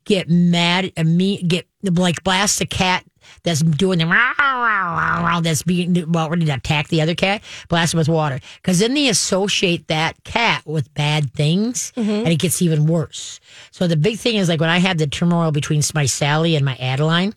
get 0.05 0.31
mad 0.31 0.93
and 0.97 1.17
me 1.17 1.43
get 1.43 1.67
like 1.83 2.23
blast 2.25 2.61
the 2.61 2.67
cat 2.67 3.05
that's 3.47 3.61
doing 3.61 4.01
the 4.01 4.07
row, 4.07 4.33
row, 4.39 5.25
row, 5.25 5.41
that's 5.41 5.63
being 5.63 5.97
about 5.97 6.31
ready 6.31 6.45
to 6.45 6.53
attack 6.53 6.89
the 6.89 7.01
other 7.01 7.15
cat, 7.15 7.43
blast 7.69 7.95
him 7.95 7.99
with 7.99 8.09
water. 8.09 8.41
Because 8.57 8.81
then 8.81 8.93
they 8.93 9.09
associate 9.09 9.87
that 9.87 10.23
cat 10.25 10.67
with 10.67 10.93
bad 10.95 11.33
things 11.33 11.93
mm-hmm. 11.97 12.11
and 12.11 12.29
it 12.29 12.41
gets 12.41 12.61
even 12.61 12.87
worse. 12.87 13.39
So 13.71 13.87
the 13.87 13.97
big 13.97 14.19
thing 14.19 14.35
is 14.35 14.49
like 14.49 14.61
when 14.61 14.69
I 14.69 14.79
had 14.79 14.99
the 14.99 15.07
turmoil 15.07 15.53
between 15.53 15.81
my 15.95 16.07
Sally 16.07 16.57
and 16.57 16.65
my 16.65 16.75
Adeline, 16.77 17.35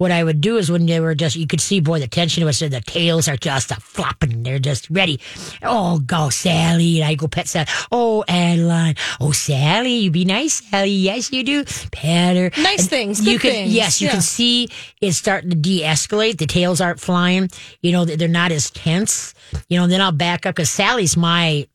what 0.00 0.10
I 0.10 0.24
would 0.24 0.40
do 0.40 0.56
is 0.56 0.70
when 0.72 0.86
they 0.86 0.98
were 0.98 1.14
just, 1.14 1.36
you 1.36 1.46
could 1.46 1.60
see, 1.60 1.78
boy, 1.78 1.98
the 2.00 2.08
tension 2.08 2.42
was, 2.46 2.58
there. 2.58 2.70
the 2.70 2.80
tails 2.80 3.28
are 3.28 3.36
just 3.36 3.70
a 3.70 3.74
flopping. 3.74 4.42
They're 4.42 4.58
just 4.58 4.88
ready. 4.88 5.20
Oh, 5.62 5.98
go 5.98 6.30
Sally. 6.30 7.02
And 7.02 7.10
I 7.10 7.16
go 7.16 7.28
pet 7.28 7.46
Sally. 7.46 7.66
Oh, 7.92 8.24
Adeline. 8.26 8.94
Oh, 9.20 9.32
Sally, 9.32 9.96
you 9.96 10.10
be 10.10 10.24
nice, 10.24 10.66
Sally. 10.70 10.88
Yes, 10.88 11.30
you 11.30 11.44
do. 11.44 11.64
Pet 11.92 12.34
her. 12.34 12.62
Nice 12.62 12.80
And 12.80 12.88
things, 12.88 13.26
You 13.26 13.38
can, 13.38 13.50
things, 13.50 13.74
yes, 13.74 14.00
you 14.00 14.06
yeah. 14.06 14.12
can 14.12 14.22
see 14.22 14.68
it's 15.02 15.18
starting 15.18 15.50
to 15.50 15.56
de-escalate. 15.56 16.38
The 16.38 16.46
tails 16.46 16.80
aren't 16.80 16.98
flying. 16.98 17.50
You 17.82 17.92
know, 17.92 18.06
they're 18.06 18.26
not 18.26 18.52
as 18.52 18.70
tense. 18.70 19.34
You 19.68 19.78
know, 19.78 19.86
then 19.86 20.00
I'll 20.00 20.12
back 20.12 20.46
up 20.46 20.54
because 20.54 20.70
Sally's 20.70 21.14
my 21.14 21.68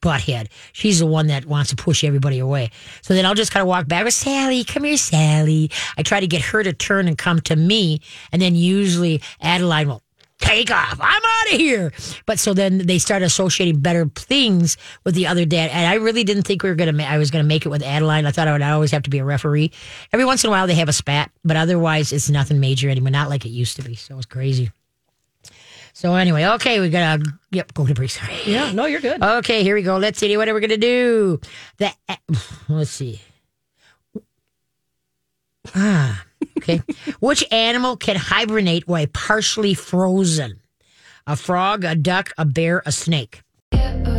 butthead. 0.00 0.48
She's 0.72 0.98
the 0.98 1.06
one 1.06 1.26
that 1.28 1.46
wants 1.46 1.70
to 1.70 1.76
push 1.76 2.04
everybody 2.04 2.38
away. 2.38 2.70
So 3.02 3.14
then 3.14 3.26
I'll 3.26 3.34
just 3.34 3.52
kind 3.52 3.62
of 3.62 3.68
walk 3.68 3.88
back 3.88 4.04
with 4.04 4.14
Sally, 4.14 4.64
come 4.64 4.84
here, 4.84 4.96
Sally. 4.96 5.70
I 5.96 6.02
try 6.02 6.20
to 6.20 6.26
get 6.26 6.42
her 6.42 6.62
to 6.62 6.72
turn 6.72 7.08
and 7.08 7.18
come 7.18 7.40
to 7.42 7.56
me. 7.56 8.00
And 8.32 8.40
then 8.40 8.54
usually 8.54 9.22
Adeline 9.40 9.88
will 9.88 10.02
take 10.40 10.70
off. 10.70 10.98
I'm 11.00 11.22
out 11.24 11.52
of 11.52 11.60
here. 11.60 11.92
But 12.26 12.38
so 12.38 12.54
then 12.54 12.78
they 12.78 12.98
start 12.98 13.22
associating 13.22 13.80
better 13.80 14.06
things 14.14 14.76
with 15.04 15.14
the 15.14 15.26
other 15.26 15.44
dad. 15.44 15.70
And 15.70 15.86
I 15.86 15.94
really 15.94 16.24
didn't 16.24 16.44
think 16.44 16.62
we 16.62 16.68
were 16.68 16.76
going 16.76 16.86
to, 16.86 16.92
ma- 16.92 17.08
I 17.08 17.18
was 17.18 17.30
going 17.30 17.44
to 17.44 17.48
make 17.48 17.66
it 17.66 17.70
with 17.70 17.82
Adeline. 17.82 18.26
I 18.26 18.30
thought 18.30 18.48
I 18.48 18.52
would 18.52 18.62
always 18.62 18.92
have 18.92 19.02
to 19.02 19.10
be 19.10 19.18
a 19.18 19.24
referee. 19.24 19.72
Every 20.12 20.24
once 20.24 20.44
in 20.44 20.48
a 20.48 20.50
while 20.50 20.66
they 20.66 20.74
have 20.74 20.88
a 20.88 20.92
spat, 20.92 21.30
but 21.44 21.56
otherwise 21.56 22.12
it's 22.12 22.30
nothing 22.30 22.60
major 22.60 22.88
anymore. 22.88 23.10
Not 23.10 23.28
like 23.28 23.44
it 23.44 23.50
used 23.50 23.76
to 23.76 23.82
be. 23.82 23.94
So 23.94 24.16
it's 24.16 24.26
crazy. 24.26 24.70
So 25.98 26.14
anyway, 26.14 26.44
okay, 26.44 26.78
we 26.78 26.90
gotta 26.90 27.24
yep 27.50 27.74
go 27.74 27.84
to 27.84 27.92
break. 27.92 28.10
Sorry. 28.10 28.32
Yeah, 28.46 28.70
no, 28.70 28.86
you're 28.86 29.00
good. 29.00 29.20
Okay, 29.20 29.64
here 29.64 29.74
we 29.74 29.82
go. 29.82 29.96
Let's 29.96 30.20
see 30.20 30.36
what 30.36 30.48
are 30.48 30.54
we 30.54 30.60
gonna 30.60 30.76
do. 30.76 31.40
The 31.78 31.90
let's 32.68 32.92
see. 32.92 33.20
Ah, 35.74 36.24
okay. 36.56 36.82
Which 37.18 37.42
animal 37.50 37.96
can 37.96 38.14
hibernate 38.14 38.86
while 38.86 39.08
partially 39.08 39.74
frozen? 39.74 40.60
A 41.26 41.34
frog, 41.34 41.82
a 41.82 41.96
duck, 41.96 42.32
a 42.38 42.44
bear, 42.44 42.80
a 42.86 42.92
snake. 42.92 43.42
Alrighty 43.72 44.14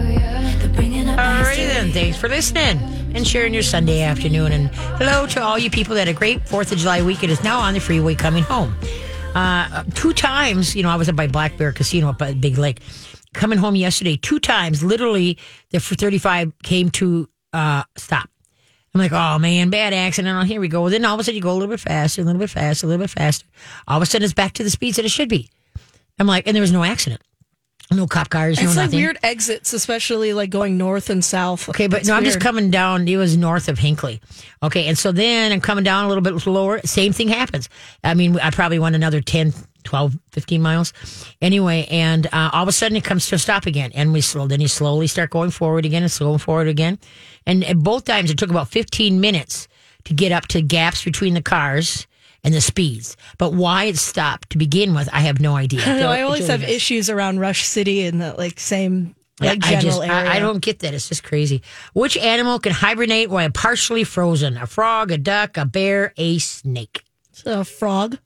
then. 1.16 1.94
Thanks 1.94 2.18
for 2.18 2.28
listening 2.28 2.78
and 3.16 3.26
sharing 3.26 3.54
your 3.54 3.64
Sunday 3.64 4.02
afternoon. 4.02 4.52
And 4.52 4.70
hello 5.00 5.28
to 5.28 5.42
all 5.42 5.58
you 5.58 5.70
people 5.70 5.96
that 5.96 6.08
had 6.08 6.14
a 6.14 6.20
great 6.20 6.46
Fourth 6.46 6.74
of 6.74 6.78
July 6.78 7.02
weekend 7.04 7.32
is 7.32 7.42
now 7.42 7.58
on 7.58 7.74
the 7.74 7.80
freeway 7.80 8.16
coming 8.16 8.44
home. 8.44 8.76
Uh, 9.36 9.84
two 9.94 10.14
times, 10.14 10.76
you 10.76 10.84
know, 10.84 10.90
I 10.90 10.96
was 10.96 11.08
at 11.08 11.16
my 11.16 11.28
Black 11.28 11.58
Bear 11.58 11.72
Casino 11.72 12.10
up 12.10 12.22
at 12.22 12.42
Big 12.42 12.58
Lake. 12.58 12.82
Coming 13.34 13.60
home 13.60 13.76
yesterday, 13.76 14.18
two 14.18 14.40
times, 14.40 14.84
literally, 14.84 15.38
the 15.70 15.80
35 15.80 16.52
came 16.64 16.90
to 16.92 17.30
uh, 17.54 17.84
stop. 17.96 18.30
I'm 18.94 19.02
like, 19.02 19.12
oh 19.12 19.38
man, 19.38 19.70
bad 19.70 19.94
accident. 19.94 20.36
Oh, 20.36 20.44
here 20.44 20.60
we 20.60 20.68
go. 20.68 20.90
Then 20.90 21.06
all 21.06 21.14
of 21.14 21.20
a 21.20 21.24
sudden 21.24 21.36
you 21.36 21.42
go 21.42 21.52
a 21.52 21.54
little 21.54 21.68
bit 21.68 21.80
faster, 21.80 22.22
a 22.22 22.26
little 22.26 22.40
bit 22.40 22.50
faster, 22.50 22.88
a 22.88 22.90
little 22.90 23.04
bit 23.04 23.12
faster. 23.12 23.46
All 23.88 23.98
of 23.98 24.04
a 24.04 24.06
sudden 24.08 24.26
it's 24.26 24.34
back 24.34 24.54
to 24.54 24.64
the 24.64 24.70
speeds 24.72 24.96
that 24.96 25.06
it 25.06 25.10
should 25.10 25.30
be. 25.30 25.48
I'm 26.18 26.26
like, 26.26 26.48
and 26.48 26.56
there 26.56 26.62
was 26.62 26.72
no 26.72 26.84
accident. 26.84 27.22
No 27.92 28.06
cop 28.06 28.30
cars, 28.30 28.58
no 28.58 28.66
It's 28.68 28.76
like 28.78 28.86
nothing. 28.86 29.00
weird 29.00 29.18
exits, 29.24 29.74
especially 29.74 30.32
like 30.34 30.52
going 30.52 30.78
north 30.78 31.10
and 31.10 31.26
south. 31.26 31.68
Okay, 31.70 31.88
but 31.88 32.02
It's 32.02 32.08
no, 32.10 32.14
I'm 32.14 32.24
just 32.24 32.40
coming 32.40 32.70
down. 32.70 33.08
It 33.08 33.18
was 33.18 33.36
north 33.36 33.68
of 33.68 33.80
Hinckley. 33.80 34.22
Okay, 34.62 34.86
and 34.88 34.96
so 34.96 35.12
then 35.12 35.52
I'm 35.52 35.60
coming 35.60 35.84
down 35.84 36.06
a 36.06 36.08
little 36.08 36.22
bit 36.22 36.46
lower. 36.46 36.82
Same 36.86 37.14
thing 37.14 37.30
happens. 37.30 37.68
I 38.04 38.14
mean, 38.14 38.40
I 38.40 38.52
probably 38.52 38.78
went 38.78 38.96
another 38.96 39.22
10, 39.22 39.54
12, 39.86 40.16
15 40.34 40.62
miles. 40.62 40.94
Anyway, 41.42 41.88
and 41.90 42.28
uh, 42.28 42.52
all 42.54 42.62
of 42.62 42.70
a 42.70 42.72
sudden 42.72 42.96
it 42.96 43.04
comes 43.04 43.26
to 43.30 43.36
a 43.36 43.40
stop 43.40 43.66
again. 43.66 43.92
And 43.96 44.14
we 44.14 44.22
slow, 44.22 44.46
then 44.46 44.62
you 44.62 44.68
slowly 44.68 45.08
start 45.08 45.32
going 45.32 45.50
forward 45.50 45.84
again 45.84 46.04
and 46.04 46.12
slow 46.12 46.38
forward 46.38 46.68
again. 46.68 47.00
And, 47.48 47.64
and 47.64 47.84
both 47.84 48.06
times 48.06 48.30
it 48.30 48.38
took 48.38 48.52
about 48.52 48.68
15 48.68 49.20
minutes 49.20 49.68
to 50.04 50.14
get 50.14 50.32
up 50.32 50.48
to 50.50 50.62
gaps 50.62 51.04
between 51.04 51.34
the 51.34 51.42
cars 51.42 52.06
and 52.44 52.54
the 52.54 52.62
speeds. 52.62 53.18
But 53.38 53.54
why 53.54 53.86
it 53.86 53.98
stopped 53.98 54.52
to 54.52 54.58
begin 54.58 54.94
with, 54.94 55.10
I 55.14 55.22
have 55.22 55.40
no 55.40 55.56
idea. 55.56 55.82
I, 55.86 56.00
know, 56.00 56.10
I 56.10 56.22
always 56.22 56.48
have 56.48 56.64
issues 56.64 57.10
around 57.10 57.40
Rush 57.40 57.66
City 57.66 58.02
in 58.02 58.20
the 58.20 58.34
like 58.38 58.60
same 58.60 59.16
like 59.42 59.64
I 59.66 59.70
general 59.80 59.82
just, 60.00 60.02
area. 60.02 60.30
I, 60.30 60.36
I 60.36 60.40
don't 60.40 60.60
get 60.60 60.80
that. 60.80 60.94
It's 60.94 61.08
just 61.10 61.24
crazy. 61.24 61.62
Which 61.94 62.18
animal 62.18 62.60
can 62.60 62.74
hibernate 62.74 63.30
while 63.30 63.50
partially 63.52 64.04
frozen? 64.04 64.58
A 64.58 64.68
frog, 64.68 65.12
a 65.12 65.18
duck, 65.18 65.58
a 65.58 65.66
bear, 65.66 66.14
a 66.18 66.40
snake. 66.40 67.04
It's 67.30 67.46
a 67.46 67.64
frog. 67.64 68.18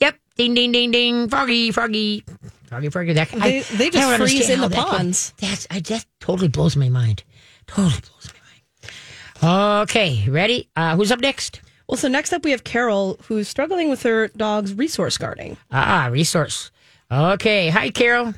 Yep. 0.00 0.16
Ding, 0.36 0.54
ding, 0.54 0.72
ding, 0.72 0.90
ding. 0.90 1.28
Froggy, 1.28 1.70
froggy. 1.70 2.24
Froggy, 2.66 2.88
froggy. 2.88 3.12
That, 3.12 3.28
They- 3.30 3.60
they 3.60 3.90
just 3.90 4.08
I 4.08 4.16
freeze 4.16 4.48
in 4.50 4.60
the 4.60 4.68
that 4.68 4.74
can- 4.76 4.88
ponds. 4.88 5.32
that's, 5.38 5.66
I 5.70 5.80
just 5.80 6.06
totally 6.20 6.48
blows 6.48 6.76
my 6.76 6.88
mind. 6.88 7.22
Totally 7.66 8.00
blows 8.00 8.32
my 8.32 9.48
mind. 9.50 9.82
Okay. 9.82 10.28
Ready? 10.28 10.70
Uh, 10.74 10.96
who's 10.96 11.12
up 11.12 11.20
next? 11.20 11.60
Well, 11.88 11.96
so 11.96 12.08
next 12.08 12.32
up 12.32 12.44
we 12.44 12.50
have 12.50 12.64
Carol, 12.64 13.18
who's 13.24 13.48
struggling 13.48 13.90
with 13.90 14.02
her 14.02 14.28
dog's 14.28 14.72
resource 14.74 15.18
guarding. 15.18 15.56
Ah, 15.70 16.08
resource. 16.10 16.70
Okay. 17.10 17.68
Hi, 17.68 17.90
Carol. 17.90 18.34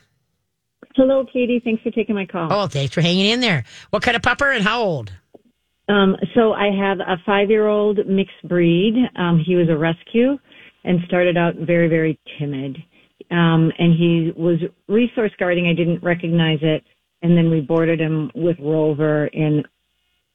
Hello, 0.96 1.26
Katie. 1.32 1.60
Thanks 1.62 1.82
for 1.82 1.90
taking 1.90 2.14
my 2.14 2.26
call. 2.26 2.52
Oh, 2.52 2.66
thanks 2.66 2.94
for 2.94 3.02
hanging 3.02 3.26
in 3.26 3.40
there. 3.40 3.64
What 3.90 4.02
kind 4.02 4.16
of 4.16 4.22
pupper 4.22 4.54
and 4.54 4.64
how 4.64 4.82
old? 4.82 5.12
Um, 5.88 6.16
so 6.34 6.52
I 6.52 6.70
have 6.74 6.98
a 7.00 7.16
five-year-old 7.24 8.06
mixed 8.06 8.42
breed. 8.48 8.94
Um, 9.14 9.42
he 9.46 9.54
was 9.54 9.68
a 9.68 9.76
rescue 9.76 10.38
and 10.84 11.00
started 11.06 11.36
out 11.36 11.54
very, 11.56 11.88
very 11.88 12.18
timid. 12.38 12.76
Um, 13.30 13.70
and 13.78 13.92
he 13.96 14.32
was 14.36 14.58
resource 14.88 15.32
guarding. 15.38 15.66
I 15.68 15.74
didn't 15.74 16.02
recognize 16.02 16.58
it. 16.62 16.82
And 17.22 17.36
then 17.36 17.50
we 17.50 17.60
boarded 17.60 18.00
him 18.00 18.30
with 18.34 18.56
Rover 18.58 19.26
in 19.28 19.62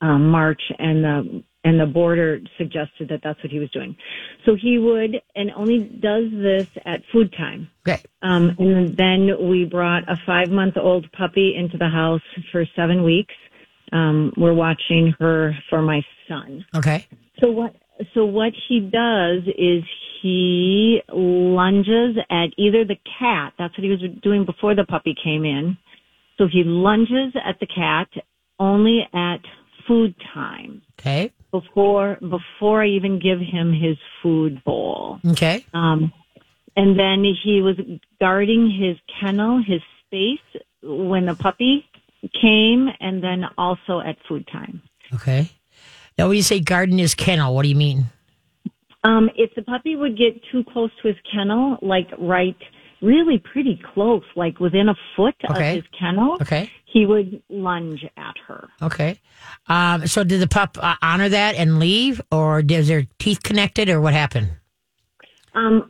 um, 0.01 0.29
March, 0.29 0.61
and 0.79 1.03
the 1.03 1.43
and 1.63 1.79
the 1.79 1.85
border 1.85 2.39
suggested 2.57 3.09
that 3.09 3.21
that's 3.23 3.41
what 3.43 3.51
he 3.51 3.59
was 3.59 3.69
doing. 3.71 3.95
So 4.45 4.55
he 4.59 4.79
would 4.79 5.15
and 5.35 5.51
only 5.55 5.79
does 6.01 6.31
this 6.31 6.67
at 6.85 7.01
food 7.11 7.33
time. 7.37 7.69
Okay. 7.87 8.03
Um, 8.21 8.55
and 8.57 8.97
then 8.97 9.49
we 9.49 9.65
brought 9.65 10.03
a 10.09 10.15
five 10.25 10.49
month 10.49 10.75
old 10.77 11.11
puppy 11.11 11.55
into 11.55 11.77
the 11.77 11.89
house 11.89 12.21
for 12.51 12.65
seven 12.75 13.03
weeks. 13.03 13.33
Um, 13.91 14.33
we're 14.37 14.53
watching 14.53 15.13
her 15.19 15.53
for 15.69 15.81
my 15.81 16.01
son. 16.27 16.65
Okay. 16.75 17.05
So 17.39 17.51
what, 17.51 17.75
so 18.13 18.25
what 18.25 18.53
he 18.67 18.79
does 18.79 19.43
is 19.57 19.83
he 20.21 21.01
lunges 21.11 22.17
at 22.29 22.47
either 22.57 22.85
the 22.85 22.97
cat. 23.19 23.53
That's 23.59 23.77
what 23.77 23.83
he 23.83 23.89
was 23.89 23.99
doing 24.23 24.45
before 24.45 24.75
the 24.75 24.85
puppy 24.85 25.15
came 25.21 25.45
in. 25.45 25.77
So 26.37 26.47
he 26.51 26.63
lunges 26.63 27.33
at 27.45 27.59
the 27.59 27.67
cat 27.67 28.07
only 28.59 29.01
at 29.13 29.41
food 29.87 30.15
time 30.33 30.81
Okay. 31.01 31.31
Before, 31.51 32.17
before 32.21 32.83
I 32.83 32.87
even 32.87 33.19
give 33.19 33.39
him 33.39 33.73
his 33.73 33.97
food 34.23 34.63
bowl. 34.63 35.19
Okay. 35.25 35.65
Um, 35.73 36.11
and 36.75 36.97
then 36.97 37.23
he 37.43 37.61
was 37.61 37.75
guarding 38.19 38.69
his 38.71 38.97
kennel, 39.19 39.61
his 39.61 39.81
space 40.05 40.61
when 40.81 41.25
the 41.25 41.35
puppy 41.35 41.85
came, 42.41 42.89
and 42.99 43.23
then 43.23 43.45
also 43.57 43.99
at 43.99 44.17
food 44.27 44.47
time. 44.51 44.81
Okay. 45.13 45.49
Now, 46.17 46.27
when 46.27 46.37
you 46.37 46.43
say 46.43 46.59
garden 46.59 46.99
is 46.99 47.15
kennel, 47.15 47.53
what 47.53 47.63
do 47.63 47.69
you 47.69 47.75
mean? 47.75 48.05
Um, 49.03 49.29
if 49.35 49.53
the 49.55 49.63
puppy 49.63 49.95
would 49.95 50.17
get 50.17 50.41
too 50.51 50.63
close 50.71 50.91
to 51.01 51.07
his 51.07 51.17
kennel, 51.33 51.77
like 51.81 52.07
right, 52.19 52.57
really 53.01 53.39
pretty 53.39 53.81
close, 53.93 54.23
like 54.35 54.59
within 54.59 54.89
a 54.89 54.95
foot 55.15 55.35
Okay. 55.49 55.77
of 55.77 55.83
his 55.83 55.91
kennel, 55.97 56.37
Okay. 56.41 56.69
he 56.85 57.05
would 57.05 57.41
lunge 57.49 58.05
at 58.17 58.35
her. 58.47 58.69
Okay. 58.81 59.19
Um, 59.67 60.05
so 60.07 60.23
did 60.23 60.39
the 60.41 60.47
pup 60.47 60.77
uh, 60.79 60.95
honor 61.01 61.29
that 61.29 61.55
and 61.55 61.79
leave, 61.79 62.21
or 62.31 62.59
is 62.59 62.87
their 62.87 63.07
teeth 63.19 63.41
connected, 63.43 63.89
or 63.89 63.99
what 64.01 64.13
happened? 64.13 64.51
Um, 65.53 65.89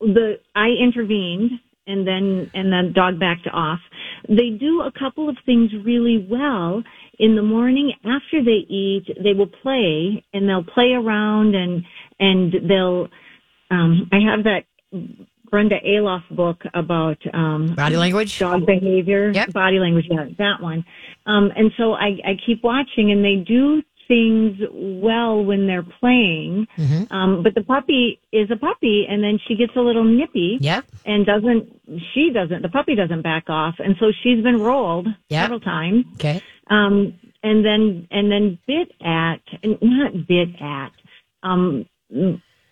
the 0.00 0.38
I 0.54 0.68
intervened, 0.68 1.50
and 1.86 2.06
then 2.06 2.50
and 2.54 2.72
the 2.72 2.92
dog 2.94 3.18
backed 3.18 3.48
off. 3.52 3.80
They 4.28 4.50
do 4.50 4.82
a 4.82 4.92
couple 4.98 5.28
of 5.28 5.36
things 5.44 5.70
really 5.84 6.26
well. 6.28 6.82
In 7.18 7.34
the 7.34 7.42
morning 7.42 7.92
after 8.04 8.42
they 8.44 8.66
eat, 8.68 9.06
they 9.22 9.32
will 9.32 9.46
play 9.46 10.22
and 10.34 10.48
they'll 10.48 10.64
play 10.64 10.92
around 10.92 11.54
and 11.54 11.84
and 12.20 12.52
they'll. 12.68 13.08
Um, 13.70 14.08
I 14.12 14.18
have 14.20 14.44
that 14.44 14.64
Brenda 15.56 15.80
Aloff 15.86 16.22
book 16.32 16.62
about 16.74 17.16
um, 17.32 17.74
Body 17.74 17.96
language? 17.96 18.38
dog 18.38 18.66
behavior, 18.66 19.30
Yep. 19.30 19.54
body 19.54 19.78
language. 19.78 20.04
Yeah, 20.10 20.26
that 20.36 20.60
one. 20.60 20.84
Um, 21.24 21.50
and 21.56 21.72
so 21.78 21.94
I, 21.94 22.08
I 22.26 22.36
keep 22.44 22.62
watching, 22.62 23.10
and 23.10 23.24
they 23.24 23.36
do 23.36 23.82
things 24.06 24.58
well 24.70 25.42
when 25.42 25.66
they're 25.66 25.82
playing. 25.98 26.66
Mm-hmm. 26.76 27.10
Um, 27.10 27.42
but 27.42 27.54
the 27.54 27.62
puppy 27.62 28.20
is 28.32 28.50
a 28.50 28.56
puppy, 28.56 29.06
and 29.08 29.24
then 29.24 29.38
she 29.48 29.56
gets 29.56 29.72
a 29.76 29.80
little 29.80 30.04
nippy 30.04 30.58
Yep. 30.60 30.84
and 31.06 31.24
doesn't. 31.24 31.64
She 32.12 32.28
doesn't. 32.34 32.60
The 32.60 32.68
puppy 32.68 32.94
doesn't 32.94 33.22
back 33.22 33.48
off, 33.48 33.76
and 33.78 33.96
so 33.98 34.12
she's 34.22 34.42
been 34.44 34.60
rolled 34.60 35.06
Yep. 35.30 35.42
several 35.42 35.60
times. 35.60 36.04
Okay. 36.16 36.42
Um, 36.68 37.14
and 37.42 37.64
then 37.64 38.06
and 38.10 38.30
then 38.30 38.58
bit 38.66 38.92
at, 39.02 39.40
not 39.80 40.26
bit 40.28 40.50
at. 40.60 40.92
Um, 41.42 41.86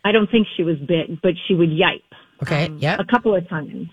I 0.04 0.12
don't 0.12 0.30
think 0.30 0.48
she 0.54 0.64
was 0.64 0.76
bit, 0.86 1.22
but 1.22 1.32
she 1.48 1.54
would 1.54 1.70
yipe 1.70 2.02
Okay. 2.42 2.66
um, 2.66 2.78
yep. 2.78 2.98
a 3.00 3.04
couple 3.04 3.34
of 3.34 3.48
times, 3.48 3.88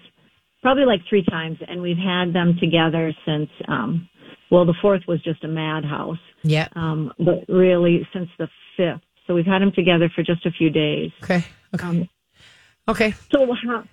probably 0.62 0.86
like 0.86 1.02
three 1.08 1.24
times, 1.24 1.58
and 1.68 1.82
we've 1.82 1.98
had 1.98 2.34
them 2.34 2.58
together 2.60 3.14
since. 3.26 3.50
Um, 3.68 4.10
well, 4.50 4.66
the 4.66 4.76
fourth 4.82 5.04
was 5.08 5.22
just 5.24 5.44
a 5.44 5.48
madhouse, 5.48 6.18
Yeah. 6.44 6.68
um, 6.76 7.14
but 7.18 7.46
really 7.48 8.06
since 8.14 8.30
the 8.38 8.50
fifth. 8.76 9.02
So 9.28 9.34
we've 9.34 9.46
had 9.46 9.62
them 9.62 9.72
together 9.72 10.10
for 10.14 10.24
just 10.24 10.46
a 10.46 10.52
few 10.52 10.70
days. 10.70 11.12
Okay. 11.24 11.46
Okay. 11.74 11.86
Um, 11.88 12.10
Okay. 12.90 13.14
so 13.32 13.48
how 13.64 13.84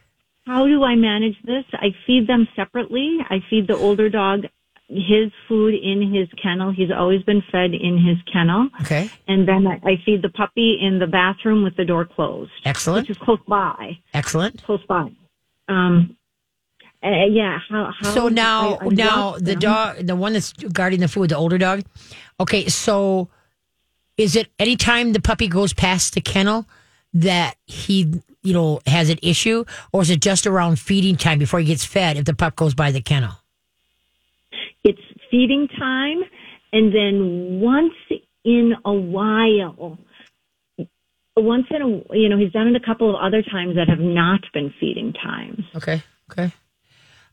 how 0.47 0.67
do 0.67 0.83
I 0.83 0.97
manage 0.97 1.37
this? 1.45 1.65
I 1.75 1.95
feed 2.07 2.27
them 2.27 2.49
separately. 2.57 3.19
I 3.29 3.41
feed 3.51 3.69
the 3.69 3.77
older 3.77 4.09
dog 4.09 4.47
his 4.89 5.31
food 5.47 5.75
in 5.75 6.13
his 6.15 6.29
kennel. 6.43 6.73
He's 6.73 6.91
always 6.91 7.23
been 7.23 7.43
fed 7.53 7.73
in 7.75 7.99
his 8.03 8.17
kennel. 8.33 8.69
Okay. 8.81 9.11
And 9.27 9.47
then 9.47 9.67
I, 9.67 9.75
I 9.85 10.03
feed 10.05 10.23
the 10.23 10.31
puppy 10.31 10.79
in 10.81 10.99
the 10.99 11.07
bathroom 11.07 11.63
with 11.63 11.77
the 11.77 11.85
door 11.85 12.07
closed, 12.07 12.51
Excellent. 12.65 13.09
which 13.09 13.17
is 13.17 13.23
close 13.23 13.39
by. 13.47 13.99
Excellent. 14.15 14.63
close 14.65 14.81
by. 14.89 15.11
Um, 15.69 16.17
uh, 17.05 17.27
yeah. 17.31 17.59
How, 17.69 17.93
how 18.01 18.11
So 18.13 18.29
now, 18.29 18.77
I- 18.77 18.85
I 18.87 18.89
now 18.89 19.33
the 19.33 19.41
them. 19.53 19.59
dog, 19.59 20.07
the 20.07 20.17
one 20.17 20.33
that's 20.33 20.53
guarding 20.55 21.01
the 21.01 21.09
food, 21.09 21.31
the 21.31 21.37
older 21.37 21.59
dog. 21.59 21.83
Okay, 22.41 22.67
so 22.69 23.29
is 24.17 24.35
it 24.37 24.49
anytime 24.59 25.13
the 25.13 25.21
puppy 25.21 25.49
goes 25.49 25.73
past 25.75 26.15
the 26.15 26.21
kennel 26.23 26.67
that 27.13 27.57
he, 27.67 28.21
you 28.43 28.53
know, 28.55 28.81
has 28.87 29.11
an 29.11 29.19
issue, 29.23 29.65
or 29.93 30.01
is 30.03 30.11
it 30.11 30.21
just 30.21 30.47
around 30.47 30.79
feeding 30.79 31.17
time 31.17 31.39
before 31.39 31.61
he 31.61 31.67
gets 31.67 31.85
fed 31.85 32.17
if 32.17 32.25
the 32.25 32.35
pup 32.35 32.57
goes 32.57 32.75
by 32.75 32.91
the 32.91 33.01
kennel? 33.03 33.33
Feeding 35.31 35.69
time, 35.79 36.23
and 36.73 36.95
then 36.95 37.61
once 37.61 37.95
in 38.45 38.75
a 38.85 38.93
while, 38.93 39.99
once 41.37 41.67
in 41.71 41.83
a 41.83 42.17
you 42.17 42.29
know 42.29 42.39
he's 42.39 42.53
done 42.53 42.69
it 42.69 42.77
a 42.77 42.85
couple 42.85 43.11
of 43.11 43.17
other 43.23 43.43
times 43.43 43.77
that 43.77 43.89
have 43.89 44.01
not 44.01 44.41
been 44.53 44.73
feeding 44.81 45.13
times, 45.13 45.65
Okay. 45.77 46.03
Okay. 46.31 46.53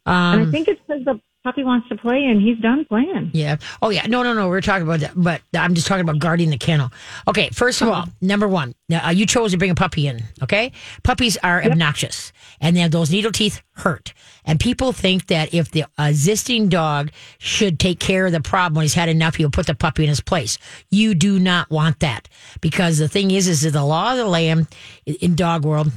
and 0.05 0.41
Um, 0.41 0.47
I 0.47 0.51
think 0.51 0.67
it's 0.67 0.79
because 0.87 1.03
the 1.05 1.19
puppy 1.45 1.63
wants 1.63 1.87
to 1.89 1.95
play 1.95 2.25
and 2.25 2.41
he's 2.41 2.57
done 2.57 2.85
playing. 2.85 3.29
Yeah. 3.31 3.57
Oh, 3.79 3.91
yeah. 3.91 4.07
No, 4.07 4.23
no, 4.23 4.33
no. 4.33 4.49
We're 4.49 4.61
talking 4.61 4.81
about 4.81 5.01
that, 5.01 5.11
but 5.15 5.41
I'm 5.55 5.75
just 5.75 5.85
talking 5.85 6.01
about 6.01 6.17
guarding 6.17 6.49
the 6.49 6.57
kennel. 6.57 6.91
Okay. 7.27 7.49
First 7.53 7.83
of 7.83 7.87
all, 7.87 8.05
number 8.19 8.47
one, 8.47 8.73
uh, 8.91 9.13
you 9.15 9.27
chose 9.27 9.51
to 9.51 9.57
bring 9.57 9.69
a 9.69 9.75
puppy 9.75 10.07
in. 10.07 10.23
Okay. 10.41 10.71
Puppies 11.03 11.37
are 11.43 11.63
obnoxious, 11.63 12.33
and 12.59 12.75
then 12.75 12.89
those 12.89 13.11
needle 13.11 13.31
teeth 13.31 13.61
hurt. 13.75 14.13
And 14.43 14.59
people 14.59 14.91
think 14.91 15.27
that 15.27 15.53
if 15.53 15.69
the 15.69 15.85
existing 15.99 16.69
dog 16.69 17.11
should 17.37 17.79
take 17.79 17.99
care 17.99 18.25
of 18.25 18.31
the 18.31 18.41
problem 18.41 18.75
when 18.75 18.83
he's 18.83 18.95
had 18.95 19.09
enough, 19.09 19.35
he'll 19.35 19.51
put 19.51 19.67
the 19.67 19.75
puppy 19.75 20.03
in 20.03 20.09
his 20.09 20.21
place. 20.21 20.57
You 20.89 21.13
do 21.13 21.39
not 21.39 21.69
want 21.69 21.99
that 21.99 22.27
because 22.59 22.97
the 22.97 23.07
thing 23.07 23.29
is, 23.29 23.47
is 23.47 23.61
that 23.61 23.71
the 23.71 23.85
law 23.85 24.11
of 24.11 24.17
the 24.17 24.25
land 24.25 24.67
in 25.05 25.35
dog 25.35 25.63
world. 25.63 25.91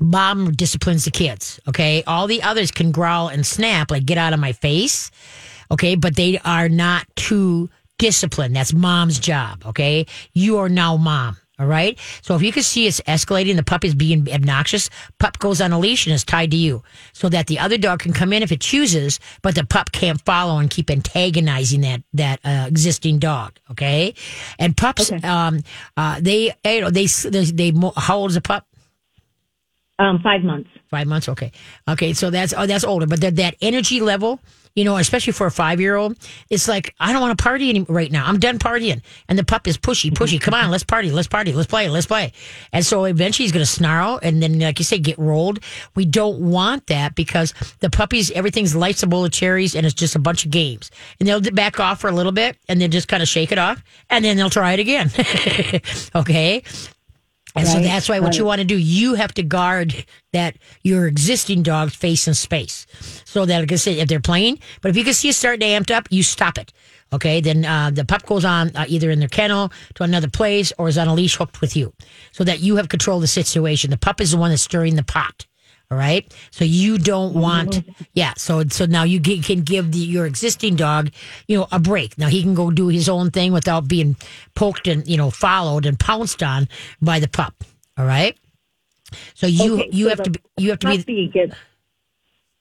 Mom 0.00 0.52
disciplines 0.52 1.04
the 1.04 1.10
kids. 1.10 1.60
Okay. 1.68 2.02
All 2.06 2.26
the 2.26 2.42
others 2.42 2.70
can 2.70 2.92
growl 2.92 3.28
and 3.28 3.46
snap, 3.46 3.90
like 3.90 4.04
get 4.04 4.18
out 4.18 4.32
of 4.32 4.40
my 4.40 4.52
face. 4.52 5.10
Okay. 5.70 5.94
But 5.94 6.16
they 6.16 6.38
are 6.38 6.68
not 6.68 7.06
too 7.16 7.70
discipline. 7.98 8.52
That's 8.52 8.72
mom's 8.72 9.18
job. 9.18 9.64
Okay. 9.66 10.06
You 10.32 10.58
are 10.58 10.68
now 10.68 10.96
mom. 10.96 11.36
All 11.56 11.66
right. 11.66 11.96
So 12.22 12.34
if 12.34 12.42
you 12.42 12.50
can 12.50 12.64
see 12.64 12.88
it's 12.88 13.00
escalating, 13.02 13.54
the 13.54 13.62
pup 13.62 13.84
is 13.84 13.94
being 13.94 14.28
obnoxious, 14.28 14.90
pup 15.20 15.38
goes 15.38 15.60
on 15.60 15.70
a 15.70 15.78
leash 15.78 16.04
and 16.04 16.12
is 16.12 16.24
tied 16.24 16.50
to 16.50 16.56
you 16.56 16.82
so 17.12 17.28
that 17.28 17.46
the 17.46 17.60
other 17.60 17.78
dog 17.78 18.00
can 18.00 18.12
come 18.12 18.32
in 18.32 18.42
if 18.42 18.50
it 18.50 18.60
chooses, 18.60 19.20
but 19.40 19.54
the 19.54 19.64
pup 19.64 19.92
can't 19.92 20.20
follow 20.24 20.58
and 20.58 20.68
keep 20.68 20.90
antagonizing 20.90 21.82
that, 21.82 22.02
that 22.12 22.40
uh, 22.44 22.66
existing 22.66 23.20
dog. 23.20 23.52
Okay. 23.70 24.14
And 24.58 24.76
pups, 24.76 25.12
um, 25.22 25.60
uh, 25.96 26.18
they, 26.20 26.52
you 26.64 26.80
know, 26.80 26.90
they, 26.90 27.06
they, 27.06 27.44
they, 27.44 27.72
how 27.96 28.16
old 28.16 28.30
is 28.30 28.36
a 28.36 28.40
pup? 28.40 28.66
Um, 29.98 30.20
five 30.22 30.42
months. 30.42 30.68
Five 30.90 31.06
months. 31.06 31.28
Okay. 31.28 31.52
Okay. 31.88 32.12
So 32.14 32.30
that's, 32.30 32.52
oh, 32.56 32.66
that's 32.66 32.84
older, 32.84 33.06
but 33.06 33.20
that, 33.20 33.36
that 33.36 33.54
energy 33.60 34.00
level, 34.00 34.40
you 34.74 34.84
know, 34.84 34.96
especially 34.96 35.32
for 35.32 35.46
a 35.46 35.52
five 35.52 35.80
year 35.80 35.94
old, 35.94 36.16
it's 36.50 36.66
like, 36.66 36.96
I 36.98 37.12
don't 37.12 37.22
want 37.22 37.38
to 37.38 37.42
party 37.42 37.68
any, 37.68 37.82
right 37.88 38.10
now. 38.10 38.26
I'm 38.26 38.40
done 38.40 38.58
partying. 38.58 39.02
And 39.28 39.38
the 39.38 39.44
pup 39.44 39.68
is 39.68 39.78
pushy, 39.78 40.10
pushy. 40.10 40.40
Come 40.40 40.52
on, 40.52 40.72
let's 40.72 40.82
party, 40.82 41.12
let's 41.12 41.28
party, 41.28 41.52
let's 41.52 41.68
play, 41.68 41.88
let's 41.88 42.06
play. 42.06 42.32
And 42.72 42.84
so 42.84 43.04
eventually 43.04 43.44
he's 43.44 43.52
going 43.52 43.64
to 43.64 43.70
snarl 43.70 44.18
and 44.20 44.42
then, 44.42 44.58
like 44.58 44.80
you 44.80 44.84
say, 44.84 44.98
get 44.98 45.16
rolled. 45.16 45.60
We 45.94 46.04
don't 46.06 46.40
want 46.40 46.88
that 46.88 47.14
because 47.14 47.54
the 47.78 47.88
puppies, 47.88 48.32
everything's 48.32 48.74
life's 48.74 49.04
a 49.04 49.06
bowl 49.06 49.24
of 49.24 49.30
cherries 49.30 49.76
and 49.76 49.86
it's 49.86 49.94
just 49.94 50.16
a 50.16 50.20
bunch 50.20 50.44
of 50.44 50.50
games. 50.50 50.90
And 51.20 51.28
they'll 51.28 51.40
back 51.40 51.78
off 51.78 52.00
for 52.00 52.08
a 52.08 52.12
little 52.12 52.32
bit 52.32 52.56
and 52.68 52.80
then 52.80 52.90
just 52.90 53.06
kind 53.06 53.22
of 53.22 53.28
shake 53.28 53.52
it 53.52 53.58
off 53.58 53.80
and 54.10 54.24
then 54.24 54.36
they'll 54.36 54.50
try 54.50 54.72
it 54.72 54.80
again. 54.80 55.12
okay. 56.16 56.64
And 57.56 57.68
so 57.68 57.80
that's 57.80 58.08
why 58.08 58.18
what 58.18 58.28
right. 58.28 58.38
you 58.38 58.44
want 58.44 58.60
to 58.60 58.64
do, 58.64 58.76
you 58.76 59.14
have 59.14 59.32
to 59.34 59.42
guard 59.44 60.04
that 60.32 60.56
your 60.82 61.06
existing 61.06 61.62
dog's 61.62 61.94
face 61.94 62.26
and 62.26 62.36
space. 62.36 62.86
So 63.24 63.46
that, 63.46 63.60
like 63.60 63.70
I 63.70 63.76
said, 63.76 63.98
if 63.98 64.08
they're 64.08 64.18
playing, 64.20 64.58
but 64.80 64.90
if 64.90 64.96
you 64.96 65.04
can 65.04 65.14
see 65.14 65.28
it 65.28 65.34
starting 65.34 65.60
to 65.60 65.66
amped 65.66 65.94
up, 65.94 66.08
you 66.10 66.24
stop 66.24 66.58
it. 66.58 66.72
Okay. 67.12 67.40
Then 67.40 67.64
uh, 67.64 67.90
the 67.90 68.04
pup 68.04 68.26
goes 68.26 68.44
on 68.44 68.74
uh, 68.74 68.86
either 68.88 69.08
in 69.10 69.20
their 69.20 69.28
kennel 69.28 69.70
to 69.94 70.02
another 70.02 70.28
place 70.28 70.72
or 70.78 70.88
is 70.88 70.98
on 70.98 71.06
a 71.06 71.14
leash 71.14 71.36
hooked 71.36 71.60
with 71.60 71.76
you 71.76 71.92
so 72.32 72.42
that 72.42 72.58
you 72.58 72.76
have 72.76 72.88
control 72.88 73.18
of 73.18 73.22
the 73.22 73.28
situation. 73.28 73.90
The 73.90 73.98
pup 73.98 74.20
is 74.20 74.32
the 74.32 74.36
one 74.36 74.50
that's 74.50 74.62
stirring 74.62 74.96
the 74.96 75.04
pot. 75.04 75.46
All 75.90 75.98
right. 75.98 76.32
So 76.50 76.64
you 76.64 76.98
don't 76.98 77.32
mm-hmm. 77.32 77.40
want, 77.40 77.84
yeah. 78.14 78.34
So 78.36 78.64
so 78.64 78.86
now 78.86 79.04
you 79.04 79.20
get, 79.20 79.44
can 79.44 79.60
give 79.62 79.92
the, 79.92 79.98
your 79.98 80.26
existing 80.26 80.76
dog, 80.76 81.10
you 81.46 81.58
know, 81.58 81.68
a 81.70 81.78
break. 81.78 82.18
Now 82.18 82.28
he 82.28 82.42
can 82.42 82.54
go 82.54 82.70
do 82.70 82.88
his 82.88 83.08
own 83.08 83.30
thing 83.30 83.52
without 83.52 83.86
being 83.86 84.16
poked 84.54 84.88
and 84.88 85.06
you 85.06 85.16
know 85.16 85.30
followed 85.30 85.86
and 85.86 85.98
pounced 85.98 86.42
on 86.42 86.68
by 87.00 87.20
the 87.20 87.28
pup. 87.28 87.64
All 87.96 88.06
right. 88.06 88.36
So 89.34 89.46
you 89.46 89.74
Okay, 89.74 89.90
you 89.92 90.04
so 90.06 90.10
have 90.10 90.22
to 90.22 90.30
be, 90.30 90.40
you 90.56 90.70
have 90.70 90.78
to 90.80 91.04
be 91.04 91.30
gets. 91.32 91.54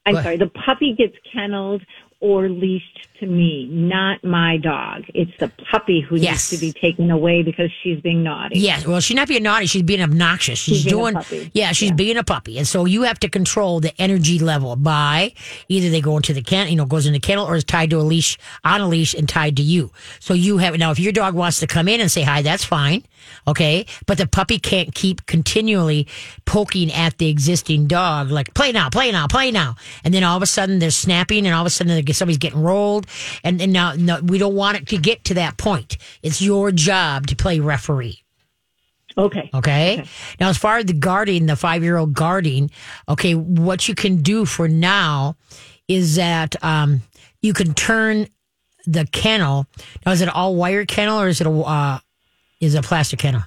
I'm 0.05 0.15
sorry. 0.15 0.37
The 0.37 0.47
puppy 0.47 0.93
gets 0.93 1.15
kenneled 1.33 1.81
or 2.19 2.49
leashed 2.49 3.07
to 3.23 3.29
me, 3.29 3.67
not 3.71 4.23
my 4.23 4.57
dog. 4.57 5.03
It's 5.13 5.31
the 5.39 5.49
puppy 5.71 6.01
who 6.01 6.15
Yes. 6.17 6.51
needs 6.51 6.61
to 6.61 6.65
be 6.67 6.71
taken 6.79 7.09
away 7.11 7.41
because 7.43 7.69
she's 7.81 7.99
being 8.01 8.23
naughty. 8.23 8.59
Yes, 8.59 8.85
well, 8.85 8.99
she's 8.99 9.15
not 9.15 9.27
being 9.27 9.43
naughty. 9.43 9.65
She's 9.65 9.81
being 9.83 10.01
obnoxious. 10.01 10.59
She's, 10.59 10.81
She's 10.81 10.85
doing, 10.91 11.13
puppy. 11.15 11.49
yeah, 11.53 11.71
she's 11.71 11.91
being 11.91 12.17
a 12.17 12.23
puppy, 12.23 12.57
and 12.57 12.67
so 12.67 12.85
you 12.85 13.03
have 13.03 13.19
to 13.19 13.29
control 13.29 13.79
the 13.79 13.93
energy 14.01 14.39
level 14.39 14.75
by 14.75 15.33
either 15.69 15.89
they 15.89 16.01
go 16.01 16.15
into 16.17 16.33
the 16.33 16.41
kennel, 16.41 16.69
you 16.69 16.75
know, 16.75 16.85
goes 16.85 17.05
in 17.05 17.13
the 17.13 17.19
kennel, 17.19 17.45
or 17.45 17.55
is 17.55 17.63
tied 17.63 17.89
to 17.89 17.97
a 17.99 18.01
leash 18.01 18.37
on 18.63 18.81
a 18.81 18.87
leash 18.87 19.13
and 19.13 19.27
tied 19.29 19.57
to 19.57 19.63
you. 19.63 19.91
So 20.19 20.33
you 20.33 20.57
have 20.59 20.77
now, 20.77 20.91
if 20.91 20.99
your 20.99 21.11
dog 21.13 21.33
wants 21.33 21.59
to 21.61 21.67
come 21.67 21.87
in 21.87 22.01
and 22.01 22.11
say 22.11 22.21
hi, 22.23 22.41
that's 22.41 22.63
fine, 22.65 23.03
okay, 23.47 23.85
but 24.05 24.17
the 24.17 24.27
puppy 24.27 24.59
can't 24.59 24.93
keep 24.93 25.25
continually 25.25 26.07
poking 26.45 26.91
at 26.91 27.17
the 27.17 27.29
existing 27.29 27.87
dog, 27.87 28.29
like 28.31 28.53
play 28.53 28.71
now, 28.71 28.89
play 28.89 29.11
now, 29.11 29.27
play 29.27 29.51
now, 29.51 29.75
and 30.03 30.13
then 30.13 30.23
all 30.23 30.37
of 30.37 30.43
a 30.43 30.47
sudden 30.47 30.79
they're 30.79 30.91
snapping, 30.91 31.45
and 31.45 31.55
all 31.55 31.61
of 31.61 31.67
a 31.67 31.69
sudden 31.69 32.05
somebody's 32.13 32.37
getting 32.37 32.61
rolled, 32.61 33.07
and, 33.43 33.61
and 33.61 33.73
now 33.73 33.93
no, 33.93 34.19
we 34.21 34.37
don't 34.37 34.55
want 34.55 34.77
it 34.77 34.87
to 34.87 34.97
get 34.97 35.23
to 35.25 35.33
that 35.35 35.57
point. 35.57 35.97
It's 36.21 36.41
your 36.41 36.71
job 36.71 37.27
to 37.27 37.35
play 37.35 37.59
referee. 37.59 38.23
Okay. 39.17 39.49
Okay? 39.53 40.03
Now, 40.39 40.49
as 40.49 40.57
far 40.57 40.77
as 40.77 40.85
the 40.85 40.93
guarding, 40.93 41.45
the 41.45 41.55
five 41.55 41.83
year 41.83 41.97
old 41.97 42.13
guarding, 42.13 42.71
okay, 43.07 43.35
what 43.35 43.87
you 43.87 43.95
can 43.95 44.21
do 44.21 44.45
for 44.45 44.67
now 44.67 45.35
is 45.87 46.15
that 46.15 46.61
um, 46.63 47.01
you 47.41 47.53
can 47.53 47.73
turn 47.73 48.27
the 48.85 49.05
kennel. 49.11 49.67
Now, 50.05 50.13
is 50.13 50.21
it 50.21 50.25
an 50.25 50.29
all 50.29 50.55
wire 50.55 50.85
kennel 50.85 51.19
or 51.19 51.27
is 51.27 51.41
it 51.41 51.47
a 51.47 51.51
uh, 51.51 51.99
is 52.59 52.75
it 52.75 52.79
a 52.79 52.87
plastic 52.87 53.19
kennel? 53.19 53.43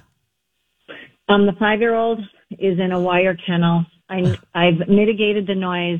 Um, 1.29 1.45
the 1.45 1.53
five 1.59 1.79
year 1.79 1.95
old 1.95 2.19
is 2.51 2.79
in 2.79 2.91
a 2.91 2.99
wire 2.99 3.35
kennel. 3.35 3.85
I, 4.09 4.37
I've 4.55 4.87
mitigated 4.87 5.47
the 5.47 5.55
noise. 5.55 5.99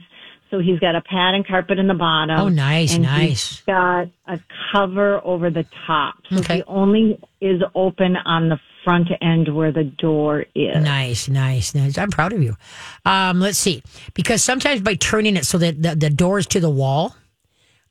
So 0.50 0.60
he's 0.60 0.80
got 0.80 0.96
a 0.96 1.02
pad 1.02 1.36
and 1.36 1.46
carpet 1.46 1.78
in 1.78 1.88
the 1.88 1.94
bottom. 1.94 2.40
Oh, 2.40 2.48
nice, 2.48 2.94
and 2.94 3.04
nice. 3.04 3.50
He's 3.58 3.62
got 3.66 4.08
a 4.28 4.40
cover 4.72 5.20
over 5.26 5.50
the 5.50 5.66
top. 5.86 6.16
So 6.30 6.38
Okay. 6.38 6.58
he 6.58 6.64
only 6.68 7.20
is 7.42 7.62
open 7.76 8.16
on 8.16 8.48
the 8.50 8.58
front 8.86 9.10
end 9.22 9.54
where 9.54 9.74
the 9.74 9.84
door 9.84 10.46
is. 10.56 10.82
Nice, 10.82 11.28
nice, 11.28 11.76
nice. 11.76 11.98
I'm 11.98 12.10
proud 12.12 12.32
of 12.32 12.42
you. 12.42 12.56
Um, 13.06 13.42
let's 13.42 13.58
see, 13.58 13.84
because 14.14 14.42
sometimes 14.42 14.80
by 14.82 14.96
turning 14.96 15.36
it 15.36 15.46
so 15.46 15.58
that 15.58 15.82
the, 15.82 15.96
the 15.96 16.10
door 16.10 16.40
is 16.40 16.48
to 16.48 16.62
the 16.62 16.70
wall, 16.70 17.14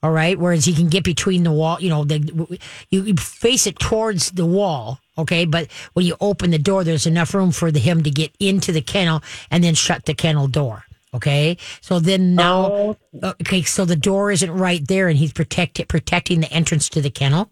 all 0.03 0.11
right, 0.13 0.39
whereas 0.39 0.65
he 0.65 0.73
can 0.73 0.89
get 0.89 1.05
between 1.05 1.43
the 1.43 1.53
wall, 1.53 1.79
you 1.81 1.91
know, 1.91 2.05
the, 2.05 2.59
you, 2.91 3.03
you 3.03 3.15
face 3.17 3.67
it 3.67 3.79
towards 3.79 4.31
the 4.31 4.47
wall, 4.47 4.99
okay, 5.19 5.45
but 5.45 5.69
when 5.93 6.07
you 6.07 6.17
open 6.23 6.51
the 6.51 6.59
door, 6.59 6.85
there's 6.85 7.07
enough 7.07 7.35
room 7.35 7.51
for 7.51 7.71
the, 7.71 7.81
him 7.81 8.03
to 8.03 8.11
get 8.11 8.33
into 8.41 8.73
the 8.73 8.81
kennel 8.83 9.23
and 9.51 9.63
then 9.63 9.75
shut 9.75 10.07
the 10.07 10.15
kennel 10.15 10.49
door. 10.49 10.85
Okay, 11.17 11.57
so 11.81 11.99
then 11.99 12.35
now, 12.35 12.67
oh. 12.67 12.97
okay, 13.23 13.63
so 13.63 13.87
the 13.87 13.97
door 13.97 14.31
isn't 14.31 14.51
right 14.51 14.87
there, 14.87 15.09
and 15.09 15.17
he's 15.17 15.33
protect, 15.33 15.89
protecting 15.89 16.41
the 16.41 16.53
entrance 16.53 16.91
to 16.91 17.01
the 17.01 17.09
kennel. 17.09 17.51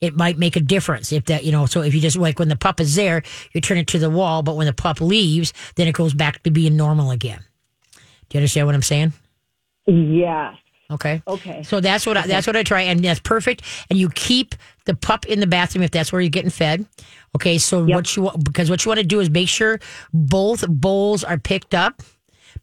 It 0.00 0.16
might 0.16 0.36
make 0.36 0.56
a 0.56 0.60
difference 0.60 1.12
if 1.12 1.26
that, 1.26 1.44
you 1.44 1.52
know. 1.52 1.66
So 1.66 1.82
if 1.82 1.94
you 1.94 2.00
just 2.00 2.16
like 2.16 2.40
when 2.40 2.48
the 2.48 2.56
pup 2.56 2.80
is 2.80 2.96
there, 2.96 3.22
you 3.52 3.60
turn 3.60 3.78
it 3.78 3.86
to 3.88 4.00
the 4.00 4.10
wall, 4.10 4.42
but 4.42 4.56
when 4.56 4.66
the 4.66 4.72
pup 4.72 5.00
leaves, 5.00 5.52
then 5.76 5.86
it 5.86 5.94
goes 5.94 6.12
back 6.12 6.42
to 6.42 6.50
being 6.50 6.76
normal 6.76 7.12
again. 7.12 7.38
Do 7.92 7.98
you 8.32 8.40
understand 8.40 8.66
what 8.66 8.74
I'm 8.74 8.82
saying? 8.82 9.12
Yes. 9.86 10.56
Okay. 10.90 11.22
Okay. 11.28 11.62
So 11.62 11.80
that's 11.80 12.04
what 12.06 12.16
I, 12.16 12.26
that's 12.26 12.48
what 12.48 12.56
I 12.56 12.64
try, 12.64 12.82
and 12.82 13.04
that's 13.04 13.20
perfect. 13.20 13.62
And 13.90 13.98
you 13.98 14.08
keep 14.10 14.56
the 14.86 14.94
pup 14.94 15.24
in 15.26 15.38
the 15.38 15.46
bathroom 15.46 15.84
if 15.84 15.92
that's 15.92 16.12
where 16.12 16.20
you're 16.20 16.30
getting 16.30 16.50
fed. 16.50 16.84
Okay. 17.36 17.58
So 17.58 17.84
what 17.84 18.16
you 18.16 18.30
because 18.42 18.70
what 18.70 18.84
you 18.84 18.88
want 18.88 19.00
to 19.00 19.06
do 19.06 19.20
is 19.20 19.30
make 19.30 19.48
sure 19.48 19.78
both 20.12 20.66
bowls 20.68 21.22
are 21.22 21.38
picked 21.38 21.74
up 21.74 22.02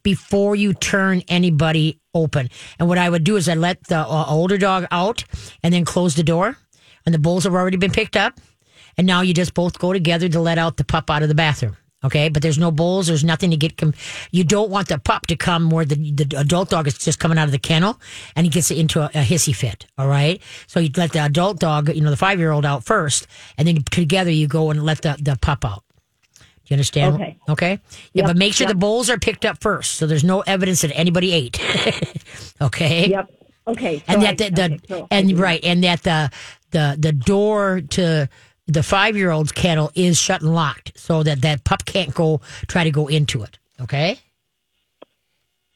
before 0.02 0.56
you 0.56 0.74
turn 0.74 1.22
anybody 1.28 2.00
open. 2.14 2.48
And 2.78 2.88
what 2.88 2.98
I 2.98 3.08
would 3.08 3.24
do 3.24 3.36
is 3.36 3.48
I 3.48 3.54
let 3.54 3.84
the 3.84 3.98
uh, 3.98 4.24
older 4.28 4.58
dog 4.58 4.86
out 4.90 5.24
and 5.62 5.72
then 5.72 5.84
close 5.84 6.14
the 6.14 6.22
door, 6.22 6.56
and 7.04 7.14
the 7.14 7.18
bowls 7.18 7.44
have 7.44 7.54
already 7.54 7.76
been 7.76 7.92
picked 7.92 8.16
up. 8.16 8.40
And 8.98 9.06
now 9.06 9.22
you 9.22 9.32
just 9.32 9.54
both 9.54 9.78
go 9.78 9.92
together 9.92 10.28
to 10.28 10.40
let 10.40 10.58
out 10.58 10.76
the 10.76 10.84
pup 10.84 11.10
out 11.10 11.22
of 11.22 11.28
the 11.28 11.34
bathroom. 11.34 11.76
Okay, 12.04 12.28
but 12.28 12.42
there's 12.42 12.58
no 12.58 12.72
bowls. 12.72 13.06
There's 13.06 13.22
nothing 13.22 13.50
to 13.52 13.56
get. 13.56 13.76
Com- 13.76 13.94
you 14.32 14.42
don't 14.42 14.70
want 14.70 14.88
the 14.88 14.98
pup 14.98 15.28
to 15.28 15.36
come 15.36 15.70
where 15.70 15.84
the, 15.84 15.94
the 15.94 16.36
adult 16.36 16.70
dog 16.70 16.88
is 16.88 16.98
just 16.98 17.20
coming 17.20 17.38
out 17.38 17.44
of 17.44 17.52
the 17.52 17.58
kennel 17.58 18.00
and 18.34 18.44
he 18.44 18.50
gets 18.50 18.70
into 18.72 19.00
a, 19.00 19.06
a 19.06 19.24
hissy 19.24 19.54
fit. 19.54 19.86
All 19.96 20.08
right, 20.08 20.42
so 20.66 20.80
you 20.80 20.90
let 20.96 21.12
the 21.12 21.20
adult 21.20 21.60
dog, 21.60 21.94
you 21.94 22.00
know, 22.00 22.10
the 22.10 22.16
five 22.16 22.40
year 22.40 22.50
old 22.50 22.66
out 22.66 22.84
first, 22.84 23.28
and 23.56 23.68
then 23.68 23.84
together 23.90 24.30
you 24.30 24.48
go 24.48 24.70
and 24.70 24.82
let 24.82 25.02
the, 25.02 25.16
the 25.20 25.38
pup 25.40 25.64
out. 25.64 25.84
Do 26.64 26.74
you 26.74 26.76
understand? 26.76 27.14
Okay. 27.16 27.38
Okay. 27.48 27.70
Yeah, 28.12 28.22
Yep, 28.22 28.26
but 28.26 28.36
make 28.36 28.54
sure 28.54 28.66
yep. 28.66 28.74
the 28.74 28.78
bowls 28.78 29.10
are 29.10 29.18
picked 29.18 29.44
up 29.44 29.60
first, 29.60 29.94
so 29.94 30.06
there's 30.06 30.24
no 30.24 30.40
evidence 30.42 30.82
that 30.82 30.96
anybody 30.96 31.32
ate. 31.32 31.60
okay. 32.62 33.08
Yep. 33.08 33.30
Okay. 33.66 34.02
And 34.06 34.22
I- 34.22 34.34
that 34.34 34.38
the, 34.38 34.50
the 34.50 34.64
okay, 34.74 34.80
so 34.88 35.08
and 35.10 35.38
right, 35.38 35.60
and 35.64 35.82
that 35.84 36.02
the 36.02 36.30
the 36.70 36.96
the 36.98 37.12
door 37.12 37.80
to 37.90 38.28
the 38.68 38.82
five 38.82 39.16
year 39.16 39.30
old's 39.30 39.52
kennel 39.52 39.90
is 39.94 40.20
shut 40.20 40.40
and 40.42 40.54
locked, 40.54 40.98
so 40.98 41.22
that 41.24 41.42
that 41.42 41.64
pup 41.64 41.84
can't 41.84 42.14
go 42.14 42.40
try 42.68 42.84
to 42.84 42.90
go 42.90 43.08
into 43.08 43.42
it. 43.42 43.58
Okay. 43.80 44.18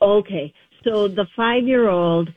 Okay. 0.00 0.52
So 0.84 1.08
the 1.08 1.26
five 1.36 1.64
year 1.64 1.88
old 1.88 2.32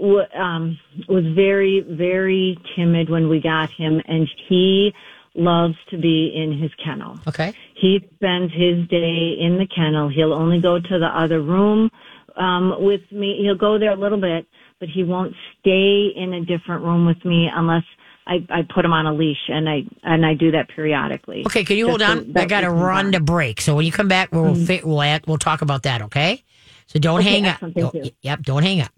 w- 0.00 0.26
um, 0.34 0.78
was 1.08 1.24
very, 1.34 1.80
very 1.88 2.58
timid 2.76 3.10
when 3.10 3.28
we 3.28 3.40
got 3.40 3.70
him, 3.70 4.00
and 4.06 4.28
he 4.48 4.92
loves 5.34 5.74
to 5.90 5.98
be 5.98 6.32
in 6.34 6.58
his 6.60 6.70
kennel. 6.84 7.18
Okay. 7.26 7.54
He 7.74 8.00
spends 8.14 8.52
his 8.52 8.86
day 8.88 9.34
in 9.40 9.56
the 9.58 9.66
kennel. 9.74 10.08
He'll 10.08 10.32
only 10.34 10.60
go 10.60 10.78
to 10.78 10.98
the 10.98 11.06
other 11.06 11.40
room 11.40 11.90
um, 12.36 12.74
with 12.78 13.00
me. 13.10 13.38
He'll 13.42 13.56
go 13.56 13.78
there 13.78 13.92
a 13.92 13.96
little 13.96 14.20
bit, 14.20 14.46
but 14.78 14.88
he 14.88 15.04
won't 15.04 15.34
stay 15.60 16.08
in 16.14 16.34
a 16.34 16.44
different 16.44 16.84
room 16.84 17.06
with 17.06 17.24
me 17.24 17.48
unless 17.52 17.84
I, 18.26 18.46
I 18.50 18.60
put 18.72 18.84
him 18.84 18.92
on 18.92 19.06
a 19.06 19.12
leash, 19.12 19.48
and 19.48 19.68
I 19.68 19.82
and 20.04 20.24
I 20.24 20.34
do 20.34 20.52
that 20.52 20.68
periodically. 20.68 21.42
Okay. 21.46 21.64
Can 21.64 21.76
you 21.76 21.88
hold 21.88 22.02
on? 22.02 22.32
I 22.36 22.44
got 22.44 22.60
to 22.60 22.70
run 22.70 23.12
to 23.12 23.20
break. 23.20 23.60
So 23.60 23.74
when 23.74 23.84
you 23.84 23.90
come 23.92 24.08
back, 24.08 24.30
we'll 24.32 24.54
fit, 24.54 24.84
we'll 24.86 25.02
add, 25.02 25.24
we'll 25.26 25.38
talk 25.38 25.62
about 25.62 25.82
that. 25.84 26.02
Okay. 26.02 26.44
So 26.86 26.98
don't 27.00 27.20
Okay, 27.20 27.30
hang 27.30 27.46
up. 27.46 27.54
excellent. 27.54 27.74
Don't- 27.76 27.94
you. 27.94 28.10
Yep. 28.22 28.42
Don't 28.42 28.62
hang 28.62 28.80
up. 28.82 28.92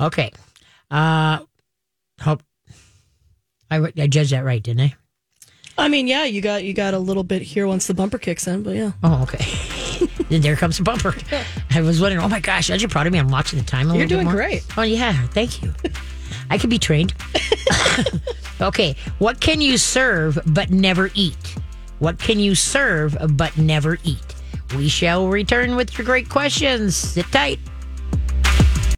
Okay. 0.00 0.30
Uh, 0.90 1.40
hope 2.20 2.42
I 3.70 3.78
I 3.98 4.06
judged 4.06 4.30
that 4.32 4.44
right, 4.44 4.62
didn't 4.62 4.82
I? 4.82 4.94
I 5.80 5.88
mean, 5.88 6.06
yeah, 6.06 6.24
you 6.24 6.40
got 6.40 6.62
you 6.64 6.72
got 6.74 6.94
a 6.94 6.98
little 6.98 7.24
bit 7.24 7.42
here 7.42 7.66
once 7.66 7.86
the 7.86 7.94
bumper 7.94 8.18
kicks 8.18 8.46
in, 8.46 8.62
but 8.62 8.74
yeah, 8.76 8.92
Oh, 9.02 9.22
okay. 9.22 9.44
then 10.28 10.40
there 10.42 10.56
comes 10.56 10.76
the 10.78 10.82
bumper. 10.84 11.14
I 11.70 11.80
was 11.80 12.00
wondering, 12.00 12.22
oh 12.24 12.28
my 12.28 12.40
gosh, 12.40 12.70
aren't 12.70 12.82
you 12.82 12.88
proud 12.88 13.06
of 13.06 13.12
me? 13.12 13.18
I'm 13.18 13.28
watching 13.28 13.58
the 13.58 13.64
time 13.64 13.90
a 13.90 13.94
you're 13.96 14.06
little 14.06 14.18
bit 14.18 14.24
doing 14.24 14.36
great. 14.36 14.64
Oh 14.76 14.82
yeah, 14.82 15.26
thank 15.28 15.62
you. 15.62 15.72
I 16.50 16.58
can 16.58 16.70
be 16.70 16.78
trained. 16.78 17.14
Okay, 18.60 18.94
what 19.20 19.40
can 19.40 19.62
you 19.62 19.78
serve 19.78 20.38
but 20.48 20.68
never 20.70 21.10
eat? 21.14 21.54
What 21.98 22.18
can 22.18 22.38
you 22.38 22.54
serve 22.54 23.16
but 23.30 23.56
never 23.56 23.96
eat? 24.04 24.34
We 24.76 24.86
shall 24.90 25.28
return 25.28 25.76
with 25.76 25.96
your 25.96 26.04
great 26.04 26.28
questions. 26.28 26.94
Sit 26.94 27.24
tight. 27.32 27.58